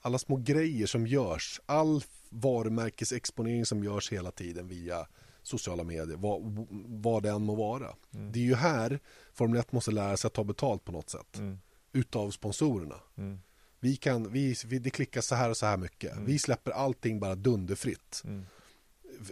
alla 0.00 0.18
små 0.18 0.36
grejer 0.36 0.86
som 0.86 1.06
görs, 1.06 1.60
all 1.66 2.02
varumärkesexponering 2.28 3.66
som 3.66 3.84
görs 3.84 4.12
hela 4.12 4.30
tiden 4.30 4.68
via 4.68 5.06
sociala 5.42 5.84
medier, 5.84 6.16
vad, 6.16 6.66
vad 7.02 7.22
det 7.22 7.30
än 7.30 7.42
må 7.42 7.54
vara. 7.54 7.94
Mm. 8.14 8.32
Det 8.32 8.38
är 8.38 8.42
ju 8.44 8.54
här 8.54 9.00
Formel 9.32 9.60
1 9.60 9.72
måste 9.72 9.90
lära 9.90 10.16
sig 10.16 10.28
att 10.28 10.34
ta 10.34 10.44
betalt 10.44 10.84
på 10.84 10.92
något 10.92 11.10
sätt, 11.10 11.36
Mm. 11.38 11.58
Utav 11.92 12.30
sponsorerna. 12.30 12.96
Mm. 13.16 13.40
Vi 13.80 13.96
kan, 13.96 14.32
vi, 14.32 14.54
vi, 14.66 14.78
det 14.78 14.90
klickas 14.90 15.26
så 15.26 15.34
här 15.34 15.50
och 15.50 15.56
så 15.56 15.66
här 15.66 15.76
mycket. 15.76 16.12
Mm. 16.12 16.24
Vi 16.24 16.38
släpper 16.38 16.70
allting 16.70 17.20
bara 17.20 17.34
dunderfritt. 17.34 18.22
Mm. 18.24 18.46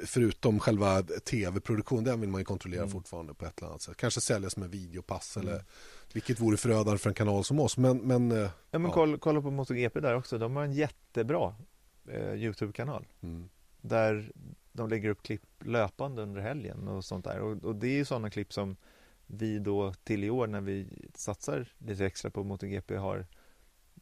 förutom 0.06 0.60
själva 0.60 1.02
tv-produktionen, 1.02 2.04
den 2.04 2.20
vill 2.20 2.30
man 2.30 2.40
ju 2.40 2.44
kontrollera 2.44 2.80
Mm. 2.82 2.92
fortfarande 2.92 3.34
på 3.34 3.46
ett 3.46 3.58
eller 3.58 3.68
annat 3.68 3.82
sätt. 3.82 3.96
Kanske 3.96 4.20
säljas 4.20 4.56
med 4.56 4.70
videopass 4.70 5.36
eller 5.36 5.52
Mm. 5.52 5.64
vilket 6.12 6.40
vore 6.40 6.56
förödande 6.56 6.98
för 6.98 7.10
en 7.10 7.14
kanal 7.14 7.44
som 7.44 7.60
oss. 7.60 7.76
Men, 7.76 7.98
men, 7.98 8.32
eh, 8.32 8.38
Ja 8.70 8.78
men 8.78 8.82
Ja. 8.84 8.90
kolla, 8.92 9.18
kolla 9.18 9.42
på 9.42 9.50
MotoGP 9.50 10.00
där 10.00 10.14
också, 10.14 10.38
de 10.38 10.56
har 10.56 10.64
en 10.64 10.72
jättebra 10.72 11.54
eh, 12.08 12.34
Youtube-kanal 12.34 13.06
mm, 13.20 13.48
där 13.80 14.32
de 14.72 14.88
lägger 14.88 15.08
upp 15.10 15.22
klipp 15.22 15.42
löpande 15.64 16.22
under 16.22 16.40
helgen 16.40 16.88
och 16.88 17.04
sånt 17.04 17.24
där 17.24 17.40
och, 17.40 17.64
och 17.64 17.76
det 17.76 17.86
är 17.88 17.96
ju 17.96 18.04
sådana 18.04 18.30
klipp 18.30 18.52
som 18.52 18.76
vi 19.30 19.58
då 19.58 19.92
till 19.94 20.24
i 20.24 20.30
år 20.30 20.46
när 20.46 20.60
vi 20.60 20.88
satsar 21.14 21.68
lite 21.78 22.06
extra 22.06 22.30
på 22.30 22.44
MotoGP 22.44 22.96
har 22.96 23.26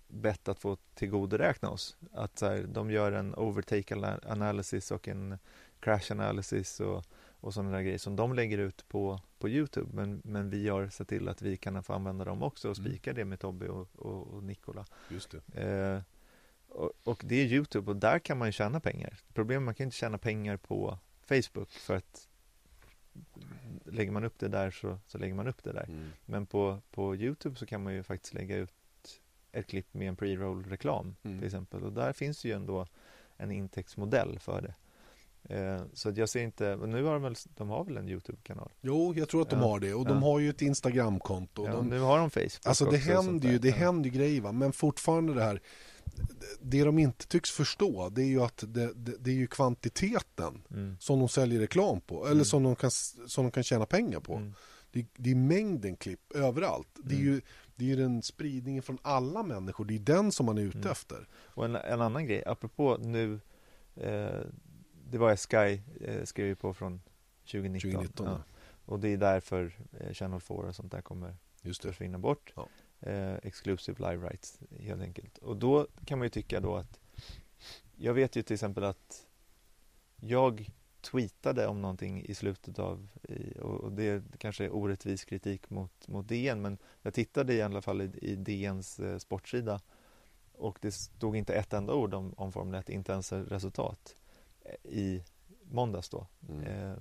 bett 0.08 0.48
att 0.48 0.58
få 0.58 0.76
tillgodoräkna 0.94 1.70
oss. 1.70 1.96
Att 2.12 2.38
så 2.38 2.46
här, 2.46 2.62
de 2.62 2.90
gör 2.90 3.12
en 3.12 3.34
overtake 3.34 3.94
ana- 3.94 4.20
analysis 4.32 4.90
och 4.90 5.08
en 5.08 5.38
crash 5.80 6.10
analysis 6.12 6.80
och, 6.80 7.04
och 7.40 7.54
sådana 7.54 7.70
där 7.76 7.82
grejer 7.82 7.98
som 7.98 8.16
de 8.16 8.32
lägger 8.34 8.58
ut 8.58 8.88
på, 8.88 9.20
på 9.38 9.48
Youtube 9.48 9.90
men, 9.92 10.20
men 10.24 10.50
vi 10.50 10.68
har 10.68 10.88
sett 10.88 11.08
till 11.08 11.28
att 11.28 11.42
vi 11.42 11.56
kan 11.56 11.82
få 11.82 11.92
använda 11.92 12.24
dem 12.24 12.42
också 12.42 12.70
och 12.70 12.78
Mm. 12.78 12.90
spika 12.90 13.12
det 13.12 13.24
med 13.24 13.40
Tobbe 13.40 13.68
och, 13.68 13.88
och, 13.96 14.26
och 14.34 14.42
Nikola. 14.44 14.84
just 15.10 15.34
det. 15.54 15.62
Eh, 15.62 16.02
och, 16.68 16.92
och 17.04 17.22
det 17.24 17.34
är 17.36 17.44
Youtube 17.44 17.90
och 17.90 17.96
där 17.96 18.18
kan 18.18 18.38
man 18.38 18.48
ju 18.48 18.52
tjäna 18.52 18.80
pengar. 18.80 19.18
Problemet 19.34 19.56
är 19.60 19.62
att 19.62 19.64
man 19.64 19.74
kan 19.74 19.84
inte 19.84 19.96
tjäna 19.96 20.18
pengar 20.18 20.56
på 20.56 20.98
Facebook 21.28 21.70
för 21.70 21.96
att 21.96 22.28
lägger 23.90 24.12
man 24.12 24.24
upp 24.24 24.38
det 24.38 24.48
där 24.48 24.70
så, 24.70 24.98
så 25.06 25.18
lägger 25.18 25.34
man 25.34 25.48
upp 25.48 25.62
det 25.64 25.72
där. 25.72 25.84
Mm. 25.88 26.08
Men 26.26 26.46
på, 26.46 26.78
på 26.90 27.16
Youtube 27.16 27.56
så 27.56 27.66
kan 27.66 27.82
man 27.82 27.94
ju 27.94 28.02
faktiskt 28.02 28.34
lägga 28.34 28.56
ut 28.56 28.72
ett 29.52 29.66
klipp 29.66 29.94
med 29.94 30.08
en 30.08 30.16
pre-roll 30.16 30.64
reklam 30.64 31.16
Mm. 31.24 31.38
till 31.38 31.46
exempel 31.46 31.82
och 31.84 31.92
där 31.92 32.12
finns 32.12 32.44
ju 32.44 32.52
ändå 32.52 32.86
en 33.36 33.50
intäktsmodell 33.50 34.38
för 34.38 34.62
det. 34.62 34.74
Eh, 35.54 35.82
så 35.92 36.08
att 36.08 36.16
jag 36.16 36.28
ser 36.28 36.42
inte, 36.42 36.76
nu 36.76 37.02
har 37.04 37.12
de 37.12 37.22
väl, 37.22 37.34
de 37.56 37.68
har 37.68 37.84
väl 37.84 37.96
en 37.96 38.08
Youtube-kanal? 38.08 38.72
Jo, 38.80 39.14
jag 39.16 39.28
tror 39.28 39.42
att 39.42 39.50
de 39.50 39.58
Ja. 39.60 39.66
har 39.66 39.80
det 39.80 39.94
och 39.94 40.04
de 40.04 40.14
Ja. 40.22 40.24
har 40.24 40.38
ju 40.38 40.50
ett 40.50 40.62
Instagramkonto. 40.62 41.66
Ja, 41.66 41.72
de, 41.72 41.88
nu 41.88 42.00
har 42.00 42.18
de 42.18 42.30
Facebook 42.30 42.66
Alltså 42.66 42.84
det 42.84 42.96
också 42.96 43.10
händer 43.12 43.48
ju, 43.48 43.58
det 43.58 43.68
Ja. 43.68 43.74
händer 43.74 44.10
ju 44.10 44.16
grejer 44.16 44.40
va? 44.40 44.52
men 44.52 44.72
fortfarande 44.72 45.34
det 45.34 45.42
här 45.42 45.60
det 46.60 46.84
de 46.84 46.98
inte 46.98 47.26
tycks 47.26 47.50
förstå 47.50 48.08
det 48.08 48.22
är 48.22 48.26
ju 48.26 48.42
att 48.42 48.64
det, 48.68 48.92
det, 48.94 49.16
det 49.20 49.30
är 49.30 49.34
ju 49.34 49.46
kvantiteten 49.46 50.62
Mm. 50.70 50.96
som 51.00 51.18
de 51.18 51.28
säljer 51.28 51.60
reklam 51.60 52.00
på 52.00 52.22
eller 52.24 52.32
Mm. 52.32 52.44
som, 52.44 52.62
de 52.62 52.76
kan, 52.76 52.90
som 52.90 53.44
de 53.44 53.50
kan 53.50 53.62
tjäna 53.62 53.86
pengar 53.86 54.20
på. 54.20 54.34
Mm. 54.36 54.52
Det, 54.90 55.06
det 55.16 55.30
är 55.30 55.34
mängden 55.34 55.96
klipp 55.96 56.32
överallt. 56.34 56.88
Det 57.04 57.14
är 57.14 57.18
Mm. 57.20 57.32
ju 57.34 57.40
det 57.76 57.84
är 57.84 57.88
ju 57.88 57.96
den 57.96 58.22
spridningen 58.22 58.82
från 58.82 58.98
alla 59.02 59.42
människor, 59.42 59.84
det 59.84 59.94
är 59.94 59.98
den 59.98 60.32
som 60.32 60.46
man 60.46 60.58
är 60.58 60.62
ute 60.62 60.78
Mm. 60.78 60.90
efter. 60.90 61.28
Och 61.44 61.64
en, 61.64 61.76
en 61.76 62.00
annan 62.00 62.26
grej, 62.26 62.44
apropå 62.46 62.96
nu 63.00 63.40
eh, 63.94 64.40
Det 65.10 65.18
var 65.18 65.36
Sky 65.36 65.80
eh, 66.00 66.24
skrev 66.24 66.46
ju 66.46 66.54
på 66.54 66.74
från 66.74 67.00
2019, 67.44 67.80
2019 67.92 68.26
ja. 68.26 68.42
Och 68.84 69.00
det 69.00 69.08
är 69.08 69.16
därför 69.16 69.78
eh, 70.00 70.12
Channel 70.12 70.40
4 70.40 70.56
och 70.56 70.74
sånt 70.74 70.92
där 70.92 71.02
kommer 71.02 71.36
Just 71.62 71.82
det. 71.82 71.88
försvinna 71.88 72.18
bort 72.18 72.52
Ja. 72.56 72.68
Eh, 73.06 73.34
Exclusive 73.42 74.10
live 74.10 74.28
rights 74.28 74.60
helt 74.80 75.02
enkelt 75.02 75.38
Och 75.38 75.56
då 75.56 75.86
kan 76.04 76.18
man 76.18 76.26
ju 76.26 76.30
tycka 76.30 76.60
då 76.60 76.76
att 76.76 77.00
Jag 77.96 78.14
vet 78.14 78.36
ju 78.36 78.42
till 78.42 78.54
exempel 78.54 78.84
att 78.84 79.26
Jag 80.16 80.70
tweetade 81.00 81.66
om 81.66 81.82
någonting 81.82 82.24
i 82.24 82.34
slutet 82.34 82.78
av 82.78 83.08
och, 83.60 83.92
det 83.92 84.22
kanske 84.38 84.64
är 84.64 84.74
orättvis 84.74 85.24
kritik 85.24 85.70
mot, 85.70 86.08
mot 86.08 86.28
DN 86.28 86.62
men 86.62 86.78
jag 87.02 87.14
tittade 87.14 87.54
i 87.54 87.62
alla 87.62 87.82
fall 87.82 88.02
i, 88.02 88.10
i 88.22 88.36
DNs 88.36 89.00
eh, 89.00 89.18
sportsida 89.18 89.80
och 90.52 90.78
det 90.82 90.92
stod 90.92 91.36
inte 91.36 91.54
ett 91.54 91.72
enda 91.72 91.94
ord 91.94 92.14
om, 92.14 92.34
om 92.36 92.52
Formel 92.52 92.80
1, 92.80 92.88
inte 92.88 93.12
ens 93.12 93.32
resultat 93.32 94.16
eh, 94.64 94.90
i 94.92 95.22
måndags 95.62 96.08
då 96.08 96.26
Mm. 96.48 96.62
eh, 96.62 96.96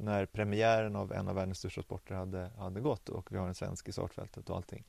när 0.00 0.26
premiären 0.26 0.96
av 0.96 1.12
en 1.12 1.28
av 1.28 1.34
världens 1.34 1.58
största 1.58 1.82
sporter 1.82 2.14
hade, 2.14 2.50
hade 2.56 2.80
gått 2.80 3.08
och 3.08 3.32
vi 3.32 3.36
har 3.38 3.48
en 3.48 3.54
svensk 3.54 3.88
i 3.88 3.92
startfältet 3.92 4.50
och 4.50 4.56
allting. 4.56 4.84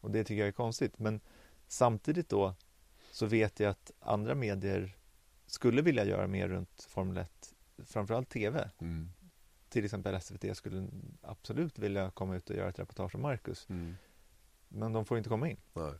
Och 0.00 0.10
det 0.10 0.24
tycker 0.24 0.40
jag 0.40 0.48
är 0.48 0.52
konstigt. 0.52 0.98
Men 0.98 1.20
samtidigt 1.66 2.28
då 2.28 2.54
så 3.10 3.26
vet 3.26 3.60
jag 3.60 3.70
att 3.70 3.92
andra 4.00 4.34
medier 4.34 4.96
skulle 5.46 5.82
vilja 5.82 6.04
göra 6.04 6.26
mer 6.26 6.48
runt 6.48 6.86
Formel 6.88 7.16
1, 7.16 7.54
framförallt 7.84 8.28
TV. 8.28 8.70
Mm. 8.78 9.10
Till 9.68 9.84
exempel 9.84 10.20
SVT 10.20 10.56
skulle 10.56 10.88
absolut 11.22 11.78
vilja 11.78 12.10
komma 12.10 12.36
ut 12.36 12.50
och 12.50 12.56
göra 12.56 12.68
ett 12.68 12.78
reportage 12.78 13.14
om 13.14 13.22
Marcus. 13.22 13.66
Mm. 13.70 13.94
Men 14.68 14.92
de 14.92 15.04
får 15.04 15.18
inte 15.18 15.30
komma 15.30 15.48
in. 15.48 15.60
Nej. 15.72 15.92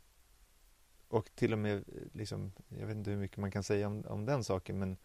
Och 1.08 1.30
till 1.34 1.52
och 1.52 1.58
med, 1.58 1.84
liksom, 2.12 2.52
jag 2.68 2.86
vet 2.86 2.96
inte 2.96 3.10
hur 3.10 3.18
mycket 3.18 3.36
man 3.36 3.50
kan 3.50 3.62
säga 3.62 3.86
om, 3.86 4.04
om 4.08 4.26
den 4.26 4.44
saken, 4.44 4.78
men 4.78 4.96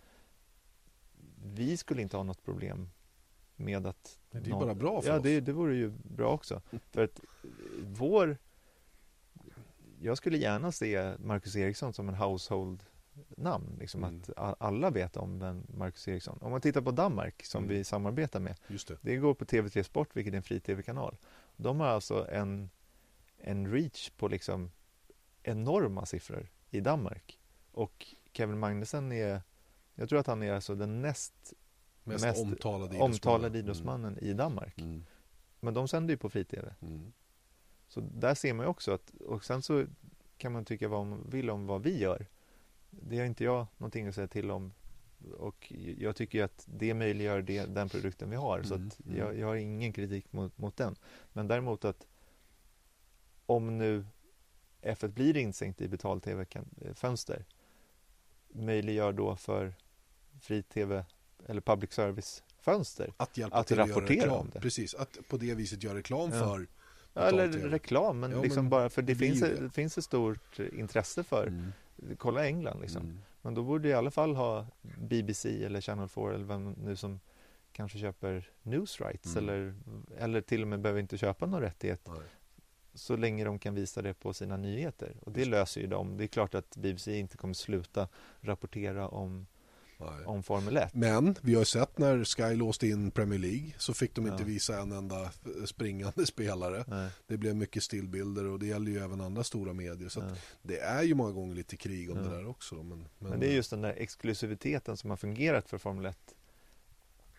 vi 1.43 1.77
skulle 1.77 2.01
inte 2.01 2.17
ha 2.17 2.23
något 2.23 2.43
problem 2.43 2.89
med 3.59 3.87
att... 3.87 4.19
Det 4.31 4.37
är 4.37 4.43
ju 4.43 4.51
bara 4.51 4.75
bra 4.75 5.01
för 5.01 5.09
ja, 5.09 5.17
oss. 5.17 5.23
det, 5.23 5.39
det 5.41 5.51
vore 5.53 5.75
ju 5.75 5.89
bra 6.03 6.31
också. 6.31 6.61
För 6.91 7.03
att 7.03 7.19
eh, 7.19 7.49
vår... 7.83 8.37
Jag 10.01 10.17
skulle 10.17 10.37
gärna 10.37 10.71
se 10.71 11.13
Marcus 11.19 11.55
Eriksson 11.55 11.93
som 11.93 12.09
en 12.09 12.15
household 12.15 12.83
namn, 13.37 13.75
liksom 13.79 14.03
Mm. 14.03 14.21
att 14.35 14.61
alla 14.61 14.89
vet 14.89 15.17
om 15.17 15.39
vem 15.39 15.63
Marcus 15.69 16.07
Eriksson. 16.07 16.37
Om 16.41 16.51
man 16.51 16.61
tittar 16.61 16.81
på 16.81 16.91
Danmark 16.91 17.43
som 17.45 17.63
Mm. 17.63 17.75
vi 17.75 17.83
samarbetar 17.83 18.39
med, 18.39 18.55
Just 18.67 18.87
det. 18.87 18.97
det 19.01 19.15
går 19.17 19.33
på 19.33 19.45
TV3 19.45 19.83
Sport, 19.83 20.09
vilket 20.15 20.33
är 20.33 20.37
en 20.37 20.43
fri 20.43 20.59
tv-kanal. 20.59 21.17
De 21.57 21.79
har 21.79 21.87
alltså 21.87 22.27
en, 22.31 22.69
en 23.37 23.71
reach 23.71 24.09
på 24.09 24.27
liksom 24.27 24.71
enorma 25.43 26.05
siffror 26.05 26.47
i 26.69 26.79
Danmark. 26.79 27.39
Och 27.71 28.05
Kevin 28.33 28.59
Magnussen 28.59 29.11
är, 29.11 29.41
jag 29.95 30.09
tror 30.09 30.19
att 30.19 30.27
han 30.27 30.43
är 30.43 30.53
alltså 30.53 30.75
den 30.75 31.01
näst 31.01 31.53
Mest, 32.09 32.25
Mest 32.25 32.41
omtalade 32.41 32.99
omtalade 32.99 33.59
idrottsmannen 33.59 34.17
i 34.17 34.33
Danmark. 34.33 34.79
Mm. 34.79 35.05
Men 35.59 35.73
de 35.73 35.87
sänder 35.87 36.13
ju 36.13 36.17
på 36.17 36.29
fri-tv. 36.29 36.75
Mm. 36.81 37.11
Så 37.87 38.01
där 38.01 38.35
ser 38.35 38.53
man 38.53 38.65
ju 38.65 38.69
också 38.69 38.91
att, 38.91 39.09
och 39.09 39.45
sen 39.45 39.61
så 39.61 39.85
kan 40.37 40.51
man 40.51 40.65
tycka 40.65 40.87
vad 40.87 41.05
man 41.05 41.29
vill 41.29 41.49
om 41.49 41.67
vad 41.67 41.83
vi 41.83 41.99
gör. 41.99 42.25
Det 42.89 43.17
har 43.17 43.25
inte 43.25 43.43
jag 43.43 43.67
någonting 43.77 44.07
att 44.07 44.15
säga 44.15 44.27
till 44.27 44.51
om. 44.51 44.73
Och 45.37 45.73
jag 45.97 46.15
tycker 46.15 46.37
ju 46.37 46.43
att 46.43 46.65
det 46.65 46.93
möjliggör 46.93 47.41
det, 47.41 47.65
den 47.65 47.89
produkten 47.89 48.29
vi 48.29 48.35
har. 48.35 48.63
Så 48.63 48.75
Mm, 48.75 48.87
att 48.87 49.05
mm. 49.05 49.17
jag, 49.17 49.37
jag 49.37 49.47
har 49.47 49.55
ingen 49.55 49.93
kritik 49.93 50.33
mot, 50.33 50.57
mot 50.57 50.77
den. 50.77 50.95
Men 51.33 51.47
däremot 51.47 51.85
att 51.85 52.07
om 53.45 53.77
nu 53.77 54.05
F1 54.81 55.07
blir 55.07 55.37
insänkt 55.37 55.81
i 55.81 55.87
betal-tv-fönster 55.87 57.45
möjliggör 58.49 59.13
då 59.13 59.35
för 59.35 59.73
fri-tv 60.39 61.05
eller 61.47 61.61
public 61.61 61.93
service-fönster 61.93 63.13
Att 63.17 63.37
hjälpa 63.37 63.57
Att 63.57 63.67
till 63.67 63.79
att 63.79 63.87
göra 63.87 63.97
rapportera 63.97 64.21
reklam. 64.23 64.39
om 64.39 64.49
det. 64.53 64.59
Precis, 64.59 64.93
att 64.95 65.17
på 65.29 65.37
det 65.37 65.55
viset 65.55 65.83
göra 65.83 65.97
reklam 65.97 66.29
Ja. 66.33 66.39
för 66.39 66.67
Ja, 67.13 67.21
eller 67.21 67.47
reklam, 67.47 68.19
men 68.19 68.31
Ja, 68.31 68.41
liksom 68.41 68.63
men 68.63 68.69
bara 68.69 68.89
för 68.89 69.01
det, 69.01 69.15
finns, 69.15 69.39
det. 69.39 69.69
finns 69.73 69.97
ett 69.97 70.03
stort 70.03 70.59
intresse 70.59 71.23
för, 71.23 71.47
Mm. 71.47 71.71
kolla 72.17 72.45
England 72.45 72.81
liksom. 72.81 73.01
Mm. 73.01 73.19
Men 73.41 73.53
då 73.53 73.63
borde 73.63 73.89
i 73.89 73.93
alla 73.93 74.11
fall 74.11 74.35
ha 74.35 74.67
BBC 74.97 75.63
eller 75.65 75.81
Channel 75.81 76.07
4 76.09 76.33
eller 76.33 76.45
vem 76.45 76.71
nu 76.71 76.95
som 76.95 77.19
kanske 77.71 77.97
köper 77.99 78.49
news 78.63 79.01
rights 79.01 79.35
Mm. 79.35 79.49
eller, 79.49 79.75
eller 80.17 80.41
till 80.41 80.61
och 80.61 80.67
med 80.67 80.79
behöver 80.81 80.99
inte 81.01 81.17
köpa 81.17 81.45
någon 81.45 81.61
rättighet 81.61 82.01
Nej. 82.07 82.19
så 82.93 83.15
länge 83.15 83.43
de 83.45 83.59
kan 83.59 83.75
visa 83.75 84.01
det 84.01 84.13
på 84.13 84.33
sina 84.33 84.57
nyheter. 84.57 85.15
Och 85.21 85.31
det 85.31 85.39
Just 85.39 85.51
löser 85.51 85.81
ju 85.81 85.87
de. 85.87 86.17
Det 86.17 86.23
är 86.23 86.27
klart 86.27 86.55
att 86.55 86.75
BBC 86.75 87.17
inte 87.19 87.37
kommer 87.37 87.53
sluta 87.53 88.07
rapportera 88.41 89.07
om, 89.07 89.47
Nej. 89.99 90.25
om 90.25 90.43
Formel 90.43 90.77
1. 90.77 90.93
Men 90.93 91.35
vi 91.41 91.53
har 91.53 91.61
ju 91.61 91.65
sett 91.65 91.97
när 91.97 92.23
Sky 92.23 92.55
låste 92.55 92.87
in 92.87 93.11
Premier 93.11 93.39
League 93.39 93.71
så 93.77 93.93
fick 93.93 94.15
de 94.15 94.27
inte 94.27 94.41
Ja. 94.43 94.47
visa 94.47 94.81
en 94.81 94.91
enda 94.91 95.21
eh, 95.23 95.29
springande 95.65 96.25
spelare. 96.25 96.83
Nej, 96.87 97.09
Det 97.27 97.37
blev 97.37 97.55
mycket 97.55 97.83
stillbilder 97.83 98.45
och 98.45 98.59
det 98.59 98.65
gäller 98.65 98.91
ju 98.91 98.99
även 98.99 99.21
andra 99.21 99.43
stora 99.43 99.73
medier. 99.73 100.09
Så 100.09 100.19
ja. 100.19 100.35
det 100.61 100.79
är 100.79 101.03
ju 101.03 101.15
många 101.15 101.31
gånger 101.31 101.55
lite 101.55 101.77
krig 101.77 102.11
om 102.11 102.17
Ja. 102.17 102.23
det 102.23 102.29
där 102.29 102.47
också. 102.47 102.75
Men, 102.75 103.07
men, 103.17 103.29
Men 103.29 103.39
det 103.39 103.47
är 103.47 103.53
just 103.55 103.69
den 103.69 103.81
där 103.81 103.93
exklusiviteten 103.97 104.97
som 104.97 105.09
har 105.09 105.17
fungerat 105.17 105.69
för 105.69 105.77
Formel 105.77 106.05
1 106.05 106.17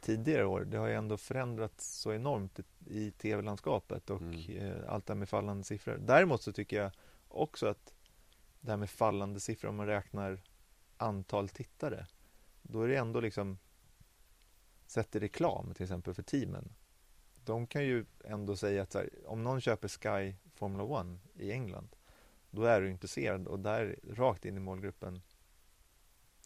tidigare 0.03 0.45
år. 0.47 0.61
Det 0.65 0.77
har 0.79 0.87
ju 0.89 0.95
ändå 0.95 1.17
förändrats 1.17 1.97
så 2.01 2.13
enormt 2.13 2.59
i, 2.59 2.63
i 2.87 3.11
tv-landskapet 3.11 4.11
och 4.11 4.21
Mm. 4.23 4.57
eh, 4.57 4.75
allt 4.93 5.07
det 5.07 5.13
här 5.13 5.19
med 5.19 5.29
fallande 5.29 5.65
siffror. 5.65 5.99
Däremot 6.07 6.43
så 6.43 6.53
tycker 6.53 6.83
jag 6.83 6.91
också 7.29 7.67
att 7.67 7.95
det 8.61 8.71
här 8.71 8.77
med 8.77 8.91
fallande 8.91 9.41
siffror, 9.41 9.69
om 9.71 9.77
man 9.77 9.87
räknar 9.87 10.41
antal 10.97 11.49
tittare, 11.49 12.07
då 12.63 12.83
är 12.83 12.89
det 12.89 12.97
ändå 12.97 13.21
liksom 13.21 13.59
sett 14.87 15.17
i 15.17 15.21
reklam 15.21 15.75
till 15.75 15.83
exempel 15.83 16.15
för 16.15 16.23
teamen. 16.23 16.73
De 17.45 17.67
kan 17.67 17.85
ju 17.85 18.05
ändå 18.25 18.57
säga 18.57 18.83
att 18.83 18.95
här, 18.95 19.11
om 19.27 19.43
någon 19.45 19.61
köper 19.61 19.89
Sky 19.89 20.35
Formula 20.55 21.01
1 21.01 21.07
i 21.43 21.53
England, 21.53 21.97
då 22.51 22.63
är 22.65 22.81
du 22.81 22.91
intresserad 22.91 23.47
och 23.49 23.59
där 23.61 23.99
rakt 24.11 24.45
in 24.45 24.57
i 24.57 24.61
målgruppen 24.61 25.21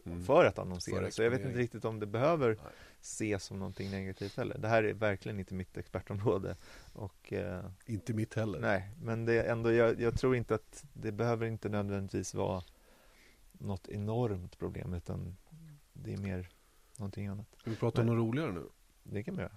Mm. 0.07 0.25
för 0.25 0.45
att 0.45 0.59
annonsera. 0.59 1.01
För 1.05 1.11
så 1.11 1.23
jag 1.23 1.31
vet 1.31 1.41
inte 1.45 1.59
riktigt 1.59 1.85
om 1.85 2.01
det 2.01 2.07
behöver 2.07 2.49
Nej. 2.49 2.73
ses 3.01 3.45
som 3.45 3.59
någonting 3.59 3.91
negativt 3.91 4.37
heller. 4.37 4.59
Det 4.59 4.69
här 4.69 4.83
är 4.83 4.93
verkligen 4.95 5.39
inte 5.39 5.55
mitt 5.55 5.77
expertområde. 5.77 6.57
Och, 6.93 7.33
eh, 7.33 7.65
Inte 7.87 8.15
mitt 8.15 8.35
heller. 8.35 8.61
nej, 8.61 8.91
men 9.03 9.25
det 9.25 9.33
är 9.43 9.53
ändå, 9.53 9.73
jag, 9.73 10.01
jag 10.01 10.19
tror 10.19 10.37
inte 10.37 10.55
att 10.55 10.85
det 10.93 11.13
behöver 11.13 11.47
inte 11.47 11.69
nödvändigtvis 11.69 12.35
vara 12.35 12.63
något 13.53 13.89
enormt 13.89 14.59
problem 14.59 14.95
utan 14.95 15.37
det 15.95 16.13
är 16.13 16.17
mer 16.17 16.49
någonting 16.99 17.27
annat. 17.27 17.47
Ska 17.59 17.71
vi 17.71 17.77
prata 17.77 18.01
om 18.01 18.07
något 18.07 18.17
roligare 18.19 18.53
nu? 18.53 18.69
Det 19.03 19.23
kan 19.23 19.37
vi 19.37 19.43
göra. 19.43 19.57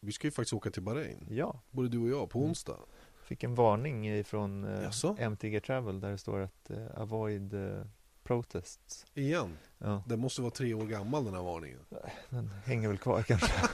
Vi 0.00 0.12
ska 0.12 0.26
ju 0.26 0.30
faktiskt 0.30 0.52
åka 0.52 0.70
till 0.70 0.82
Bahrain. 0.82 1.26
Ja, 1.30 1.60
Både 1.70 1.88
du 1.88 1.98
och 1.98 2.08
jag 2.08 2.30
på 2.30 2.38
Mm. 2.38 2.48
onsdag. 2.50 2.78
fick 3.24 3.44
en 3.44 3.54
varning 3.54 4.24
från 4.24 4.64
eh? 4.64 4.90
MTG 5.18 5.60
Travel 5.60 6.00
där 6.00 6.10
det 6.10 6.18
står 6.18 6.40
att 6.40 6.70
eh, 6.70 6.86
avoid 7.00 7.54
eh, 7.54 7.82
protests. 8.22 9.06
Igen. 9.14 9.58
Ja, 9.78 10.02
Den 10.06 10.20
måste 10.20 10.40
vara 10.42 10.50
tre 10.50 10.74
år 10.74 10.86
gammal 10.86 11.24
den 11.24 11.34
här 11.34 11.42
varningen. 11.42 11.80
den 12.30 12.48
hänger 12.64 12.88
väl 12.88 12.98
kvar 12.98 13.22
kanske. 13.22 13.52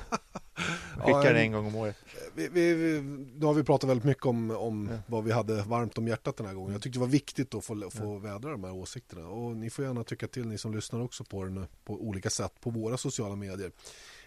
Skickar 0.97 1.25
en- 1.27 1.35
det 1.35 1.41
en 1.41 1.53
gång 1.53 1.67
om 1.67 1.75
året. 1.77 1.97
Vi, 2.35 2.49
vi, 2.49 2.75
vi, 2.75 3.01
nu 3.39 3.47
har 3.47 3.55
vi 3.55 3.63
pratat 3.65 3.91
väldigt 3.91 4.05
mycket 4.05 4.27
om, 4.27 4.51
om 4.51 4.89
Ja. 4.93 4.99
vad 5.07 5.25
vi 5.25 5.33
hade 5.33 5.63
varmt 5.63 5.99
om 5.99 6.09
hjärtat 6.09 6.37
den 6.37 6.47
här 6.47 6.55
gången. 6.55 6.73
Jag 6.73 6.83
tyckte 6.83 6.97
det 6.99 7.01
var 7.01 7.07
viktigt 7.09 7.55
att 7.55 7.65
få, 7.65 7.91
få 7.91 8.05
Ja. 8.15 8.19
vädra 8.19 8.51
de 8.51 8.65
här 8.65 8.73
åsikterna. 8.75 9.29
Och 9.29 9.57
ni 9.57 9.71
får 9.71 9.85
gärna 9.85 10.05
tycka 10.05 10.27
till, 10.29 10.47
ni 10.47 10.59
som 10.59 10.75
lyssnar 10.75 11.01
också 11.03 11.25
på 11.25 11.45
den 11.45 11.67
på 11.85 11.95
olika 12.03 12.31
sätt 12.31 12.53
på 12.61 12.71
våra 12.71 12.97
sociala 12.97 13.37
medier. 13.37 13.71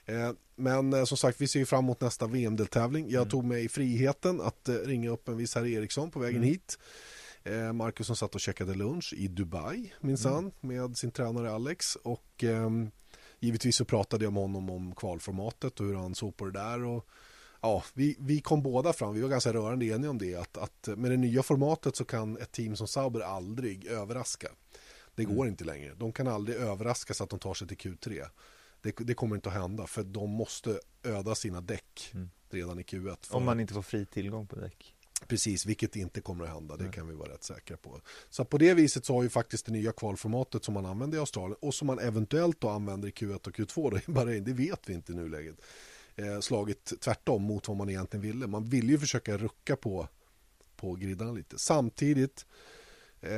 Eh, 0.06 0.32
men 0.56 0.94
eh, 0.94 1.04
som 1.04 1.18
sagt, 1.18 1.42
vi 1.42 1.48
ser 1.48 1.60
ju 1.60 1.66
fram 1.66 1.84
emot 1.84 2.02
nästa 2.02 2.28
VM-deltävling. 2.28 3.06
Jag 3.10 3.22
Mm. 3.22 3.30
tog 3.30 3.44
mig 3.44 3.70
friheten 3.70 4.42
att 4.42 4.70
eh, 4.70 4.74
ringa 4.76 5.10
upp 5.10 5.28
en 5.28 5.38
viss 5.38 5.56
herr 5.56 5.66
Eriksson 5.66 6.12
på 6.12 6.20
vägen 6.20 6.38
Mm. 6.38 6.50
hit. 6.50 6.78
Marcus 7.74 8.08
som 8.08 8.16
satt 8.16 8.36
och 8.36 8.42
käkade 8.42 8.74
lunch 8.74 9.14
i 9.18 9.28
Dubai 9.28 9.94
minsann 10.02 10.52
Mm. 10.62 10.78
med 10.88 10.98
sin 10.98 11.12
tränare 11.12 11.52
Alex. 11.52 11.96
Och 11.96 12.44
ehm, 12.44 12.92
givetvis 13.40 13.76
så 13.76 13.86
pratade 13.86 14.24
jag 14.24 14.34
med 14.34 14.42
honom 14.44 14.70
om 14.70 14.96
kvalformatet 14.96 15.80
och 15.80 15.86
hur 15.86 15.96
han 15.96 16.16
såg 16.16 16.38
på 16.38 16.46
det 16.46 16.52
där. 16.52 16.84
Och, 16.84 17.08
ja, 17.62 17.84
vi, 17.94 18.16
vi 18.20 18.42
kom 18.42 18.62
båda 18.64 18.94
fram, 18.94 19.14
vi 19.14 19.22
var 19.22 19.30
ganska 19.30 19.54
rörande 19.54 19.86
eniga 19.86 20.10
om 20.10 20.18
det, 20.18 20.36
att, 20.36 20.58
att 20.58 20.88
med 20.98 21.12
det 21.12 21.18
nya 21.18 21.44
formatet 21.44 21.96
så 21.96 22.06
kan 22.06 22.38
ett 22.38 22.52
team 22.52 22.76
som 22.76 22.88
Sauber 22.88 23.20
aldrig 23.22 23.86
överraska. 23.86 24.48
Det 25.16 25.24
går 25.24 25.34
Mm. 25.36 25.48
inte 25.48 25.64
längre. 25.64 25.94
De 25.98 26.12
kan 26.12 26.28
aldrig 26.28 26.58
överraska 26.58 27.14
så 27.14 27.24
att 27.24 27.30
de 27.30 27.40
tar 27.40 27.54
sig 27.54 27.68
till 27.68 27.78
Q3. 27.78 28.26
Det, 28.82 28.96
det 29.00 29.14
kommer 29.14 29.36
inte 29.36 29.50
att 29.50 29.56
hända 29.56 29.88
för 29.88 30.04
de 30.04 30.30
måste 30.30 30.80
öda 31.04 31.36
sina 31.36 31.62
däck 31.62 32.12
Mm. 32.14 32.30
redan 32.50 32.80
i 32.80 32.84
Q1. 32.84 33.18
För 33.26 33.36
Om 33.36 33.44
man 33.46 33.60
inte 33.60 33.74
får 33.74 33.82
fri 33.82 34.06
tillgång 34.06 34.48
på 34.48 34.56
däck. 34.56 34.94
Precis, 35.28 35.66
vilket 35.66 35.96
inte 35.96 36.22
kommer 36.22 36.44
att 36.44 36.50
hända, 36.50 36.78
det 36.78 36.92
kan 36.92 37.08
vi 37.08 37.16
vara 37.16 37.34
rätt 37.34 37.44
säkra 37.44 37.78
på. 37.78 38.02
Så 38.30 38.46
på 38.46 38.58
det 38.58 38.74
viset 38.74 39.06
så 39.06 39.14
har 39.14 39.24
ju 39.24 39.30
faktiskt 39.30 39.66
det 39.66 39.72
nya 39.72 39.92
kvalformatet 39.92 40.64
som 40.64 40.74
man 40.74 40.86
använder 40.86 41.18
i 41.18 41.20
Australien 41.20 41.58
och 41.62 41.74
som 41.74 41.88
man 41.88 42.00
eventuellt 42.00 42.62
då 42.62 42.70
använder 42.70 43.08
i 43.08 43.12
Q1 43.12 43.48
och 43.48 43.56
Q2 43.56 43.92
då 43.92 43.98
i 44.08 44.12
Bahrain, 44.12 44.44
det 44.44 44.54
vet 44.54 44.90
vi 44.90 44.94
inte 44.94 45.12
i 45.12 45.16
nuläget. 45.16 45.56
Eh, 46.16 46.40
slagit 46.40 46.94
tvärtom 47.00 47.44
mot 47.44 47.68
vad 47.68 47.78
man 47.78 47.90
egentligen 47.90 48.22
ville. 48.22 48.48
Man 48.48 48.70
vill 48.70 48.90
ju 48.90 49.00
försöka 49.00 49.38
rucka 49.38 49.76
på, 49.76 50.08
på 50.76 50.96
griddarna 50.96 51.32
lite. 51.32 51.60
Samtidigt 51.60 52.46
eh, 53.22 53.30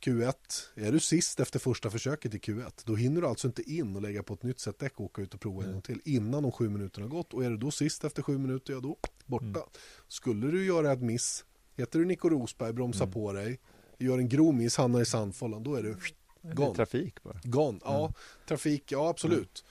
Q1, 0.00 0.34
är 0.74 0.92
du 0.92 1.00
sist 1.00 1.40
efter 1.40 1.58
första 1.58 1.90
försöket 1.90 2.34
i 2.34 2.38
Q1 2.38 2.82
då 2.84 2.94
hinner 2.96 3.20
du 3.20 3.26
alltså 3.26 3.46
inte 3.46 3.62
in 3.72 3.96
och 3.96 4.02
lägga 4.02 4.22
på 4.22 4.34
ett 4.34 4.42
nytt 4.42 4.60
set 4.60 4.78
däck 4.78 4.92
och 4.96 5.04
åka 5.04 5.22
ut 5.22 5.34
och 5.34 5.40
prova 5.40 5.56
en 5.58 5.62
Mm. 5.64 5.72
gång 5.72 5.82
till 5.82 6.00
innan 6.04 6.42
de 6.42 6.52
sju 6.52 6.68
minuterna 6.68 7.04
har 7.06 7.10
gått 7.10 7.34
och 7.34 7.44
är 7.44 7.50
du 7.50 7.56
då 7.56 7.70
sist 7.70 8.04
efter 8.04 8.22
sju 8.22 8.38
minuter, 8.38 8.72
ja 8.72 8.80
då 8.80 8.96
borta. 9.26 9.44
Mm. 9.46 9.60
Skulle 10.08 10.46
du 10.50 10.64
göra 10.66 10.92
ett 10.92 11.02
miss, 11.02 11.44
heter 11.76 11.98
du 11.98 12.04
Nico 12.04 12.28
Rosberg, 12.28 12.72
bromsar 12.72 13.04
Mm. 13.04 13.12
på 13.12 13.32
dig, 13.32 13.60
gör 13.98 14.18
en 14.18 14.28
grov 14.28 14.54
miss, 14.54 14.76
hamnar 14.76 15.00
i 15.00 15.04
sandfållan, 15.06 15.62
då 15.62 15.74
är 15.74 15.82
du 15.82 15.90
är 15.90 16.54
Gone. 16.54 16.74
trafik 16.74 17.22
bara. 17.22 17.40
gone. 17.44 17.78
Ja, 17.84 17.98
Mm. 18.00 18.12
trafik, 18.48 18.92
ja 18.92 19.08
absolut. 19.08 19.64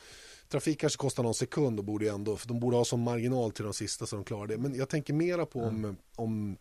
Trafik 0.50 0.80
kanske 0.80 0.98
kostar 0.98 1.24
någon 1.24 1.34
sekund 1.34 1.80
och 1.80 1.86
borde 1.86 2.10
ändå, 2.10 2.36
för 2.38 2.48
de 2.48 2.60
borde 2.60 2.78
ha 2.78 2.86
som 2.86 3.02
marginal 3.02 3.52
till 3.52 3.64
de 3.64 3.74
sista 3.74 4.06
så 4.06 4.16
de 4.16 4.26
klarar 4.26 4.48
det. 4.48 4.58
Men 4.58 4.76
jag 4.76 4.90
tänker 4.90 5.14
mera 5.14 5.46
på 5.46 5.62
om, 5.64 5.98
om, 6.16 6.58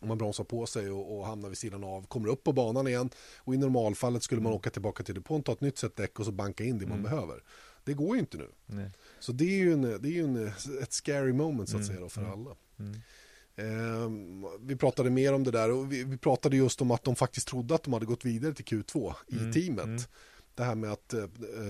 om 0.00 0.08
man 0.08 0.18
bromsar 0.18 0.44
på 0.44 0.66
sig 0.66 0.90
och, 0.90 1.18
och 1.18 1.26
hamnar 1.26 1.48
vid 1.48 1.58
sidan 1.58 1.84
av, 1.84 2.06
kommer 2.06 2.28
upp 2.28 2.44
på 2.44 2.52
banan 2.52 2.88
igen 2.88 3.10
och 3.38 3.54
i 3.54 3.58
normalfallet 3.58 4.22
skulle 4.22 4.40
man 4.40 4.50
Mm. 4.52 4.56
åka 4.58 4.70
tillbaka 4.70 5.02
till 5.02 5.14
depån, 5.14 5.42
ta 5.42 5.52
ett 5.52 5.60
nytt 5.60 5.78
set 5.78 5.96
däck 5.96 6.18
och 6.20 6.24
så 6.26 6.32
banka 6.32 6.64
in 6.64 6.78
det 6.78 6.86
man 6.86 6.98
Mm. 6.98 7.10
behöver. 7.10 7.42
Det 7.84 7.94
går 7.94 8.14
ju 8.16 8.20
inte 8.20 8.36
nu. 8.36 8.48
Nej. 8.66 8.90
Så 9.20 9.32
det 9.32 9.44
är 9.44 9.58
ju, 9.58 9.72
en, 9.72 9.82
det 9.82 10.08
är 10.08 10.12
ju 10.12 10.24
en, 10.24 10.46
ett 10.82 10.92
scary 10.92 11.32
moment 11.32 11.68
så 11.68 11.76
att 11.76 11.82
Mm, 11.82 11.88
säga 11.88 12.00
då, 12.00 12.08
för 12.08 12.20
mm. 12.20 12.32
alla. 12.32 12.56
Ehm, 13.56 14.46
vi 14.60 14.76
pratade 14.76 15.10
mer 15.10 15.32
om 15.32 15.44
det 15.44 15.50
där 15.50 15.70
och 15.70 15.92
vi, 15.92 16.04
vi 16.04 16.16
pratade 16.18 16.56
just 16.56 16.80
om 16.82 16.90
att 16.90 17.04
de 17.04 17.16
faktiskt 17.16 17.48
trodde 17.48 17.74
att 17.74 17.82
de 17.82 17.92
hade 17.92 18.06
gått 18.06 18.24
vidare 18.24 18.54
till 18.54 18.64
Q2 18.64 19.14
i 19.28 19.36
Mm, 19.38 19.52
teamet. 19.52 20.08
Det 20.60 20.64
här 20.64 20.74
med 20.74 20.92
att 20.92 21.12
eh, 21.14 21.24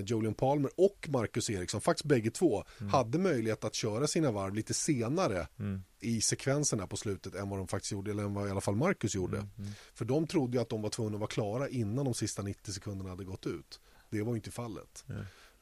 Julian 0.07 0.35
Palmer 0.35 0.71
och 0.77 1.09
Marcus 1.09 1.51
Eriksson, 1.51 1.81
faktiskt 1.81 2.05
bägge 2.05 2.31
två, 2.31 2.65
Mm. 2.81 2.93
hade 2.93 3.19
möjlighet 3.19 3.65
att 3.65 3.75
köra 3.75 4.07
sina 4.07 4.31
varv 4.31 4.55
lite 4.55 4.75
senare 4.75 5.49
Mm. 5.59 5.83
i 6.01 6.21
sekvensen 6.21 6.81
här 6.81 6.87
på 6.87 6.97
slutet 6.97 7.35
än 7.35 7.49
vad 7.49 7.59
de 7.59 7.69
faktiskt 7.69 7.93
gjorde, 7.93 8.11
eller 8.11 8.23
än 8.23 8.35
vad 8.35 8.49
i 8.49 8.51
alla 8.51 8.61
fall 8.61 8.77
Marcus 8.77 9.15
gjorde. 9.15 9.37
Mm. 9.37 9.51
Mm. 9.59 9.71
För 9.95 10.05
de 10.05 10.27
trodde 10.27 10.57
ju 10.57 10.63
att 10.63 10.69
de 10.69 10.83
var 10.83 10.91
tvungna 10.91 11.15
att 11.17 11.21
vara 11.21 11.31
klara 11.31 11.69
innan 11.69 12.05
de 12.05 12.15
sista 12.15 12.43
90 12.43 12.73
sekunderna 12.73 13.11
hade 13.11 13.25
gått 13.25 13.47
ut. 13.47 13.81
Det 14.11 14.23
var 14.23 14.33
ju 14.33 14.37
inte 14.37 14.51
fallet. 14.51 15.05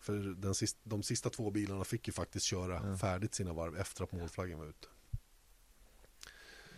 För 0.00 0.14
den 0.14 0.54
sista, 0.54 0.80
de 0.84 1.02
sista 1.02 1.30
två 1.30 1.50
bilarna 1.50 1.84
fick 1.84 2.06
ju 2.06 2.12
faktiskt 2.12 2.46
köra 2.46 2.96
färdigt 2.96 3.34
sina 3.34 3.52
varv 3.52 3.76
efter 3.76 4.04
att 4.04 4.12
målflaggen 4.12 4.58
var 4.58 4.66
ute. 4.66 4.86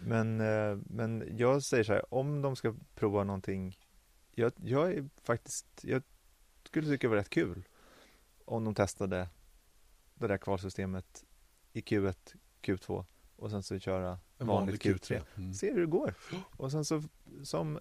Men, 0.00 0.40
eh, 0.40 0.78
men 0.86 1.36
jag 1.38 1.62
säger 1.62 1.84
så 1.84 1.92
här, 1.92 2.14
om 2.14 2.42
de 2.42 2.56
ska 2.56 2.74
prova 2.94 3.24
någonting 3.24 3.78
jag, 4.34 4.52
jag 4.64 4.92
är 4.92 5.08
faktiskt, 5.22 5.66
jag 5.82 6.02
skulle 6.70 6.88
tycka 6.88 7.08
var 7.08 7.16
rätt 7.16 7.30
kul 7.30 7.62
om 8.44 8.64
de 8.64 8.74
testade 8.74 9.28
det 10.14 10.26
där 10.26 10.38
kvalsystemet 10.38 11.24
i 11.72 11.80
Q1, 11.80 12.36
Q2 12.62 13.04
och 13.36 13.50
sen 13.50 13.62
så 13.62 13.78
köra 13.78 14.18
En 14.38 14.46
vanligt 14.46 14.82
Q3. 14.82 15.22
Mm. 15.36 15.54
Se 15.54 15.72
hur 15.72 15.80
det 15.80 15.86
går. 15.86 16.14
Och 16.56 16.70
sen 16.70 16.84
så, 16.84 17.02
som 17.44 17.80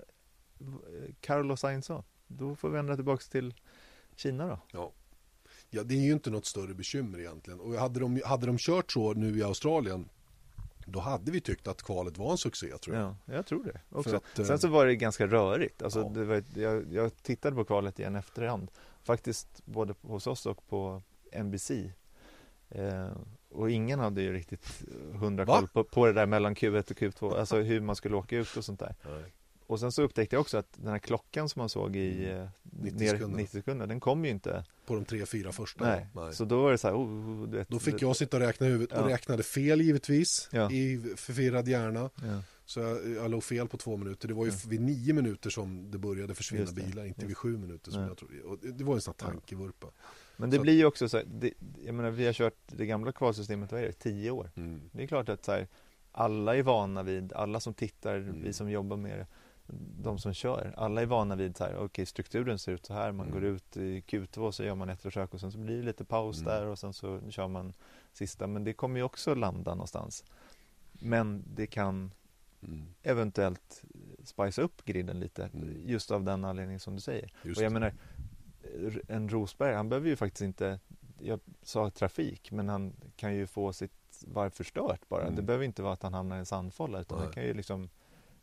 Carlos 1.21 1.59
Sainz 1.59 1.85
sa, 1.85 2.03
då 2.27 2.55
får 2.55 2.69
vi 2.69 2.79
ändra 2.79 2.95
tillbaka 2.95 3.23
till 3.31 3.53
Kina 4.15 4.47
då. 4.47 4.59
Ja. 4.71 4.93
ja, 5.69 5.83
det 5.83 5.95
är 5.95 5.99
ju 5.99 6.11
inte 6.11 6.29
något 6.29 6.45
större 6.45 6.73
bekymmer 6.73 7.19
egentligen. 7.19 7.59
Och 7.59 7.73
hade 7.73 7.99
de, 7.99 8.21
hade 8.25 8.45
de 8.45 8.57
kört 8.57 8.91
så 8.91 9.13
nu 9.13 9.37
i 9.37 9.43
Australien 9.43 10.09
då 10.89 10.99
hade 10.99 11.31
vi 11.31 11.41
tyckt 11.41 11.67
att 11.67 11.83
kvalet 11.83 12.17
var 12.17 12.31
en 12.31 12.37
succé 12.37 12.77
tror 12.77 12.95
jag. 12.95 13.05
Ja, 13.05 13.33
jag 13.33 13.45
tror 13.45 13.63
det 13.63 13.81
också. 13.89 14.15
Att, 14.15 14.39
eh, 14.39 14.45
Sen 14.45 14.59
så 14.59 14.67
var 14.67 14.85
det 14.85 14.95
ganska 14.95 15.27
rörigt. 15.27 15.81
Alltså, 15.81 15.99
Ja. 15.99 16.23
var, 16.23 16.43
jag, 16.55 16.93
jag 16.93 17.15
tittade 17.23 17.55
på 17.55 17.63
kvalet 17.63 17.99
igen 17.99 18.15
efterhand. 18.15 18.71
Faktiskt 19.03 19.65
både 19.65 19.93
hos 20.01 20.27
oss 20.27 20.45
och 20.45 20.67
på 20.67 21.01
NBC. 21.31 21.71
Eh, 22.69 23.07
och 23.49 23.71
ingen 23.71 23.99
hade 23.99 24.21
ju 24.21 24.33
riktigt 24.33 24.83
hundra 25.13 25.45
koll 25.45 25.67
på, 25.67 25.83
på 25.83 26.05
det 26.05 26.13
där 26.13 26.25
mellan 26.25 26.55
Q1 26.55 26.91
och 26.91 26.97
Q2. 26.97 27.39
Alltså 27.39 27.57
hur 27.57 27.81
man 27.81 27.95
skulle 27.95 28.15
åka 28.15 28.37
ut 28.37 28.57
och 28.57 28.65
sånt 28.65 28.79
där. 28.79 28.95
Och 29.69 29.79
sen 29.79 29.91
så 29.91 30.01
upptäckte 30.01 30.35
jag 30.35 30.41
också 30.41 30.57
att 30.57 30.73
den 30.73 30.87
här 30.91 30.99
klockan 30.99 31.49
som 31.49 31.59
man 31.59 31.69
såg 31.69 31.95
i 31.95 32.29
eh, 32.29 32.47
90 32.63 32.99
ner, 32.99 33.09
sekunder. 33.09 33.37
90 33.37 33.51
sekunder, 33.51 33.87
den 33.87 33.99
kom 33.99 34.25
ju 34.25 34.31
inte. 34.31 34.63
På 34.85 34.95
de 34.95 35.05
tre, 35.05 35.25
fyra 35.25 35.51
första. 35.51 35.83
Nej. 36.13 36.33
Så 36.33 36.45
då 36.45 36.61
var 36.61 36.71
det 36.71 36.77
så 36.77 36.87
här, 36.87 36.95
oh, 36.95 37.47
du 37.49 37.57
vet, 37.57 37.69
Då 37.69 37.79
fick 37.79 38.01
jag 38.01 38.15
sitta 38.15 38.37
och 38.37 38.43
räkna 38.43 38.67
i 38.67 38.69
huvudet 38.69 38.97
och 38.97 39.09
Ja. 39.09 39.13
räknade 39.13 39.43
fel 39.43 39.81
givetvis 39.81 40.49
Ja. 40.51 40.71
i 40.71 41.13
förvirrad 41.15 41.67
hjärna. 41.67 42.09
Ja. 42.15 42.41
Så 42.65 42.79
jag, 42.79 43.09
jag 43.09 43.31
låg 43.31 43.43
fel 43.43 43.67
på 43.67 43.77
två 43.77 43.97
minuter. 43.97 44.27
Det 44.27 44.33
var 44.33 44.45
ju 44.45 44.51
vid 44.67 44.81
nio 44.81 45.13
minuter 45.13 45.49
som 45.49 45.91
det 45.91 45.97
började 45.97 46.35
försvinna 46.35 46.65
det. 46.65 46.73
bilar, 46.83 47.05
inte 47.05 47.25
vid 47.25 47.37
sju 47.37 47.57
minuter 47.57 47.91
som 47.91 48.01
Nej. 48.01 48.09
jag 48.09 48.17
trodde. 48.17 48.41
Och 48.41 48.57
det 48.61 48.83
var 48.83 48.95
en 48.95 49.01
sån 49.01 49.13
här 49.19 49.27
tankevurpa. 49.27 49.87
Men 50.37 50.49
det 50.49 50.55
Så 50.55 50.61
blir 50.61 50.73
ju 50.73 50.85
också 50.85 51.09
så 51.09 51.17
här, 51.17 51.25
det, 51.27 51.53
jag 51.85 51.95
menar 51.95 52.11
vi 52.11 52.25
har 52.25 52.33
kört 52.33 52.57
det 52.67 52.85
gamla 52.85 53.11
kvalsystemet, 53.11 53.71
vad 53.71 53.81
är 53.81 53.85
det, 53.85 53.93
tio 53.93 54.31
år? 54.31 54.51
Mm. 54.55 54.81
Det 54.91 55.03
är 55.03 55.07
klart 55.07 55.29
att 55.29 55.45
så 55.45 55.51
här, 55.51 55.67
alla 56.11 56.55
är 56.55 56.63
vana 56.63 57.03
vid, 57.03 57.33
alla 57.33 57.59
som 57.59 57.73
tittar, 57.73 58.15
Mm. 58.17 58.41
vi 58.43 58.53
som 58.53 58.69
jobbar 58.69 58.97
med 58.97 59.19
det, 59.19 59.27
de 60.01 60.19
som 60.19 60.33
kör, 60.33 60.73
alla 60.77 61.01
är 61.01 61.05
vana 61.05 61.35
vid 61.35 61.57
så 61.57 61.63
här, 61.63 61.77
okej 61.77 62.05
strukturen 62.05 62.59
ser 62.59 62.71
ut 62.71 62.85
så 62.85 62.93
här, 62.93 63.11
man 63.11 63.27
Mm. 63.27 63.39
går 63.41 63.49
ut 63.49 63.77
i 63.77 64.01
Q2 64.01 64.51
så 64.51 64.63
gör 64.63 64.75
man 64.75 64.89
ett 64.89 65.01
försök 65.01 65.33
och 65.33 65.39
sen 65.39 65.51
så 65.51 65.57
blir 65.57 65.77
det 65.77 65.83
lite 65.83 66.05
paus 66.05 66.41
Mm. 66.41 66.45
där 66.53 66.65
och 66.65 66.79
sen 66.79 66.93
så 66.93 67.19
kör 67.29 67.47
man 67.47 67.73
sista, 68.13 68.47
men 68.47 68.63
det 68.63 68.73
kommer 68.73 68.99
ju 68.99 69.03
också 69.03 69.35
landa 69.35 69.71
någonstans. 69.71 70.23
Men 70.91 71.43
det 71.55 71.67
kan 71.67 72.13
Mm. 72.63 72.85
eventuellt 73.03 73.83
spice 74.23 74.61
upp 74.61 74.85
griden 74.85 75.19
lite, 75.19 75.49
Mm. 75.53 75.73
just 75.85 76.11
av 76.11 76.23
den 76.23 76.45
anledningen 76.45 76.79
som 76.79 76.95
du 76.95 77.01
säger. 77.01 77.33
Just 77.43 77.57
och 77.59 77.65
jag 77.65 77.71
menar, 77.71 77.93
en 79.07 79.29
Rosberg, 79.29 79.73
han 79.75 79.89
behöver 79.89 80.09
ju 80.09 80.15
faktiskt 80.15 80.41
inte, 80.41 80.79
jag 81.19 81.39
sa 81.61 81.89
trafik, 81.89 82.51
men 82.51 82.69
han 82.69 82.93
kan 83.15 83.35
ju 83.35 83.47
få 83.47 83.73
sitt 83.73 84.23
varv 84.27 84.49
förstört 84.49 85.09
bara. 85.09 85.21
Mm. 85.23 85.35
Det 85.35 85.41
behöver 85.41 85.65
inte 85.65 85.81
vara 85.81 85.93
att 85.93 86.03
han 86.03 86.13
hamnar 86.13 86.35
i 86.35 86.39
en 86.39 86.45
sandfålla, 86.45 86.99
utan 87.01 87.17
Nej. 87.17 87.25
han 87.25 87.33
kan 87.33 87.43
ju 87.43 87.53
liksom 87.53 87.89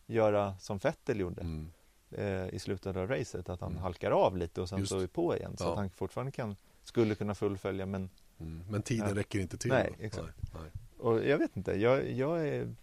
göra 0.06 0.58
som 0.58 0.78
Vettel 0.78 1.20
gjorde 1.20 1.40
Mm. 1.40 1.70
eh, 2.10 2.54
i 2.54 2.58
slutet 2.58 2.96
av 2.96 3.08
racet, 3.08 3.48
att 3.48 3.60
han 3.60 3.70
Mm. 3.70 3.82
halkar 3.82 4.10
av 4.10 4.36
lite 4.36 4.60
och 4.60 4.68
sen 4.68 4.78
Just. 4.78 4.90
så 4.90 4.98
är 5.00 5.06
på 5.06 5.36
igen, 5.36 5.56
så 5.56 5.64
Ja. 5.64 5.70
att 5.70 5.76
han 5.78 5.90
fortfarande 5.90 6.32
kan, 6.32 6.56
skulle 6.82 7.14
kunna 7.14 7.34
fullfölja, 7.34 7.86
men 7.86 8.10
Mm. 8.38 8.62
Men 8.70 8.82
tiden 8.82 9.08
Ja. 9.08 9.14
räcker 9.14 9.38
inte 9.38 9.56
till. 9.58 9.70
Nej, 9.70 9.92
exakt. 10.00 10.52
Nej, 10.54 10.62
nej. 10.62 10.70
och 10.98 11.24
jag 11.24 11.38
vet 11.38 11.56
inte, 11.56 11.72
jag, 11.72 12.10
jag 12.10 12.48
är 12.48 12.74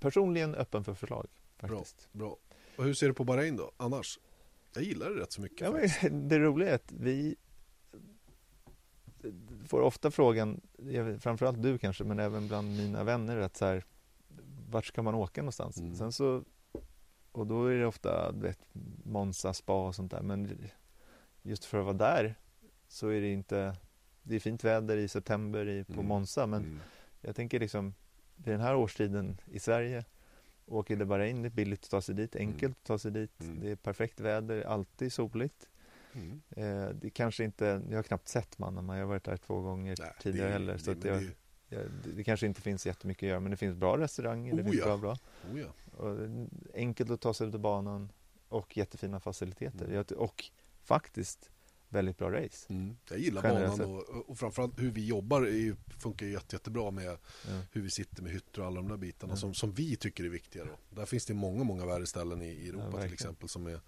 personligen 0.00 0.54
öppen 0.54 0.84
för 0.84 0.94
förslag 0.94 1.26
faktiskt. 1.58 2.08
Bra. 2.12 2.36
Och 2.76 2.84
hur 2.84 2.94
ser 2.94 3.06
du 3.08 3.14
på 3.14 3.24
Bahrain 3.24 3.56
då, 3.56 3.72
annars? 3.76 4.18
Jag 4.74 4.84
gillar 4.84 5.10
det 5.10 5.20
rätt 5.20 5.32
så 5.32 5.40
mycket 5.40 5.60
Ja, 5.60 5.72
men 6.02 6.28
det 6.28 6.38
roliga 6.38 6.70
är 6.70 6.74
att 6.74 6.92
vi 6.92 7.36
får 9.66 9.80
ofta 9.80 10.10
frågan, 10.10 10.60
framförallt 11.20 11.62
du 11.62 11.78
kanske, 11.78 12.04
men 12.04 12.18
även 12.20 12.48
bland 12.48 12.76
mina 12.76 13.04
vänner, 13.04 13.36
att 13.36 13.56
så 13.56 13.64
här, 13.64 13.84
vart 14.74 14.86
ska 14.86 15.02
man 15.02 15.14
åka 15.14 15.42
någonstans? 15.42 15.78
Mm. 15.78 15.94
Sen 15.94 16.12
så, 16.12 16.44
och 17.32 17.46
då 17.46 17.66
är 17.66 17.74
det 17.78 17.86
ofta, 17.86 18.32
vet, 18.32 18.58
Monza, 19.04 19.52
spa 19.54 19.86
och 19.86 19.94
sånt 19.94 20.10
där, 20.10 20.22
men 20.22 20.58
just 21.42 21.64
för 21.64 21.78
att 21.78 21.84
vara 21.84 21.96
där 21.96 22.34
så 22.88 23.08
är 23.08 23.20
det 23.20 23.32
inte 23.32 23.76
Det 24.22 24.34
är 24.36 24.40
fint 24.40 24.64
väder 24.64 24.96
i 24.96 25.08
september 25.08 25.68
i, 25.68 25.84
på 25.84 25.92
Mm. 25.92 26.06
Monza 26.06 26.46
men 26.46 26.62
Mm. 26.64 26.80
jag 27.20 27.36
tänker 27.36 27.60
liksom 27.60 27.94
vid 28.36 28.54
den 28.54 28.60
här 28.60 28.74
årstiden 28.76 29.40
i 29.46 29.58
Sverige 29.58 30.04
åker 30.66 30.96
det 30.96 31.04
bara 31.04 31.26
in, 31.26 31.42
det 31.42 31.48
är 31.48 31.50
billigt 31.50 31.84
att 31.84 31.90
ta 31.90 32.00
sig 32.00 32.14
dit, 32.14 32.36
enkelt 32.36 32.76
att 32.78 32.84
ta 32.84 32.98
sig 32.98 33.10
dit, 33.10 33.40
Mm. 33.40 33.60
det 33.60 33.70
är 33.70 33.76
perfekt 33.76 34.20
väder, 34.20 34.62
alltid 34.62 35.12
soligt. 35.12 35.68
Mm. 36.12 36.42
Eh, 36.50 36.88
det 36.94 37.10
kanske 37.10 37.44
inte, 37.44 37.82
jag 37.90 37.98
har 37.98 38.02
knappt 38.02 38.28
sett 38.28 38.58
Manama, 38.58 38.96
jag 38.96 39.02
har 39.04 39.08
varit 39.08 39.24
där 39.24 39.36
två 39.36 39.60
gånger 39.60 39.96
Nej, 40.00 40.12
tidigare 40.22 40.46
det- 40.48 40.52
heller 40.52 40.78
så 40.78 40.94
det- 40.94 41.08
jag, 41.08 41.22
det- 41.22 41.34
det, 42.16 42.24
kanske 42.24 42.46
inte 42.46 42.60
finns 42.60 42.86
jättemycket 42.86 43.22
att 43.22 43.28
göra 43.28 43.40
men 43.40 43.50
det 43.50 43.56
finns 43.56 43.76
bra 43.76 43.98
restauranger, 43.98 44.54
det 44.54 44.62
Oh 44.62 44.64
finns 44.64 44.78
ja. 44.78 44.84
bra 44.84 44.96
bra. 44.96 45.18
Oh 45.52 45.60
ja. 45.60 45.98
Och 46.04 46.16
enkelt 46.74 47.10
att 47.10 47.20
ta 47.20 47.34
sig 47.34 47.48
ut 47.48 47.54
ur 47.54 47.58
banan 47.58 48.12
och 48.48 48.76
jättefina 48.76 49.20
faciliteter. 49.20 49.84
Mm. 49.84 50.04
Och 50.16 50.44
faktiskt 50.82 51.50
väldigt 51.88 52.18
bra 52.18 52.30
race. 52.30 52.66
Mm. 52.68 52.96
Jag 53.10 53.18
gillar 53.18 53.42
Generellt 53.42 53.78
banan 53.78 53.94
och, 53.96 54.30
och 54.30 54.38
framförallt 54.38 54.80
hur 54.80 54.90
vi 54.90 55.06
jobbar 55.06 55.42
är, 55.42 55.76
funkar 56.00 56.26
jätte, 56.26 56.56
jättebra 56.56 56.90
med 56.90 57.04
Ja. 57.04 57.18
hur 57.72 57.82
vi 57.82 57.90
sitter 57.90 58.22
med 58.22 58.32
hytter 58.32 58.60
och 58.60 58.66
alla 58.66 58.76
de 58.76 58.88
där 58.88 58.96
bitarna 58.96 59.32
Ja. 59.32 59.36
som, 59.36 59.54
som 59.54 59.72
vi 59.72 59.96
tycker 59.96 60.24
är 60.24 60.28
viktiga. 60.28 60.64
Då. 60.64 60.96
Där 61.00 61.06
finns 61.06 61.26
det 61.26 61.34
många, 61.34 61.64
många 61.64 61.86
värre 61.86 62.06
ställen 62.06 62.42
i, 62.42 62.46
i 62.46 62.68
Europa 62.68 62.84
till 62.84 62.92
verkligen. 62.92 63.12
exempel 63.14 63.48
som 63.48 63.66
är 63.66 63.80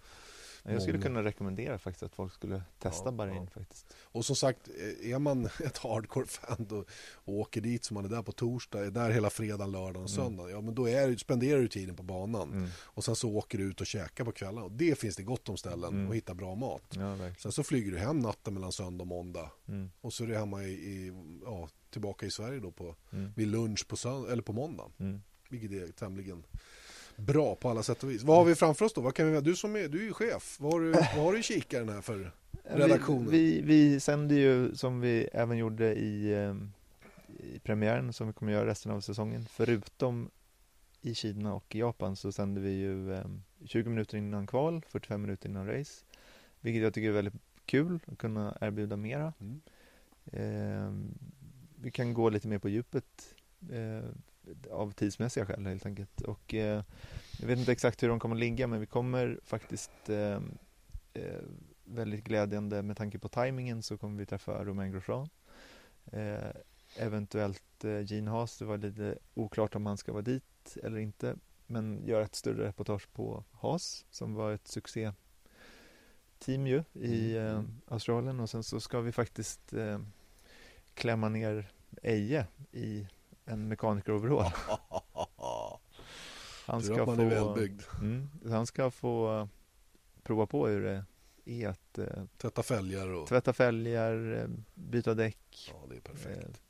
Jag 0.63 0.81
skulle 0.81 1.01
kunna 1.01 1.23
rekommendera 1.23 1.77
faktiskt 1.79 2.03
att 2.03 2.15
folk 2.15 2.33
skulle 2.33 2.61
testa 2.79 3.05
Ja, 3.05 3.11
Bahrain 3.11 3.43
ja. 3.43 3.59
faktiskt. 3.59 3.85
Och 4.01 4.25
som 4.25 4.35
sagt, 4.35 4.67
eh, 5.01 5.11
är 5.11 5.19
man 5.19 5.45
ett 5.65 5.77
hardcore-fan 5.77 6.67
och 6.71 6.85
åker 7.25 7.61
dit 7.61 7.85
så 7.85 7.93
man 7.93 8.05
är 8.05 8.09
där 8.09 8.21
på 8.21 8.31
torsdag, 8.31 8.85
är 8.85 8.91
där 8.91 9.09
hela 9.09 9.29
fredagen, 9.29 9.71
lördagen 9.71 10.03
och 10.03 10.09
Mm. 10.09 10.23
söndagen. 10.23 10.51
Ja 10.51 10.61
men 10.61 10.75
då 10.75 10.89
är, 10.89 11.15
spenderar 11.15 11.59
du 11.59 11.67
tiden 11.67 11.95
på 11.95 12.03
banan. 12.03 12.51
Mm. 12.53 12.69
Och 12.81 13.03
sen 13.05 13.15
så 13.15 13.29
åker 13.35 13.57
du 13.57 13.63
ut 13.63 13.81
och 13.81 13.87
käkar 13.87 14.23
på 14.25 14.31
kvällen. 14.31 14.63
Och 14.63 14.71
det 14.71 14.99
finns 14.99 15.15
det 15.15 15.23
gott 15.23 15.49
om 15.49 15.57
ställen 15.57 15.93
Mm. 15.93 16.07
och 16.09 16.15
hitta 16.15 16.33
bra 16.33 16.55
mat. 16.55 16.83
Ja. 16.95 17.17
Sen 17.37 17.51
så 17.51 17.63
flyger 17.63 17.91
du 17.91 17.97
hem 17.97 18.19
natten 18.19 18.53
mellan 18.53 18.71
söndag 18.71 19.01
och 19.01 19.07
måndag. 19.07 19.51
Mm. 19.67 19.89
Och 20.01 20.13
så 20.13 20.23
är 20.23 20.27
du 20.27 20.35
hemma 20.37 20.63
i, 20.63 20.71
i, 20.71 21.13
ja, 21.45 21.69
tillbaka 21.89 22.25
i 22.25 22.31
Sverige 22.31 22.59
då 22.59 22.71
på, 22.71 22.95
Mm. 23.11 23.31
vid 23.35 23.47
lunch 23.47 23.87
på, 23.87 23.95
sönd- 23.95 24.31
eller 24.31 24.43
på 24.43 24.53
måndag. 24.53 24.91
Mm. 24.99 25.21
Vilket 25.49 25.71
är 25.71 25.91
tämligen 25.91 26.43
bra 27.17 27.55
på 27.55 27.69
alla 27.69 27.83
sätt 27.83 28.03
och 28.03 28.11
vis. 28.11 28.23
Vad 28.23 28.37
har 28.37 28.45
vi 28.45 28.55
framför 28.55 28.85
oss 28.85 28.93
då? 28.93 29.01
Vad 29.01 29.15
kan 29.15 29.31
vi, 29.31 29.41
du 29.41 29.55
som 29.55 29.75
är, 29.75 29.87
du 29.87 29.99
är 29.99 30.03
ju 30.03 30.13
chef. 30.13 30.57
Vad 30.59 30.73
har 30.73 30.79
du, 30.79 30.91
vad 30.91 31.03
har 31.03 31.33
du 31.33 31.39
i 31.39 31.43
kikaren 31.43 31.89
här 31.89 32.01
för? 32.01 32.31
Redaktionen. 32.63 33.31
Vi, 33.31 33.61
vi, 33.61 33.61
vi 33.61 33.99
sänder 33.99 34.35
ju 34.35 34.75
som 34.75 35.01
vi 35.01 35.29
även 35.33 35.57
gjorde 35.57 35.95
i, 35.95 36.33
eh, 36.33 36.55
i 37.55 37.59
premiären 37.59 38.13
som 38.13 38.27
vi 38.27 38.33
kommer 38.33 38.51
göra 38.51 38.65
resten 38.65 38.91
av 38.91 39.01
säsongen. 39.01 39.45
Förutom 39.49 40.29
i 41.01 41.15
Kina 41.15 41.53
och 41.53 41.75
i 41.75 41.79
Japan 41.79 42.15
så 42.15 42.31
sänder 42.31 42.61
vi 42.61 42.71
ju 42.71 43.13
eh, 43.13 43.25
20 43.65 43.89
minuter 43.89 44.17
innan 44.17 44.47
kval, 44.47 44.85
45 44.89 45.21
minuter 45.21 45.49
innan 45.49 45.67
race. 45.67 46.03
Vilket 46.59 46.83
jag 46.83 46.93
tycker 46.93 47.09
är 47.09 47.13
väldigt 47.13 47.41
kul 47.65 47.99
att 48.07 48.17
kunna 48.17 48.57
erbjuda 48.61 48.97
mera. 48.97 49.33
Mm. 49.39 49.61
Eh, 50.25 50.91
vi 51.81 51.91
kan 51.91 52.13
gå 52.13 52.29
lite 52.29 52.47
mer 52.47 52.59
på 52.59 52.69
djupet 52.69 53.35
eh, 53.71 54.09
av 54.71 54.91
tidsmässiga 54.91 55.45
skäl 55.45 55.65
helt 55.65 55.85
enkelt. 55.85 56.21
Och 56.21 56.53
eh, 56.53 56.83
jag 57.39 57.47
vet 57.47 57.59
inte 57.59 57.71
exakt 57.71 58.03
hur 58.03 58.09
de 58.09 58.19
kommer 58.19 58.35
ligga 58.35 58.67
men 58.67 58.79
vi 58.79 58.85
kommer 58.85 59.39
faktiskt 59.43 60.09
eh, 60.09 60.41
eh, 61.13 61.41
väldigt 61.85 62.23
glädjande 62.23 62.81
med 62.81 62.97
tanke 62.97 63.19
på 63.19 63.29
tajmingen 63.29 63.83
så 63.83 63.97
kommer 63.97 64.19
vi 64.19 64.25
träffa 64.25 64.63
Romain 64.63 64.91
Grosjean. 64.91 65.29
Eh, 66.11 66.51
eventuellt 66.97 67.83
eh, 67.83 68.01
Gene 68.01 68.31
Haas, 68.31 68.57
det 68.57 68.65
var 68.65 68.77
lite 68.77 69.17
oklart 69.33 69.75
om 69.75 69.85
han 69.85 69.97
ska 69.97 70.11
vara 70.11 70.21
dit 70.21 70.77
eller 70.83 70.97
inte. 70.97 71.35
Men 71.67 72.05
göra 72.05 72.23
ett 72.23 72.35
större 72.35 72.67
reportage 72.67 73.13
på 73.13 73.43
Haas 73.51 74.05
som 74.09 74.33
var 74.33 74.51
ett 74.51 74.67
succé 74.67 75.11
team 76.39 76.67
ju 76.67 76.83
i 76.93 77.37
Mm, 77.37 77.47
eh, 77.47 77.51
mm. 77.51 77.81
Australien 77.87 78.39
och 78.39 78.49
sen 78.49 78.63
så 78.63 78.79
ska 78.79 79.01
vi 79.01 79.11
faktiskt 79.11 79.73
eh, 79.73 79.99
klämma 80.93 81.29
ner 81.29 81.71
Eje 82.03 82.47
i 82.71 83.07
en 83.47 83.67
mekaniker-overall. 83.67 84.51
Han 86.65 86.81
ska, 86.83 87.05
man 87.05 87.19
är 87.19 87.29
få, 87.29 87.53
välbyggd. 87.53 87.81
mm, 88.01 88.29
han 88.49 88.67
ska 88.67 88.91
få 88.91 89.39
eh, 89.39 89.47
prova 90.23 90.45
på 90.45 90.67
hur 90.67 90.81
det 90.83 91.03
är 91.45 91.67
att 91.69 91.97
eh, 91.97 92.05
Tvätta 92.37 92.63
fälgar 92.63 93.07
och... 93.07 93.27
tvätta 93.27 93.53
fälgar, 93.53 94.35
eh, 94.41 94.47
byta 94.73 95.13
däck 95.13 95.71
Ja, 95.73 95.87
det 95.89 95.95
är 95.95 96.01
perfekt. 96.01 96.61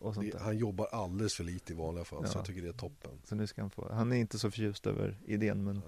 eh, 0.00 0.12
Det, 0.20 0.38
han 0.38 0.58
jobbar 0.58 0.86
alldeles 0.86 1.34
för 1.34 1.44
lite 1.44 1.72
i 1.72 1.76
vanliga 1.76 2.04
fall 2.04 2.26
så 2.26 2.32
Ja. 2.32 2.38
jag 2.38 2.46
tycker 2.46 2.62
det 2.62 2.68
är 2.68 2.72
toppen. 2.72 3.10
Så 3.24 3.34
nu 3.34 3.46
ska 3.46 3.60
han 3.60 3.70
få, 3.70 3.92
han 3.92 4.12
är 4.12 4.16
inte 4.16 4.38
så 4.38 4.50
förtjust 4.50 4.86
över 4.86 5.18
idén 5.26 5.64
men 5.64 5.82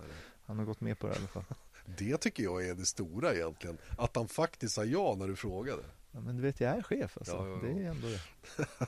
han 0.45 0.59
har 0.59 0.65
gått 0.67 0.81
med 0.81 0.99
på 0.99 1.07
det 1.07 1.15
i 1.15 1.17
alla 1.19 1.29
fall. 1.29 1.45
Det 1.99 2.17
tycker 2.17 2.43
jag 2.43 2.67
är 2.69 2.75
det 2.75 2.87
stora 2.87 3.35
egentligen. 3.35 3.79
Att 3.99 4.17
han 4.17 4.29
faktiskt 4.29 4.75
sa 4.75 4.85
ja 4.85 5.15
när 5.19 5.29
du 5.29 5.37
frågade. 5.37 5.83
Ja, 6.13 6.21
men 6.21 6.37
du 6.37 6.43
vet, 6.43 6.61
jag 6.61 6.77
är 6.77 6.83
chef 6.83 7.19
alltså. 7.19 7.37
Ja. 7.37 7.59
Det 7.69 7.83
är 7.85 7.91
ändå 7.91 8.07
det. 8.09 8.21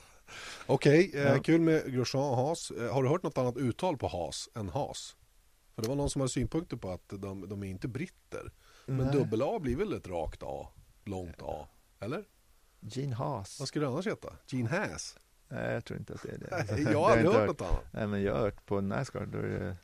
Okej, 0.65 1.11
eh, 1.13 1.21
Ja. 1.21 1.39
kul 1.43 1.61
med 1.61 1.93
Grosjean 1.93 2.23
och 2.29 2.35
Haas. 2.37 2.71
Eh, 2.71 2.93
har 2.93 3.03
du 3.03 3.09
hört 3.09 3.23
något 3.23 3.37
annat 3.37 3.57
uttal 3.57 3.97
på 3.97 4.07
Haas 4.07 4.49
än 4.55 4.69
Haas? 4.69 5.15
För 5.75 5.81
det 5.81 5.87
var 5.89 5.95
någon 5.95 6.09
som 6.09 6.21
hade 6.21 6.29
synpunkter 6.31 6.77
på 6.77 6.89
att 6.91 7.03
de, 7.09 7.49
de 7.49 7.63
är 7.63 7.67
inte 7.67 7.87
britter. 7.87 8.51
Men 8.85 8.97
Nej. 8.97 9.11
dubbel 9.15 9.41
A 9.41 9.59
blir 9.59 9.75
väl 9.75 9.93
ett 9.93 10.07
rakt 10.07 10.43
A? 10.43 10.67
Långt 11.05 11.41
A? 11.41 11.67
Eller? 11.99 12.23
Gene 12.79 13.15
Haas. 13.15 13.59
Vad 13.59 13.67
skulle 13.67 13.85
det 13.85 13.91
annars 13.91 14.07
heta? 14.07 14.33
Gene 14.47 14.69
Haas? 14.69 15.17
Nej, 15.47 15.73
jag 15.73 15.85
tror 15.85 15.99
inte 15.99 16.13
att 16.13 16.21
det 16.23 16.29
är 16.29 16.37
det. 16.75 16.81
Jag 16.91 16.99
har 16.99 17.11
aldrig 17.11 17.31
hört 17.31 17.47
något 17.47 17.61
annat. 17.61 17.83
Nej, 17.93 18.07
men 18.07 18.21
jag 18.21 18.33
har 18.33 18.39
hört 18.41 18.65
på 18.65 18.81
Nascar, 18.81 19.25
då 19.25 19.37
är 19.37 19.43
det 19.47 19.77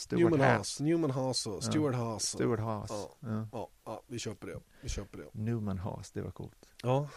Stuart 0.00 0.20
Newman 0.20 0.40
Haas. 0.40 0.56
Haas, 0.56 0.80
Newman 0.80 1.10
Haas 1.10 1.46
och 1.46 1.64
Stuart 1.64 1.94
Haas. 1.94 2.34
och- 2.34 2.38
Stuart 2.40 2.60
Haas. 2.60 2.90
Ja. 2.90 3.16
Ja. 3.20 3.48
Ja, 3.52 3.70
ja, 3.84 4.02
vi 4.06 4.18
köper 4.18 4.46
det. 4.46 4.60
Vi 4.82 4.88
köper 4.88 5.18
det. 5.18 5.26
Newman 5.32 5.78
Haas, 5.78 6.10
det 6.10 6.22
var 6.22 6.30
coolt. 6.30 6.66
Ja. 6.82 7.08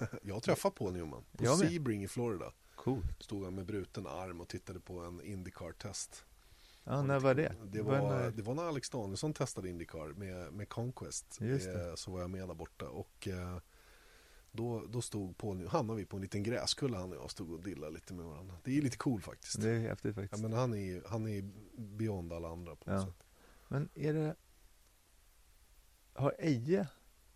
Jag 0.22 0.34
har 0.34 0.40
träffat 0.40 0.74
Paul 0.74 0.92
Newman 0.92 1.24
på 1.36 1.44
Jag. 1.44 1.58
Sebring 1.58 2.04
i 2.04 2.08
Florida. 2.08 2.52
Coolt. 2.74 3.22
Stod 3.22 3.44
han 3.44 3.54
med 3.54 3.66
bruten 3.66 4.06
arm 4.06 4.40
och 4.40 4.48
tittade 4.48 4.80
på 4.80 4.98
en 5.00 5.20
Indycar-test. 5.22 6.24
Ja, 6.84 7.02
när 7.02 7.20
var 7.20 7.34
det? 7.34 7.54
Det 7.64 7.82
Var 7.82 7.98
var, 8.00 8.10
när- 8.10 8.30
det 8.30 8.42
var 8.42 8.54
när 8.54 8.62
Alex 8.68 8.90
Danielsson 8.90 9.32
testade 9.32 9.68
Indycar 9.68 10.08
med, 10.16 10.52
med 10.52 10.68
Conquest. 10.68 11.38
Just 11.40 11.66
det. 11.66 11.88
Eh, 11.88 11.94
Så 11.94 12.10
var 12.10 12.20
jag 12.20 12.30
med 12.30 12.48
där 12.48 12.54
borta 12.54 12.88
och 12.88 13.28
eh, 13.28 13.58
då, 14.56 14.82
då 14.88 15.00
stod 15.00 15.38
Paul, 15.38 15.66
hamnade 15.68 15.98
vi 15.98 16.04
på 16.06 16.16
en 16.16 16.22
liten 16.22 16.42
gräskulla 16.42 16.98
han 16.98 17.10
och 17.12 17.16
jag 17.22 17.30
stod 17.30 17.52
och 17.52 17.60
dillade 17.60 17.92
lite 17.92 18.14
med 18.14 18.24
varandra. 18.26 18.54
Det 18.64 18.78
är 18.78 18.82
lite 18.82 18.96
cool 18.96 19.20
faktiskt. 19.20 19.60
Det 19.60 19.70
är 19.70 19.78
häftigt 19.80 20.16
Ja, 20.16 20.22
faktiskt. 20.22 20.42
men 20.42 20.52
han 20.52 20.72
är 20.72 20.76
ju- 20.78 21.02
han 21.06 21.28
är 21.28 21.44
beyond 21.78 22.32
alla 22.32 22.48
andra 22.48 22.76
på 22.76 22.90
något 22.90 23.00
Ja. 23.00 23.06
sätt. 23.06 23.26
Men 23.68 23.88
är 23.94 24.12
det... 24.12 24.34
Har 26.14 26.34
Eje... 26.38 26.86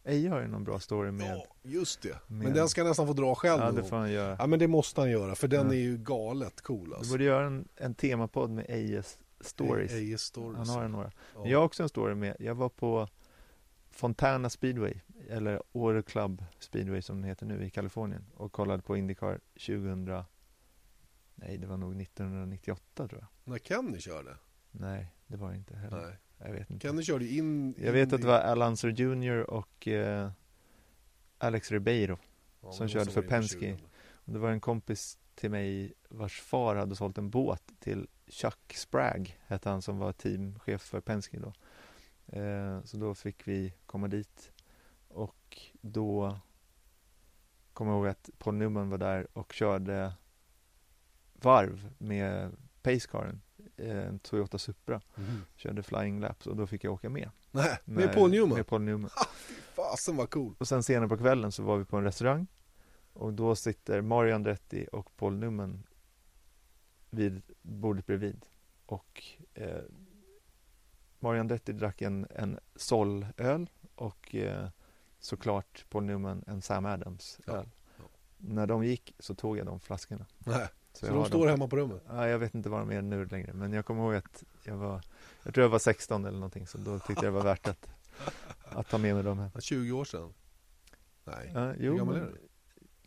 Eje 0.04 0.28
har 0.30 0.40
ju 0.40 0.48
någon 0.48 0.64
bra 0.64 0.80
story 0.80 1.10
med... 1.10 1.36
Ja, 1.36 1.46
just 1.62 2.02
det. 2.02 2.18
Men 2.26 2.38
med- 2.38 2.54
den 2.54 2.68
ska 2.68 2.80
jag 2.80 2.88
nästan 2.88 3.06
få 3.06 3.12
dra 3.12 3.34
själv 3.34 3.62
Ja, 3.62 3.72
det 3.72 3.84
får 3.84 3.96
han 3.96 4.12
göra. 4.12 4.36
Ja 4.38 4.46
men 4.46 4.58
det 4.58 4.68
måste 4.68 5.00
han 5.00 5.10
göra 5.10 5.34
för 5.34 5.48
den 5.48 5.66
Ja. 5.66 5.72
är 5.74 5.78
ju 5.78 5.98
galet 5.98 6.60
cool 6.60 6.88
Du 6.88 6.94
alltså. 6.96 7.12
borde 7.12 7.24
göra 7.24 7.46
en, 7.46 7.68
en 7.76 7.94
temapodd 7.94 8.50
med 8.50 8.66
Ejes 8.68 9.18
stories. 9.40 9.92
Ejes 9.92 10.20
stories. 10.22 10.58
Han 10.58 10.68
har 10.68 10.88
några. 10.88 11.12
Ja. 11.34 11.46
Jag 11.46 11.58
har 11.58 11.64
också 11.66 11.82
en 11.82 11.88
story 11.88 12.14
med, 12.14 12.36
jag 12.40 12.54
var 12.54 12.68
på 12.68 13.08
Fontana 13.90 14.50
Speedway, 14.50 14.94
eller 15.30 15.62
Åre 15.72 16.02
Club 16.02 16.44
Speedway 16.58 17.02
som 17.02 17.16
den 17.16 17.24
heter 17.24 17.46
nu 17.46 17.64
i 17.64 17.70
Kalifornien 17.70 18.26
och 18.34 18.52
kollade 18.52 18.82
på 18.82 18.96
Indycar 18.96 19.40
2000 19.52 20.24
Nej, 21.34 21.58
det 21.58 21.66
var 21.66 21.76
nog 21.76 22.02
1998 22.02 23.08
tror 23.08 23.20
jag. 23.20 23.28
När 23.52 23.58
Kenny 23.58 23.98
körde? 23.98 24.36
Nej, 24.70 25.14
det 25.26 25.36
var 25.36 25.50
det 25.50 25.56
inte 25.56 25.76
heller. 25.76 26.06
Nej. 26.06 26.18
Jag 26.38 26.52
vet 26.52 26.70
inte. 26.70 26.86
Kenny 26.86 27.02
körde 27.02 27.26
in... 27.26 27.74
Jag 27.78 27.92
vet 27.92 28.08
in 28.08 28.14
att 28.14 28.20
det 28.20 28.26
var 28.26 28.38
Alonso 28.38 28.88
Jr 28.88 29.50
och 29.50 29.88
eh, 29.88 30.30
Alex 31.38 31.70
Ribeiro. 31.70 32.18
Ja, 32.60 32.72
som 32.72 32.88
körde 32.88 33.10
för 33.10 33.22
Penske. 33.22 33.76
20. 33.76 33.78
Och 34.12 34.32
det 34.32 34.38
var 34.38 34.50
en 34.50 34.60
kompis 34.60 35.18
till 35.34 35.50
mig 35.50 35.92
vars 36.08 36.40
far 36.40 36.76
hade 36.76 36.96
sålt 36.96 37.18
en 37.18 37.30
båt 37.30 37.62
till 37.78 38.08
Chuck 38.26 38.74
Spragg, 38.74 39.40
hette 39.46 39.68
han 39.68 39.82
som 39.82 39.98
var 39.98 40.12
teamchef 40.12 40.82
för 40.82 41.00
Penske 41.00 41.38
då. 41.38 41.52
Eh, 42.38 42.82
så 42.84 42.96
då 42.96 43.14
fick 43.14 43.48
vi 43.48 43.74
komma 43.86 44.08
dit 44.08 44.52
och 45.10 45.58
då 45.80 46.38
kommer 47.72 47.90
jag 47.92 47.98
ihåg 47.98 48.06
att 48.08 48.30
Paul 48.38 48.54
Newman 48.54 48.90
var 48.90 48.98
där 48.98 49.26
och 49.32 49.52
körde 49.52 50.12
varv 51.32 51.90
med 51.98 52.56
Pacecaren, 52.82 53.40
eh, 53.76 53.96
en 54.06 54.18
Toyota 54.18 54.58
Supra, 54.58 55.00
Mhm. 55.14 55.44
körde 55.56 55.82
flying 55.82 56.20
laps 56.20 56.46
och 56.46 56.56
då 56.56 56.66
fick 56.66 56.84
jag 56.84 56.92
åka 56.92 57.08
med. 57.08 57.30
Nej, 57.50 57.78
med 57.84 57.96
Med- 58.06 58.14
Paul 58.14 58.30
Newman? 58.30 58.56
Med 58.56 58.66
Paul 58.66 58.82
Newman. 58.82 59.10
Fasen 59.74 60.16
vad 60.16 60.30
cool. 60.30 60.54
Och 60.58 60.68
sen 60.68 60.82
senare 60.82 61.08
på 61.08 61.16
kvällen 61.16 61.52
så 61.52 61.62
var 61.62 61.76
vi 61.78 61.84
på 61.84 61.96
en 61.96 62.04
restaurang 62.04 62.46
och 63.12 63.32
då 63.32 63.56
sitter 63.56 64.00
Mario 64.00 64.34
Andretti 64.34 64.86
och 64.92 65.16
Paul 65.16 65.36
Newman 65.36 65.82
vid 67.10 67.42
bordet 67.62 68.06
bredvid 68.06 68.46
och 68.86 69.22
eh, 69.54 69.80
Mario 71.18 71.40
Andretti 71.40 71.72
drack 71.72 72.02
en, 72.02 72.26
en 72.30 72.58
Sol-öl 72.76 73.70
och 73.94 74.34
eh, 74.34 74.68
såklart 75.20 75.84
Paul 75.90 76.04
Newman 76.04 76.44
en 76.46 76.62
Sam 76.62 76.86
Adams 76.86 77.40
öl. 77.46 77.68
ja. 77.98 78.04
När 78.36 78.66
de 78.66 78.84
gick 78.84 79.14
så 79.18 79.34
tog 79.34 79.58
jag 79.58 79.66
de 79.66 79.80
flaskorna. 79.80 80.26
Nej. 80.38 80.68
Så, 80.92 81.06
jag 81.06 81.14
de 81.14 81.24
står 81.26 81.38
dem. 81.38 81.48
hemma 81.48 81.68
på 81.68 81.76
rummet? 81.76 82.02
Ja, 82.08 82.28
jag 82.28 82.38
vet 82.38 82.54
inte 82.54 82.68
vad 82.68 82.80
de 82.80 82.90
är 82.90 83.02
nu 83.02 83.24
längre 83.26 83.52
men 83.52 83.72
jag 83.72 83.84
kommer 83.86 84.02
ihåg 84.02 84.14
att 84.14 84.44
jag 84.64 84.76
var 84.76 85.02
Jag 85.42 85.54
tror 85.54 85.62
jag 85.64 85.68
var 85.70 85.78
16 85.78 86.24
eller 86.24 86.38
någonting 86.38 86.66
så 86.66 86.78
då 86.78 86.98
tyckte 86.98 87.12
jag 87.24 87.24
det 87.24 87.30
var 87.38 87.42
värt 87.44 87.68
att 87.68 87.86
Att 88.64 88.88
ta 88.88 88.98
med 88.98 89.14
mig 89.14 89.24
dem 89.24 89.38
hem. 89.38 89.50
20 89.60 89.92
år 89.92 90.04
sedan? 90.04 90.32
Nej, 91.24 91.48
hur 91.52 91.76
jo, 91.78 91.96
gammal 91.96 92.16
är 92.16 92.20
du? 92.20 92.38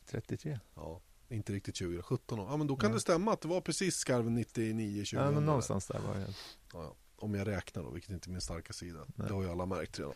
33. 0.06 0.60
Ja, 0.76 1.02
inte 1.30 1.54
riktigt 1.54 1.76
20, 1.76 2.02
17 2.02 2.40
år. 2.40 2.48
Ja, 2.50 2.58
men 2.58 2.68
då 2.68 2.76
kan 2.76 2.90
Ja. 2.90 2.94
det 2.96 3.02
stämma 3.02 3.34
att 3.34 3.42
det 3.42 3.48
var 3.48 3.62
precis 3.62 3.96
skarven 3.96 4.34
99, 4.36 5.04
20. 5.06 5.20
Ja, 5.20 5.32
men 5.32 5.46
någonstans 5.46 5.88
där 5.88 6.00
var 6.00 6.16
jag. 6.20 6.30
Ja, 6.74 6.84
ja. 6.84 6.96
Om 7.16 7.34
jag 7.34 7.48
räknar 7.48 7.84
då, 7.84 7.90
vilket 7.92 8.12
inte 8.12 8.30
är 8.30 8.32
min 8.32 8.42
starka 8.42 8.74
sida. 8.74 9.00
Nej. 9.16 9.28
Det 9.28 9.34
har 9.34 9.44
ju 9.44 9.50
alla 9.50 9.66
märkt 9.66 10.00
redan. 10.00 10.14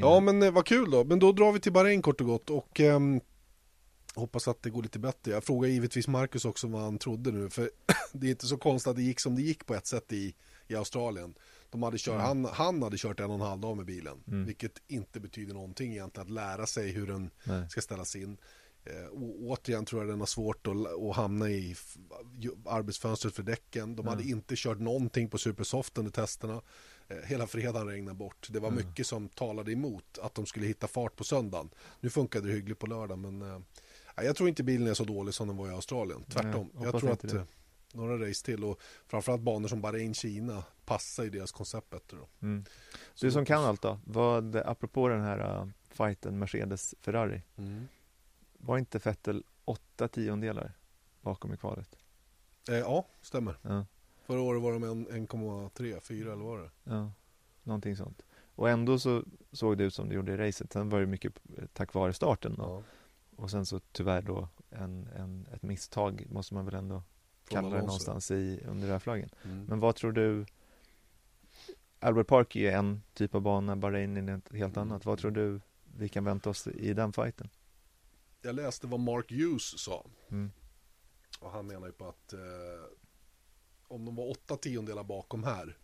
Ja, 0.00 0.20
men 0.20 0.42
eh, 0.42 0.50
vad 0.50 0.66
kul 0.66 0.90
då. 0.90 1.04
Men 1.04 1.18
då 1.18 1.32
drar 1.32 1.52
vi 1.52 1.60
till 1.60 1.72
Bahrain 1.72 2.02
kort 2.02 2.20
och 2.20 2.26
gott 2.26 2.50
och 2.50 2.80
ehm, 2.80 3.20
hoppas 4.14 4.48
att 4.48 4.62
det 4.62 4.70
går 4.70 4.82
lite 4.82 4.98
bättre. 4.98 5.32
Jag 5.32 5.44
frågar 5.44 5.68
givetvis 5.68 6.08
Marcus 6.08 6.44
också 6.44 6.66
vad 6.68 6.82
han 6.82 6.98
trodde 6.98 7.32
nu, 7.32 7.50
för 7.50 7.70
det 8.12 8.26
är 8.26 8.30
inte 8.30 8.46
så 8.46 8.56
konstigt 8.56 8.90
att 8.90 8.96
det 8.96 9.02
gick 9.02 9.20
som 9.20 9.34
det 9.36 9.42
gick 9.42 9.66
på 9.66 9.74
ett 9.74 9.86
sätt 9.86 10.12
i, 10.12 10.34
i 10.68 10.74
Australien. 10.74 11.34
De 11.70 11.82
hade 11.82 11.98
kört, 11.98 12.14
Mm. 12.14 12.26
han, 12.26 12.44
han 12.44 12.82
hade 12.82 12.96
kört 12.98 13.20
en 13.20 13.26
och 13.30 13.34
en 13.34 13.40
halv 13.40 13.60
dag 13.60 13.76
med 13.76 13.86
bilen, 13.86 14.22
Mm. 14.28 14.44
vilket 14.44 14.72
inte 14.88 15.20
betyder 15.20 15.54
någonting 15.54 15.92
egentligen 15.92 16.26
att 16.26 16.32
lära 16.32 16.66
sig 16.66 16.90
hur 16.90 17.06
den 17.06 17.30
Nej. 17.44 17.70
ska 17.70 17.80
ställas 17.80 18.16
in. 18.16 18.36
Eh, 18.84 19.06
å- 19.12 19.36
återigen 19.48 19.84
tror 19.84 20.02
jag 20.02 20.08
den 20.10 20.20
har 20.20 20.26
svårt 20.26 20.66
att, 20.66 20.86
att 21.10 21.16
hamna 21.16 21.50
i 21.50 21.76
arbetsfönstret 22.66 23.34
för 23.34 23.42
däcken. 23.42 23.96
De 23.96 24.06
hade 24.06 24.22
Ja. 24.22 24.28
inte 24.36 24.54
kört 24.56 24.78
någonting 24.78 25.28
på 25.28 25.38
Supersoft 25.38 25.98
under 25.98 26.12
testerna. 26.12 26.62
Eh, 27.08 27.16
hela 27.24 27.46
fredagen 27.46 27.88
regnade 27.88 28.16
bort. 28.16 28.48
Det 28.50 28.60
var 28.60 28.68
Ja. 28.68 28.74
mycket 28.74 29.06
som 29.06 29.28
talade 29.28 29.72
emot 29.72 30.18
att 30.22 30.34
de 30.34 30.46
skulle 30.46 30.66
hitta 30.66 30.86
fart 30.86 31.16
på 31.16 31.24
söndagen. 31.24 31.70
Nu 32.00 32.10
funkade 32.10 32.46
det 32.48 32.52
hyggligt 32.54 32.78
på 32.78 32.86
lördag 32.86 33.18
men 33.18 33.42
eh, 33.42 33.58
nej, 34.16 34.26
jag 34.26 34.36
tror 34.36 34.48
inte 34.48 34.62
bilen 34.62 34.86
är 34.86 34.94
så 34.94 35.04
dålig 35.04 35.34
som 35.34 35.48
den 35.48 35.56
var 35.56 35.68
i 35.68 35.70
Australien. 35.70 36.24
Tvärtom. 36.28 36.70
Nej, 36.74 36.84
jag 36.84 37.00
tror 37.00 37.10
att 37.10 37.20
det. 37.20 37.36
eh, 37.36 37.42
några 37.94 38.28
race 38.28 38.44
till 38.44 38.64
och 38.64 38.80
framförallt 39.06 39.42
banor 39.42 39.68
som 39.68 39.80
Bahrain, 39.80 40.14
Kina 40.14 40.64
passar 40.84 41.24
i 41.24 41.28
deras 41.28 41.52
koncept 41.52 41.90
bättre. 41.90 42.16
Då. 42.16 42.28
Mm. 42.46 42.64
Så 43.14 43.26
Du 43.26 43.32
som 43.32 43.44
kan 43.44 43.64
allt 43.64 43.82
då, 43.82 43.98
vad, 44.04 44.56
apropå 44.56 45.08
den 45.08 45.20
här 45.20 45.60
uh, 45.62 45.68
fighten 45.90 46.38
Mercedes-Ferrari, 46.38 47.42
Mm. 47.56 47.88
Var 48.62 48.78
inte 48.78 48.98
Vettel 48.98 49.44
åtta 49.64 50.08
tiondelar 50.08 50.72
bakom 51.20 51.54
i 51.54 51.56
kvalet? 51.56 51.96
Eh, 52.68 52.74
ja, 52.76 53.06
stämmer. 53.20 53.56
Ja, 53.62 53.86
Förra 54.26 54.40
året 54.40 54.62
var 54.62 54.72
de 54.72 54.82
en- 54.84 55.06
1,3, 55.08 56.00
4 56.00 56.32
eller 56.32 56.44
vad 56.44 56.58
det? 56.60 56.70
ja, 56.84 57.12
någonting 57.62 57.96
sånt. 57.96 58.22
Och 58.54 58.70
ändå 58.70 58.98
så 58.98 59.24
såg 59.52 59.78
det 59.78 59.84
ut 59.84 59.94
som 59.94 60.08
det 60.08 60.14
gjorde 60.14 60.32
i 60.32 60.36
racet. 60.36 60.72
Sen 60.72 60.88
var 60.88 61.00
det 61.00 61.06
mycket 61.06 61.32
tack 61.72 61.94
vare 61.94 62.12
starten 62.12 62.54
då. 62.54 62.62
Ja. 62.62 62.82
Och 63.36 63.50
sen 63.50 63.66
så 63.66 63.78
tyvärr 63.92 64.22
då 64.22 64.48
en, 64.70 65.08
en, 65.16 65.46
ett 65.54 65.62
misstag 65.62 66.26
måste 66.30 66.54
man 66.54 66.64
väl 66.64 66.74
ändå 66.74 66.94
Från 67.44 67.62
kalla 67.62 67.76
det 67.76 67.82
någonstans 67.82 68.30
i, 68.30 68.60
under 68.68 68.88
rödflaggen. 68.88 69.28
Mm. 69.44 69.64
Men 69.64 69.80
vad 69.80 69.94
tror 69.96 70.12
du 70.12 70.46
Albert 72.00 72.26
Park 72.26 72.56
är 72.56 72.60
ju 72.60 72.68
en 72.68 73.02
typ 73.14 73.34
av 73.34 73.40
bana, 73.40 73.76
Bahrain 73.76 74.28
är 74.28 74.36
ett 74.38 74.52
helt 74.52 74.76
Mm. 74.76 74.88
annat. 74.90 75.04
Vad 75.04 75.18
tror 75.18 75.30
du 75.30 75.60
vi 75.96 76.08
kan 76.08 76.24
vänta 76.24 76.50
oss 76.50 76.66
i 76.66 76.94
den 76.94 77.12
fighten? 77.12 77.48
Jag 78.42 78.54
läste 78.54 78.86
vad 78.86 79.00
Mark 79.00 79.30
Hughes 79.30 79.78
sa. 79.78 80.06
Mm. 80.30 80.50
Och 81.40 81.50
han 81.50 81.66
menar 81.66 81.86
ju 81.86 81.92
på 81.92 82.08
att 82.08 82.32
eh, 82.32 82.40
om 83.88 84.04
de 84.04 84.16
var 84.16 84.30
åtta 84.30 84.56
tiondelar 84.56 85.04
bakom 85.04 85.44
här 85.44 85.78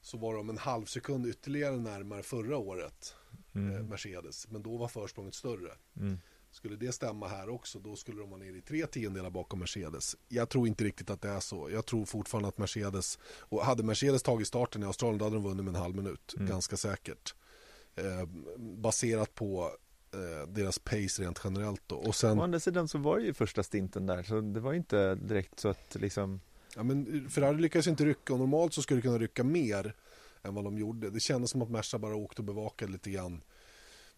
så 0.00 0.18
var 0.18 0.34
de 0.34 0.48
en 0.50 0.58
halv 0.58 0.84
sekund 0.84 1.26
ytterligare 1.26 1.76
närmare 1.76 2.22
förra 2.22 2.56
året, 2.56 3.14
eh, 3.54 3.60
Mm. 3.60 3.86
Mercedes. 3.86 4.48
Men 4.48 4.62
då 4.62 4.76
var 4.76 4.88
försprånget 4.88 5.34
större. 5.34 5.72
Mm. 5.96 6.18
Skulle 6.50 6.76
det 6.76 6.92
stämma 6.92 7.28
här 7.28 7.48
också, 7.48 7.78
då 7.78 7.96
skulle 7.96 8.20
de 8.20 8.30
vara 8.30 8.40
nere 8.40 8.56
i 8.56 8.60
tre 8.60 8.86
tiondelar 8.86 9.30
bakom 9.30 9.58
Mercedes. 9.58 10.16
Jag 10.28 10.48
tror 10.48 10.68
inte 10.68 10.84
riktigt 10.84 11.10
att 11.10 11.20
det 11.20 11.28
är 11.28 11.40
så. 11.40 11.70
Jag 11.70 11.86
tror 11.86 12.04
fortfarande 12.04 12.48
att 12.48 12.58
Mercedes, 12.58 13.18
och 13.24 13.64
hade 13.64 13.82
Mercedes 13.82 14.22
tagit 14.22 14.48
starten 14.48 14.82
i 14.82 14.86
Australien, 14.86 15.18
då 15.18 15.24
hade 15.24 15.36
de 15.36 15.42
vunnit 15.42 15.64
med 15.64 15.74
en 15.74 15.80
halv 15.82 15.96
minut. 15.96 16.34
Mm. 16.36 16.48
Ganska 16.48 16.76
säkert. 16.76 17.34
Eh, 17.94 18.26
baserat 18.58 19.34
på 19.34 19.70
eh, 20.12 20.48
deras 20.48 20.78
pace 20.78 21.22
rent 21.22 21.40
generellt 21.44 21.82
då. 21.86 21.96
Och 21.96 22.14
sen, 22.14 22.38
Å 22.38 22.42
andra 22.42 22.60
sidan 22.60 22.88
så 22.88 22.98
var 22.98 23.18
det 23.18 23.24
ju 23.24 23.34
första 23.34 23.62
stinten 23.62 24.06
där, 24.06 24.22
så 24.22 24.40
det 24.40 24.60
var 24.60 24.72
inte 24.74 25.14
direkt 25.14 25.60
så 25.60 25.68
att 25.68 25.94
liksom 25.94 26.40
ja, 26.76 26.82
men 26.82 27.28
Ferrari 27.30 27.60
lyckades 27.60 27.86
inte 27.86 28.04
rycka 28.04 28.32
och 28.32 28.38
normalt 28.38 28.74
så 28.74 28.82
skulle 28.82 28.98
det 28.98 29.02
kunna 29.02 29.18
rycka 29.18 29.44
mer 29.44 29.94
än 30.42 30.54
vad 30.54 30.64
de 30.64 30.78
gjorde. 30.78 31.10
Det 31.10 31.20
kändes 31.20 31.50
som 31.50 31.62
att 31.62 31.70
Merca 31.70 31.98
bara 31.98 32.14
åkte 32.16 32.40
och 32.40 32.44
bevakade 32.46 32.92
lite 32.92 33.10
grann. 33.10 33.42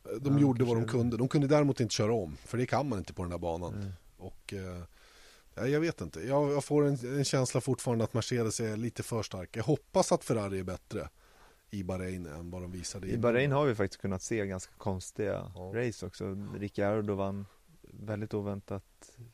Eh, 0.05 0.17
De 0.21 0.35
Ja, 0.35 0.41
gjorde 0.41 0.65
vad 0.65 0.77
de 0.77 0.87
kunde. 0.89 1.17
De 1.17 1.29
kunde 1.29 1.47
däremot 1.47 1.81
inte 1.81 1.95
köra 1.95 2.13
om, 2.15 2.37
för 2.37 2.59
det 2.59 2.67
kan 2.67 2.89
man 2.89 2.99
inte 2.99 3.13
på 3.15 3.23
den 3.23 3.33
här 3.33 3.39
banan. 3.39 3.75
eh, 3.83 4.25
Och 4.25 4.53
eh, 4.53 4.83
ja, 5.55 5.67
jag 5.67 5.81
vet 5.81 6.01
inte. 6.01 6.21
Jag, 6.21 6.53
jag 6.53 6.65
får 6.65 6.87
en, 6.87 7.19
en 7.19 7.25
känsla 7.25 7.61
fortfarande 7.61 8.05
att 8.05 8.15
Mercedes 8.15 8.61
är 8.61 8.77
lite 8.77 9.03
för 9.03 9.23
starka. 9.23 9.59
Jag 9.59 9.65
hoppas 9.65 10.13
att 10.13 10.25
Ferrari 10.25 10.59
är 10.59 10.65
bättre 10.65 11.09
i 11.75 11.85
Bahrain 11.85 12.27
än 12.27 12.51
vad 12.51 12.63
de 12.63 12.73
visade 12.73 13.07
I 13.09 13.19
Bahrain 13.19 13.53
har 13.53 13.67
vi 13.67 13.75
faktiskt 13.75 14.01
kunnat 14.01 14.23
se 14.23 14.47
ganska 14.47 14.73
konstiga 14.79 15.53
Ja. 15.55 15.73
race 15.75 16.07
också. 16.07 16.37
Ricciardo 16.59 17.15
vann 17.15 17.47
väldigt 17.83 18.35
oväntat 18.35 18.85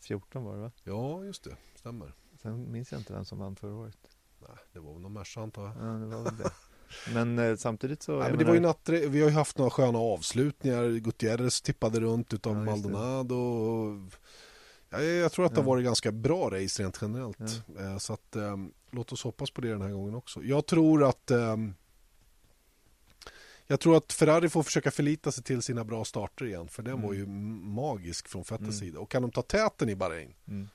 14 0.00 0.44
var 0.44 0.54
det 0.54 0.60
va? 0.60 0.70
Ja, 0.84 1.24
just 1.24 1.44
det. 1.44 1.56
Stämmer. 1.74 2.14
Sen 2.42 2.72
minns 2.72 2.92
jag 2.92 3.00
inte 3.00 3.12
vem 3.12 3.24
som 3.24 3.38
vann 3.38 3.56
förra 3.56 3.74
året. 3.74 3.98
Nej, 4.40 4.50
det 4.72 4.80
var 4.80 4.92
väl 4.92 5.02
någon 5.02 5.12
Merca 5.12 5.40
antar 5.40 5.62
jag. 5.66 5.76
Ja, 5.76 5.92
det 5.98 6.06
var 6.06 6.22
väl 6.24 6.36
det. 6.36 6.50
Men 7.14 7.38
eh, 7.38 7.56
samtidigt 7.56 8.02
så, 8.02 8.12
Ja, 8.12 8.18
men 8.28 8.38
det 8.38 8.44
var 8.44 8.54
ju 8.54 8.60
menar- 8.60 8.68
nattre, 8.68 9.06
vi 9.06 9.20
har 9.22 9.28
ju 9.28 9.34
haft 9.34 9.58
några 9.58 9.70
sköna 9.70 9.98
avslutningar. 9.98 10.98
Gutierrez 10.98 11.62
tippade 11.62 12.00
runt 12.00 12.32
utav 12.34 12.56
Ja. 12.56 12.64
Maldonado. 12.64 13.34
Och, 13.36 14.12
ja, 14.90 15.00
jag, 15.02 15.32
tror 15.32 15.46
att 15.46 15.54
det 15.54 15.60
har 15.60 15.66
varit 15.66 15.84
ganska 15.84 16.12
bra 16.12 16.50
race 16.50 16.82
rent 16.82 16.98
generellt. 17.02 17.40
Eh, 17.78 17.98
Så 17.98 18.12
att, 18.12 18.36
ehm, 18.36 18.72
låt 18.90 19.12
oss 19.12 19.22
hoppas 19.24 19.50
på 19.50 19.60
det 19.60 19.68
den 19.68 19.82
här 19.82 19.90
gången 19.92 20.14
också. 20.14 20.42
Jag 20.42 20.66
tror 20.66 21.04
att 21.04 21.30
ehm, 21.30 21.74
jag 23.70 23.80
tror 23.80 23.96
att 23.96 24.12
Ferrari 24.12 24.48
får 24.48 24.62
försöka 24.62 24.90
förlita 24.90 25.32
sig 25.32 25.44
till 25.44 25.62
sina 25.62 25.84
bra 25.84 26.04
starter 26.04 26.44
igen. 26.46 26.68
För 26.68 26.82
den 26.82 26.92
Mm. 26.94 27.06
var 27.06 27.14
ju 27.14 27.22
m- 27.22 27.72
magisk 27.74 28.28
från 28.28 28.42
Vettels 28.42 28.60
Mm. 28.60 28.72
sida. 28.72 29.00
Och 29.00 29.10
kan 29.10 29.22
de 29.22 29.30
ta 29.30 29.42
täten 29.42 29.88
i 29.88 29.96
Bahrain 29.96 30.34
mm, 30.48 30.68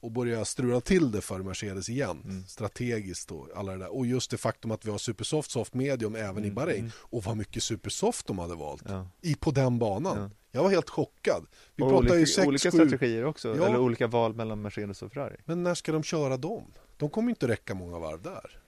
och 0.00 0.10
börja 0.10 0.44
strula 0.44 0.80
till 0.80 1.10
det 1.10 1.20
för 1.20 1.38
Mercedes 1.38 1.88
igen. 1.88 2.20
Mm. 2.24 2.44
Strategiskt 2.46 3.30
och 3.30 3.48
alla 3.56 3.72
det 3.72 3.78
där. 3.78 3.96
Och 3.96 4.06
just 4.06 4.30
det 4.30 4.36
faktum 4.36 4.70
att 4.70 4.86
vi 4.86 4.90
har 4.90 4.98
Supersoft, 4.98 5.50
Soft 5.50 5.74
Medium 5.74 6.14
även 6.14 6.38
i 6.44 6.46
Mm, 6.46 6.54
Bahrain. 6.54 6.78
mm. 6.78 6.90
Och 7.00 7.24
vad 7.24 7.36
mycket 7.36 7.62
Supersoft 7.62 8.26
de 8.26 8.38
hade 8.38 8.54
valt 8.54 8.82
ja. 8.88 9.06
i, 9.20 9.34
på 9.34 9.50
den 9.50 9.78
banan. 9.78 10.18
Ja. 10.18 10.30
Jag 10.52 10.62
var 10.62 10.70
helt 10.70 10.90
chockad. 10.90 11.46
Vi 11.76 11.82
och 11.82 11.88
pratar 11.88 11.98
olika, 11.98 12.16
ju 12.18 12.26
6 12.26 12.46
olika 12.46 12.70
7 12.70 12.76
strategier 12.88 13.24
också, 13.24 13.48
Ja. 13.56 13.66
eller 13.66 13.78
olika 13.78 14.06
val 14.06 14.34
mellan 14.34 14.62
Mercedes 14.62 15.02
och 15.02 15.12
Ferrari. 15.12 15.36
Men 15.44 15.62
när 15.62 15.74
ska 15.74 15.92
de 15.92 16.02
köra 16.02 16.36
dem? 16.36 16.64
De 16.96 17.10
kommer 17.10 17.30
inte 17.30 17.48
räcka 17.48 17.74
många 17.74 17.98
varv 17.98 18.22
där. 18.22 18.60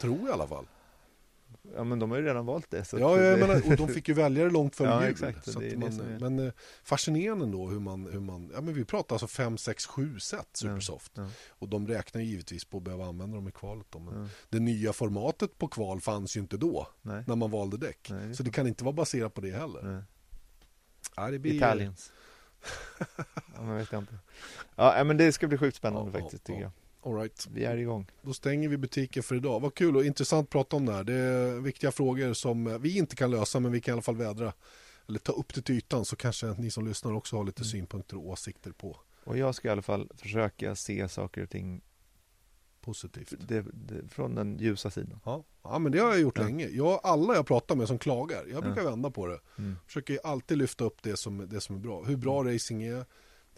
Tror 0.00 0.18
jag 0.18 0.28
i 0.28 0.32
alla 0.32 0.46
fall. 0.46 0.66
Ja 1.74 1.84
men 1.84 1.98
de 1.98 2.10
har 2.10 2.18
ju 2.18 2.24
redan 2.24 2.46
valt 2.46 2.70
det. 2.70 2.92
Ja, 2.92 2.98
jag 3.22 3.38
det, 3.38 3.46
menar, 3.46 3.62
och 3.70 3.76
de 3.76 3.88
fick 3.88 4.08
ju 4.08 4.14
väljare 4.14 4.50
långt 4.50 4.76
före 4.76 4.88
Ja, 4.90 5.02
jul. 5.02 5.10
exakt. 5.10 5.52
Så 5.52 5.60
Det 5.60 5.68
det 5.68 5.76
man, 5.78 6.00
är- 6.00 6.18
Men 6.30 6.46
eh, 6.46 6.52
fascinerande 6.82 7.44
ändå 7.44 7.68
hur 7.68 7.80
man, 7.80 8.06
hur 8.12 8.20
man, 8.20 8.50
ja 8.54 8.60
men 8.60 8.74
vi 8.74 8.84
pratar 8.84 9.14
alltså 9.14 9.26
5, 9.26 9.58
6, 9.58 9.86
7 9.86 10.18
set 10.20 10.48
Supersoft. 10.52 11.12
Ja, 11.14 11.28
Och 11.48 11.68
de 11.68 11.86
räknar 11.88 12.20
givetvis 12.20 12.64
på 12.64 12.76
att 12.76 12.82
behöva 12.84 13.04
använda 13.06 13.36
dem 13.36 13.48
i 13.48 13.52
kvalet 13.52 13.86
då. 13.90 13.98
Men 13.98 14.22
ja, 14.22 14.28
det 14.48 14.60
nya 14.60 14.92
formatet 14.92 15.58
på 15.58 15.68
kval 15.68 16.00
fanns 16.00 16.36
ju 16.36 16.40
inte 16.40 16.56
då. 16.56 16.86
nej, 17.02 17.24
När 17.26 17.36
man 17.36 17.50
valde 17.50 17.76
däck. 17.76 18.08
Nej, 18.10 18.26
det 18.28 18.34
så 18.34 18.42
det 18.42 18.50
kan 18.50 18.66
inte 18.66 18.84
vara 18.84 18.92
baserat 18.92 19.34
på 19.34 19.40
det 19.40 19.50
heller. 19.50 19.82
nej. 19.82 20.02
Ja, 21.16 21.30
det 21.30 21.38
blir, 21.38 21.54
Italiens. 21.54 22.12
ja, 23.54 23.62
men 23.62 23.76
vet 23.76 23.92
jag 23.92 24.02
inte. 24.02 24.18
Ja, 24.76 25.04
men 25.04 25.16
det 25.16 25.32
ska 25.32 25.46
bli 25.48 25.58
sjukt 25.58 25.76
spännande 25.76 26.10
Ja, 26.14 26.20
faktiskt 26.20 26.48
ja, 26.48 26.54
tycker 26.54 26.60
ja. 26.62 26.72
jag. 26.76 26.87
All 27.02 27.14
right. 27.14 27.46
Vi 27.50 27.64
är 27.64 27.76
igång. 27.76 28.06
Då 28.22 28.32
stänger 28.32 28.68
vi 28.68 28.76
butiken 28.76 29.22
för 29.22 29.34
idag. 29.34 29.60
Vad 29.60 29.74
kul 29.74 29.96
och 29.96 30.04
intressant 30.04 30.44
att 30.46 30.50
prata 30.50 30.76
om 30.76 30.86
det 30.86 30.92
här. 30.92 31.04
Det 31.04 31.14
är 31.14 31.60
viktiga 31.60 31.92
frågor 31.92 32.32
som 32.32 32.78
vi 32.82 32.96
inte 32.98 33.16
kan 33.16 33.30
lösa 33.30 33.60
men 33.60 33.72
vi 33.72 33.80
kan 33.80 33.92
i 33.92 33.94
alla 33.94 34.02
fall 34.02 34.16
vädra 34.16 34.52
eller 35.08 35.18
ta 35.18 35.32
upp 35.32 35.54
det 35.54 35.62
till 35.62 35.74
ytan 35.74 36.04
så 36.04 36.16
kanske 36.16 36.46
ni 36.46 36.70
som 36.70 36.86
lyssnar 36.88 37.12
också 37.12 37.36
har 37.36 37.44
lite 37.44 37.62
Mm. 37.62 37.70
synpunkter 37.70 38.16
och 38.16 38.26
åsikter 38.28 38.72
på 38.72 38.96
Och 39.24 39.38
jag 39.38 39.54
ska 39.54 39.68
i 39.68 39.70
alla 39.70 39.82
fall 39.82 40.08
försöka 40.14 40.74
se 40.76 41.08
saker 41.08 41.42
och 41.42 41.50
ting 41.50 41.80
positivt. 42.80 43.34
det, 43.48 43.64
det, 43.72 44.08
från 44.08 44.34
den 44.34 44.58
ljusa 44.58 44.90
sidan. 44.90 45.20
Ja. 45.24 45.44
ja, 45.62 45.78
men 45.78 45.92
det 45.92 45.98
har 45.98 46.08
jag 46.08 46.20
gjort 46.20 46.38
Ja. 46.38 46.44
länge. 46.44 46.68
Jag, 46.68 47.00
alla 47.02 47.34
jag 47.34 47.46
pratar 47.46 47.76
med 47.76 47.88
som 47.88 47.98
klagar, 47.98 48.44
jag 48.52 48.62
brukar 48.62 48.82
Ja. 48.82 48.90
vända 48.90 49.10
på 49.10 49.26
det. 49.26 49.40
Mm. 49.58 49.76
Försöker 49.86 50.18
alltid 50.24 50.58
lyfta 50.58 50.84
upp 50.84 51.02
det 51.02 51.16
som, 51.16 51.48
det 51.48 51.60
som 51.60 51.76
är 51.76 51.80
bra. 51.80 52.04
Hur 52.04 52.16
bra 52.16 52.44
racing 52.44 52.82
är, 52.82 53.04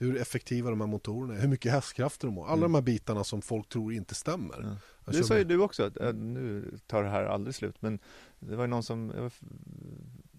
hur 0.00 0.16
effektiva 0.16 0.70
de 0.70 0.80
här 0.80 0.88
motorerna 0.88 1.34
är, 1.34 1.40
hur 1.40 1.48
mycket 1.48 1.72
hästkrafter 1.72 2.26
de 2.26 2.36
har. 2.36 2.44
Alla 2.44 2.52
Mm. 2.52 2.72
de 2.72 2.74
här 2.74 2.82
bitarna 2.82 3.24
som 3.24 3.42
folk 3.42 3.68
tror 3.68 3.92
inte 3.92 4.14
stämmer. 4.14 4.56
Ja. 4.62 4.76
Jag 5.04 5.14
Det 5.14 5.18
kör 5.18 5.24
sa 5.24 5.38
ju 5.38 5.44
du 5.44 5.58
också, 5.60 5.82
att, 5.84 5.96
äh, 6.00 6.12
nu 6.14 6.78
tar 6.86 7.02
det 7.02 7.08
här 7.08 7.24
aldrig 7.24 7.54
slut, 7.54 7.82
men 7.82 7.98
det 8.38 8.56
var 8.56 8.64
ju 8.64 8.68
någon 8.68 8.82
som, 8.82 9.08
det 9.08 9.30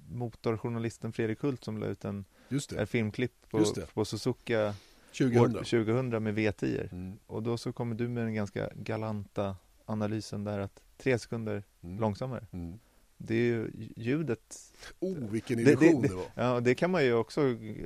motorjournalisten 0.09 1.13
Fredrik 1.13 1.39
Hult 1.41 1.63
som 1.63 1.77
la 1.77 1.85
ut 1.85 2.05
en, 2.05 2.25
det, 2.49 2.71
ett 2.71 2.89
filmklipp 2.89 3.49
på, 3.49 3.59
det. 3.59 3.93
på 3.93 4.05
Suzuka 4.05 4.73
2000. 5.17 5.39
år 5.41 5.63
2000 5.63 6.23
med 6.23 6.35
V10 6.37 6.87
Mm. 6.91 7.17
och 7.27 7.43
då 7.43 7.57
så 7.57 7.73
kommer 7.73 7.95
du 7.95 8.07
med 8.07 8.23
den 8.25 8.33
ganska 8.33 8.69
galanta 8.75 9.55
analysen 9.85 10.43
där 10.43 10.59
att 10.59 10.81
tre 10.97 11.19
sekunder 11.19 11.63
Mm. 11.83 11.99
långsammare. 11.99 12.47
Mm. 12.51 12.79
Det 13.27 13.35
är 13.35 13.43
ju 13.45 13.71
ljudet, 13.97 14.57
Oh, 14.99 15.17
vilken 15.31 15.57
Det- 15.57 15.63
det- 15.63 15.71
illusion 15.71 16.01
det, 16.01 16.07
det- 16.07 16.15
var. 16.15 16.25
ja 16.35 16.59
det 16.59 16.75
kan 16.75 16.91
man 16.91 17.03
ju 17.05 17.13
också 17.13 17.41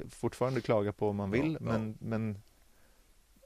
fortfarande 0.10 0.62
klaga 0.62 0.94
på 0.94 1.10
om 1.10 1.16
man 1.16 1.32
vill, 1.32 1.58
Ja, 1.62 1.66
ja. 1.66 1.78
men, 1.78 1.98
men 2.00 2.38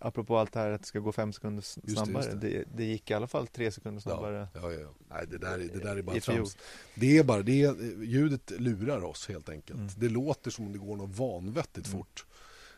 apropå 0.01 0.37
allt 0.37 0.51
det 0.53 0.59
här 0.59 0.71
att 0.71 0.81
det 0.81 0.87
ska 0.87 0.99
gå 0.99 1.11
fem 1.11 1.33
sekunder 1.33 1.61
snabbare. 1.61 2.25
just 2.25 2.41
det. 2.41 2.63
Det, 2.75 2.83
gick 2.83 3.11
i 3.11 3.13
alla 3.13 3.27
fall 3.27 3.47
tre 3.47 3.71
sekunder 3.71 4.01
snabbare. 4.01 4.47
Ja, 4.53 4.71
ja, 4.71 4.79
ja. 4.79 4.89
Nej, 5.09 5.25
det 5.27 5.37
där, 5.37 5.53
är- 5.59 5.67
det 5.73 5.79
där 5.79 5.95
är 5.97 6.01
bara 6.01 6.19
trams. 6.19 6.57
Det 6.95 7.17
är 7.17 7.23
bara, 7.23 7.41
det 7.41 7.61
är, 7.63 8.03
ljudet 8.03 8.51
lurar 8.57 9.03
oss 9.03 9.27
helt 9.27 9.49
enkelt. 9.49 9.79
Mm. 9.79 9.91
Det 9.97 10.09
låter 10.09 10.51
som 10.51 10.65
om 10.65 10.71
det 10.71 10.79
går 10.79 10.95
något 10.97 11.15
vanvettigt 11.17 11.87
Mm. 11.87 11.99
fort. 11.99 12.25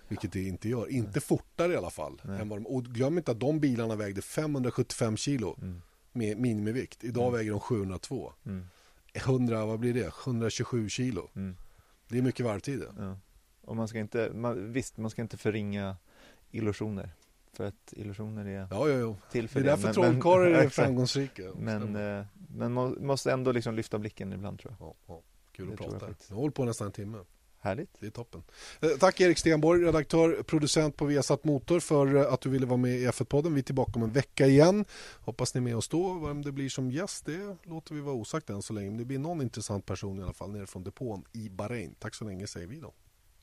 Vilket 0.08 0.32
det 0.34 0.44
inte 0.44 0.70
gör. 0.70 0.88
Inte 0.92 1.20
fortare 1.22 1.74
i 1.74 1.76
alla 1.76 1.90
fall. 1.90 2.22
Nej. 2.26 2.42
Än 2.42 2.50
vad 2.50 2.60
de, 2.60 2.68
och 2.68 2.84
glöm 2.86 3.18
inte 3.18 3.32
att 3.32 3.40
de 3.40 3.60
bilarna 3.60 3.96
vägde 3.96 4.22
575 4.22 5.18
kilo 5.18 5.56
Mm. 5.62 5.82
med 6.12 6.38
minimivikt. 6.38 7.04
Idag 7.04 7.24
Mm. 7.28 7.34
väger 7.34 7.52
de 7.52 7.60
702. 7.60 8.34
Mm. 8.46 8.66
100, 9.14 9.66
vad 9.66 9.80
blir 9.80 9.94
det? 9.94 10.14
127 10.26 10.90
kilo. 10.90 11.30
Mm. 11.36 11.56
Det 12.08 12.18
är 12.18 12.22
mycket 12.22 12.46
varvtider. 12.46 12.90
Ja. 12.98 13.18
Och 13.62 13.76
man 13.76 13.88
ska 13.88 14.00
inte, 14.00 14.32
man, 14.34 14.72
visst 14.74 14.98
man 14.98 15.12
ska 15.12 15.22
inte 15.22 15.38
förringa 15.38 15.96
illusioner. 16.52 17.10
För 17.54 17.64
att 17.64 17.94
illusioner 17.94 18.46
är 18.46 18.68
Ja, 18.72 18.90
ja, 18.90 18.98
ja. 18.98 19.16
till 19.32 19.42
Det 19.44 19.48
för 19.48 19.60
är 19.60 19.64
det. 19.64 19.70
därför 19.70 19.84
Men- 19.84 19.94
trollkarlar 19.94 20.46
är 20.46 20.70
framgångsrika. 20.70 21.44
Men, 21.56 21.96
eh, 21.96 22.26
men 22.50 22.74
man 22.74 22.98
måste 23.06 23.32
ändå 23.32 23.52
liksom 23.52 23.76
lyfta 23.76 24.00
blicken 24.00 24.34
ibland 24.34 24.60
tror 24.60 24.76
jag. 24.80 24.88
ja, 24.88 24.96
ja. 25.08 25.22
Kul 25.52 25.68
det 25.68 25.74
att 25.74 25.80
jag 25.80 25.90
prata. 25.92 26.08
faktiskt. 26.08 26.30
Jag 26.30 26.36
har 26.36 26.42
hållit 26.42 26.56
på 26.56 26.66
nästan 26.66 26.88
en 26.88 26.92
timme. 26.94 27.18
Härligt. 27.64 27.90
Det 28.00 28.06
är 28.06 28.12
toppen. 28.12 28.44
Eh, 28.80 28.90
Tack 29.00 29.22
Erik 29.22 29.38
Stenborg, 29.38 29.84
redaktör, 29.86 30.44
producent 30.44 30.98
på 30.98 31.06
Viasat 31.06 31.44
Motor 31.44 31.80
för 31.80 32.16
eh, 32.16 32.34
att 32.34 32.42
du 32.42 32.50
ville 32.50 32.66
vara 32.66 32.78
med 32.78 32.92
i 32.92 33.08
F1-podden. 33.08 33.54
Vi 33.54 33.60
är 33.60 33.64
tillbaka 33.64 33.92
om 33.96 34.04
en 34.04 34.12
vecka 34.12 34.48
igen. 34.48 34.86
Hoppas 35.22 35.54
ni 35.54 35.58
är 35.58 35.62
med 35.62 35.76
oss 35.76 35.88
då. 35.88 36.14
Vem 36.14 36.42
det 36.42 36.52
blir 36.52 36.70
som 36.70 36.92
gäst, 36.92 37.26
det 37.26 37.58
låter 37.64 37.96
vi 37.96 38.02
vara 38.02 38.16
osagt 38.16 38.50
än 38.50 38.62
så 38.62 38.74
länge. 38.74 38.90
Men 38.90 38.98
det 38.98 39.06
blir 39.06 39.20
någon 39.20 39.42
intressant 39.42 39.86
person 39.86 40.20
i 40.20 40.24
alla 40.24 40.34
fall 40.34 40.52
nere 40.52 40.68
från 40.68 40.84
depån 40.84 41.24
i 41.34 41.50
Bahrain. 41.50 41.96
Tack 42.00 42.16
så 42.16 42.26
länge 42.26 42.48
säger 42.48 42.68
vi 42.68 42.80
då. 42.80 42.94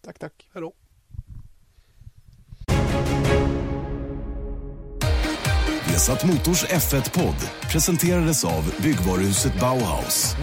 Tack, 0.00 0.18
tack. 0.18 0.48
Hej 0.52 0.62
då. 0.62 0.72
Vesat 5.98 6.24
Motors 6.24 6.64
F1-podd 6.64 7.36
presenterades 7.70 8.44
av 8.44 8.74
byggvaruhuset 8.82 9.60
Bauhaus. 9.60 10.36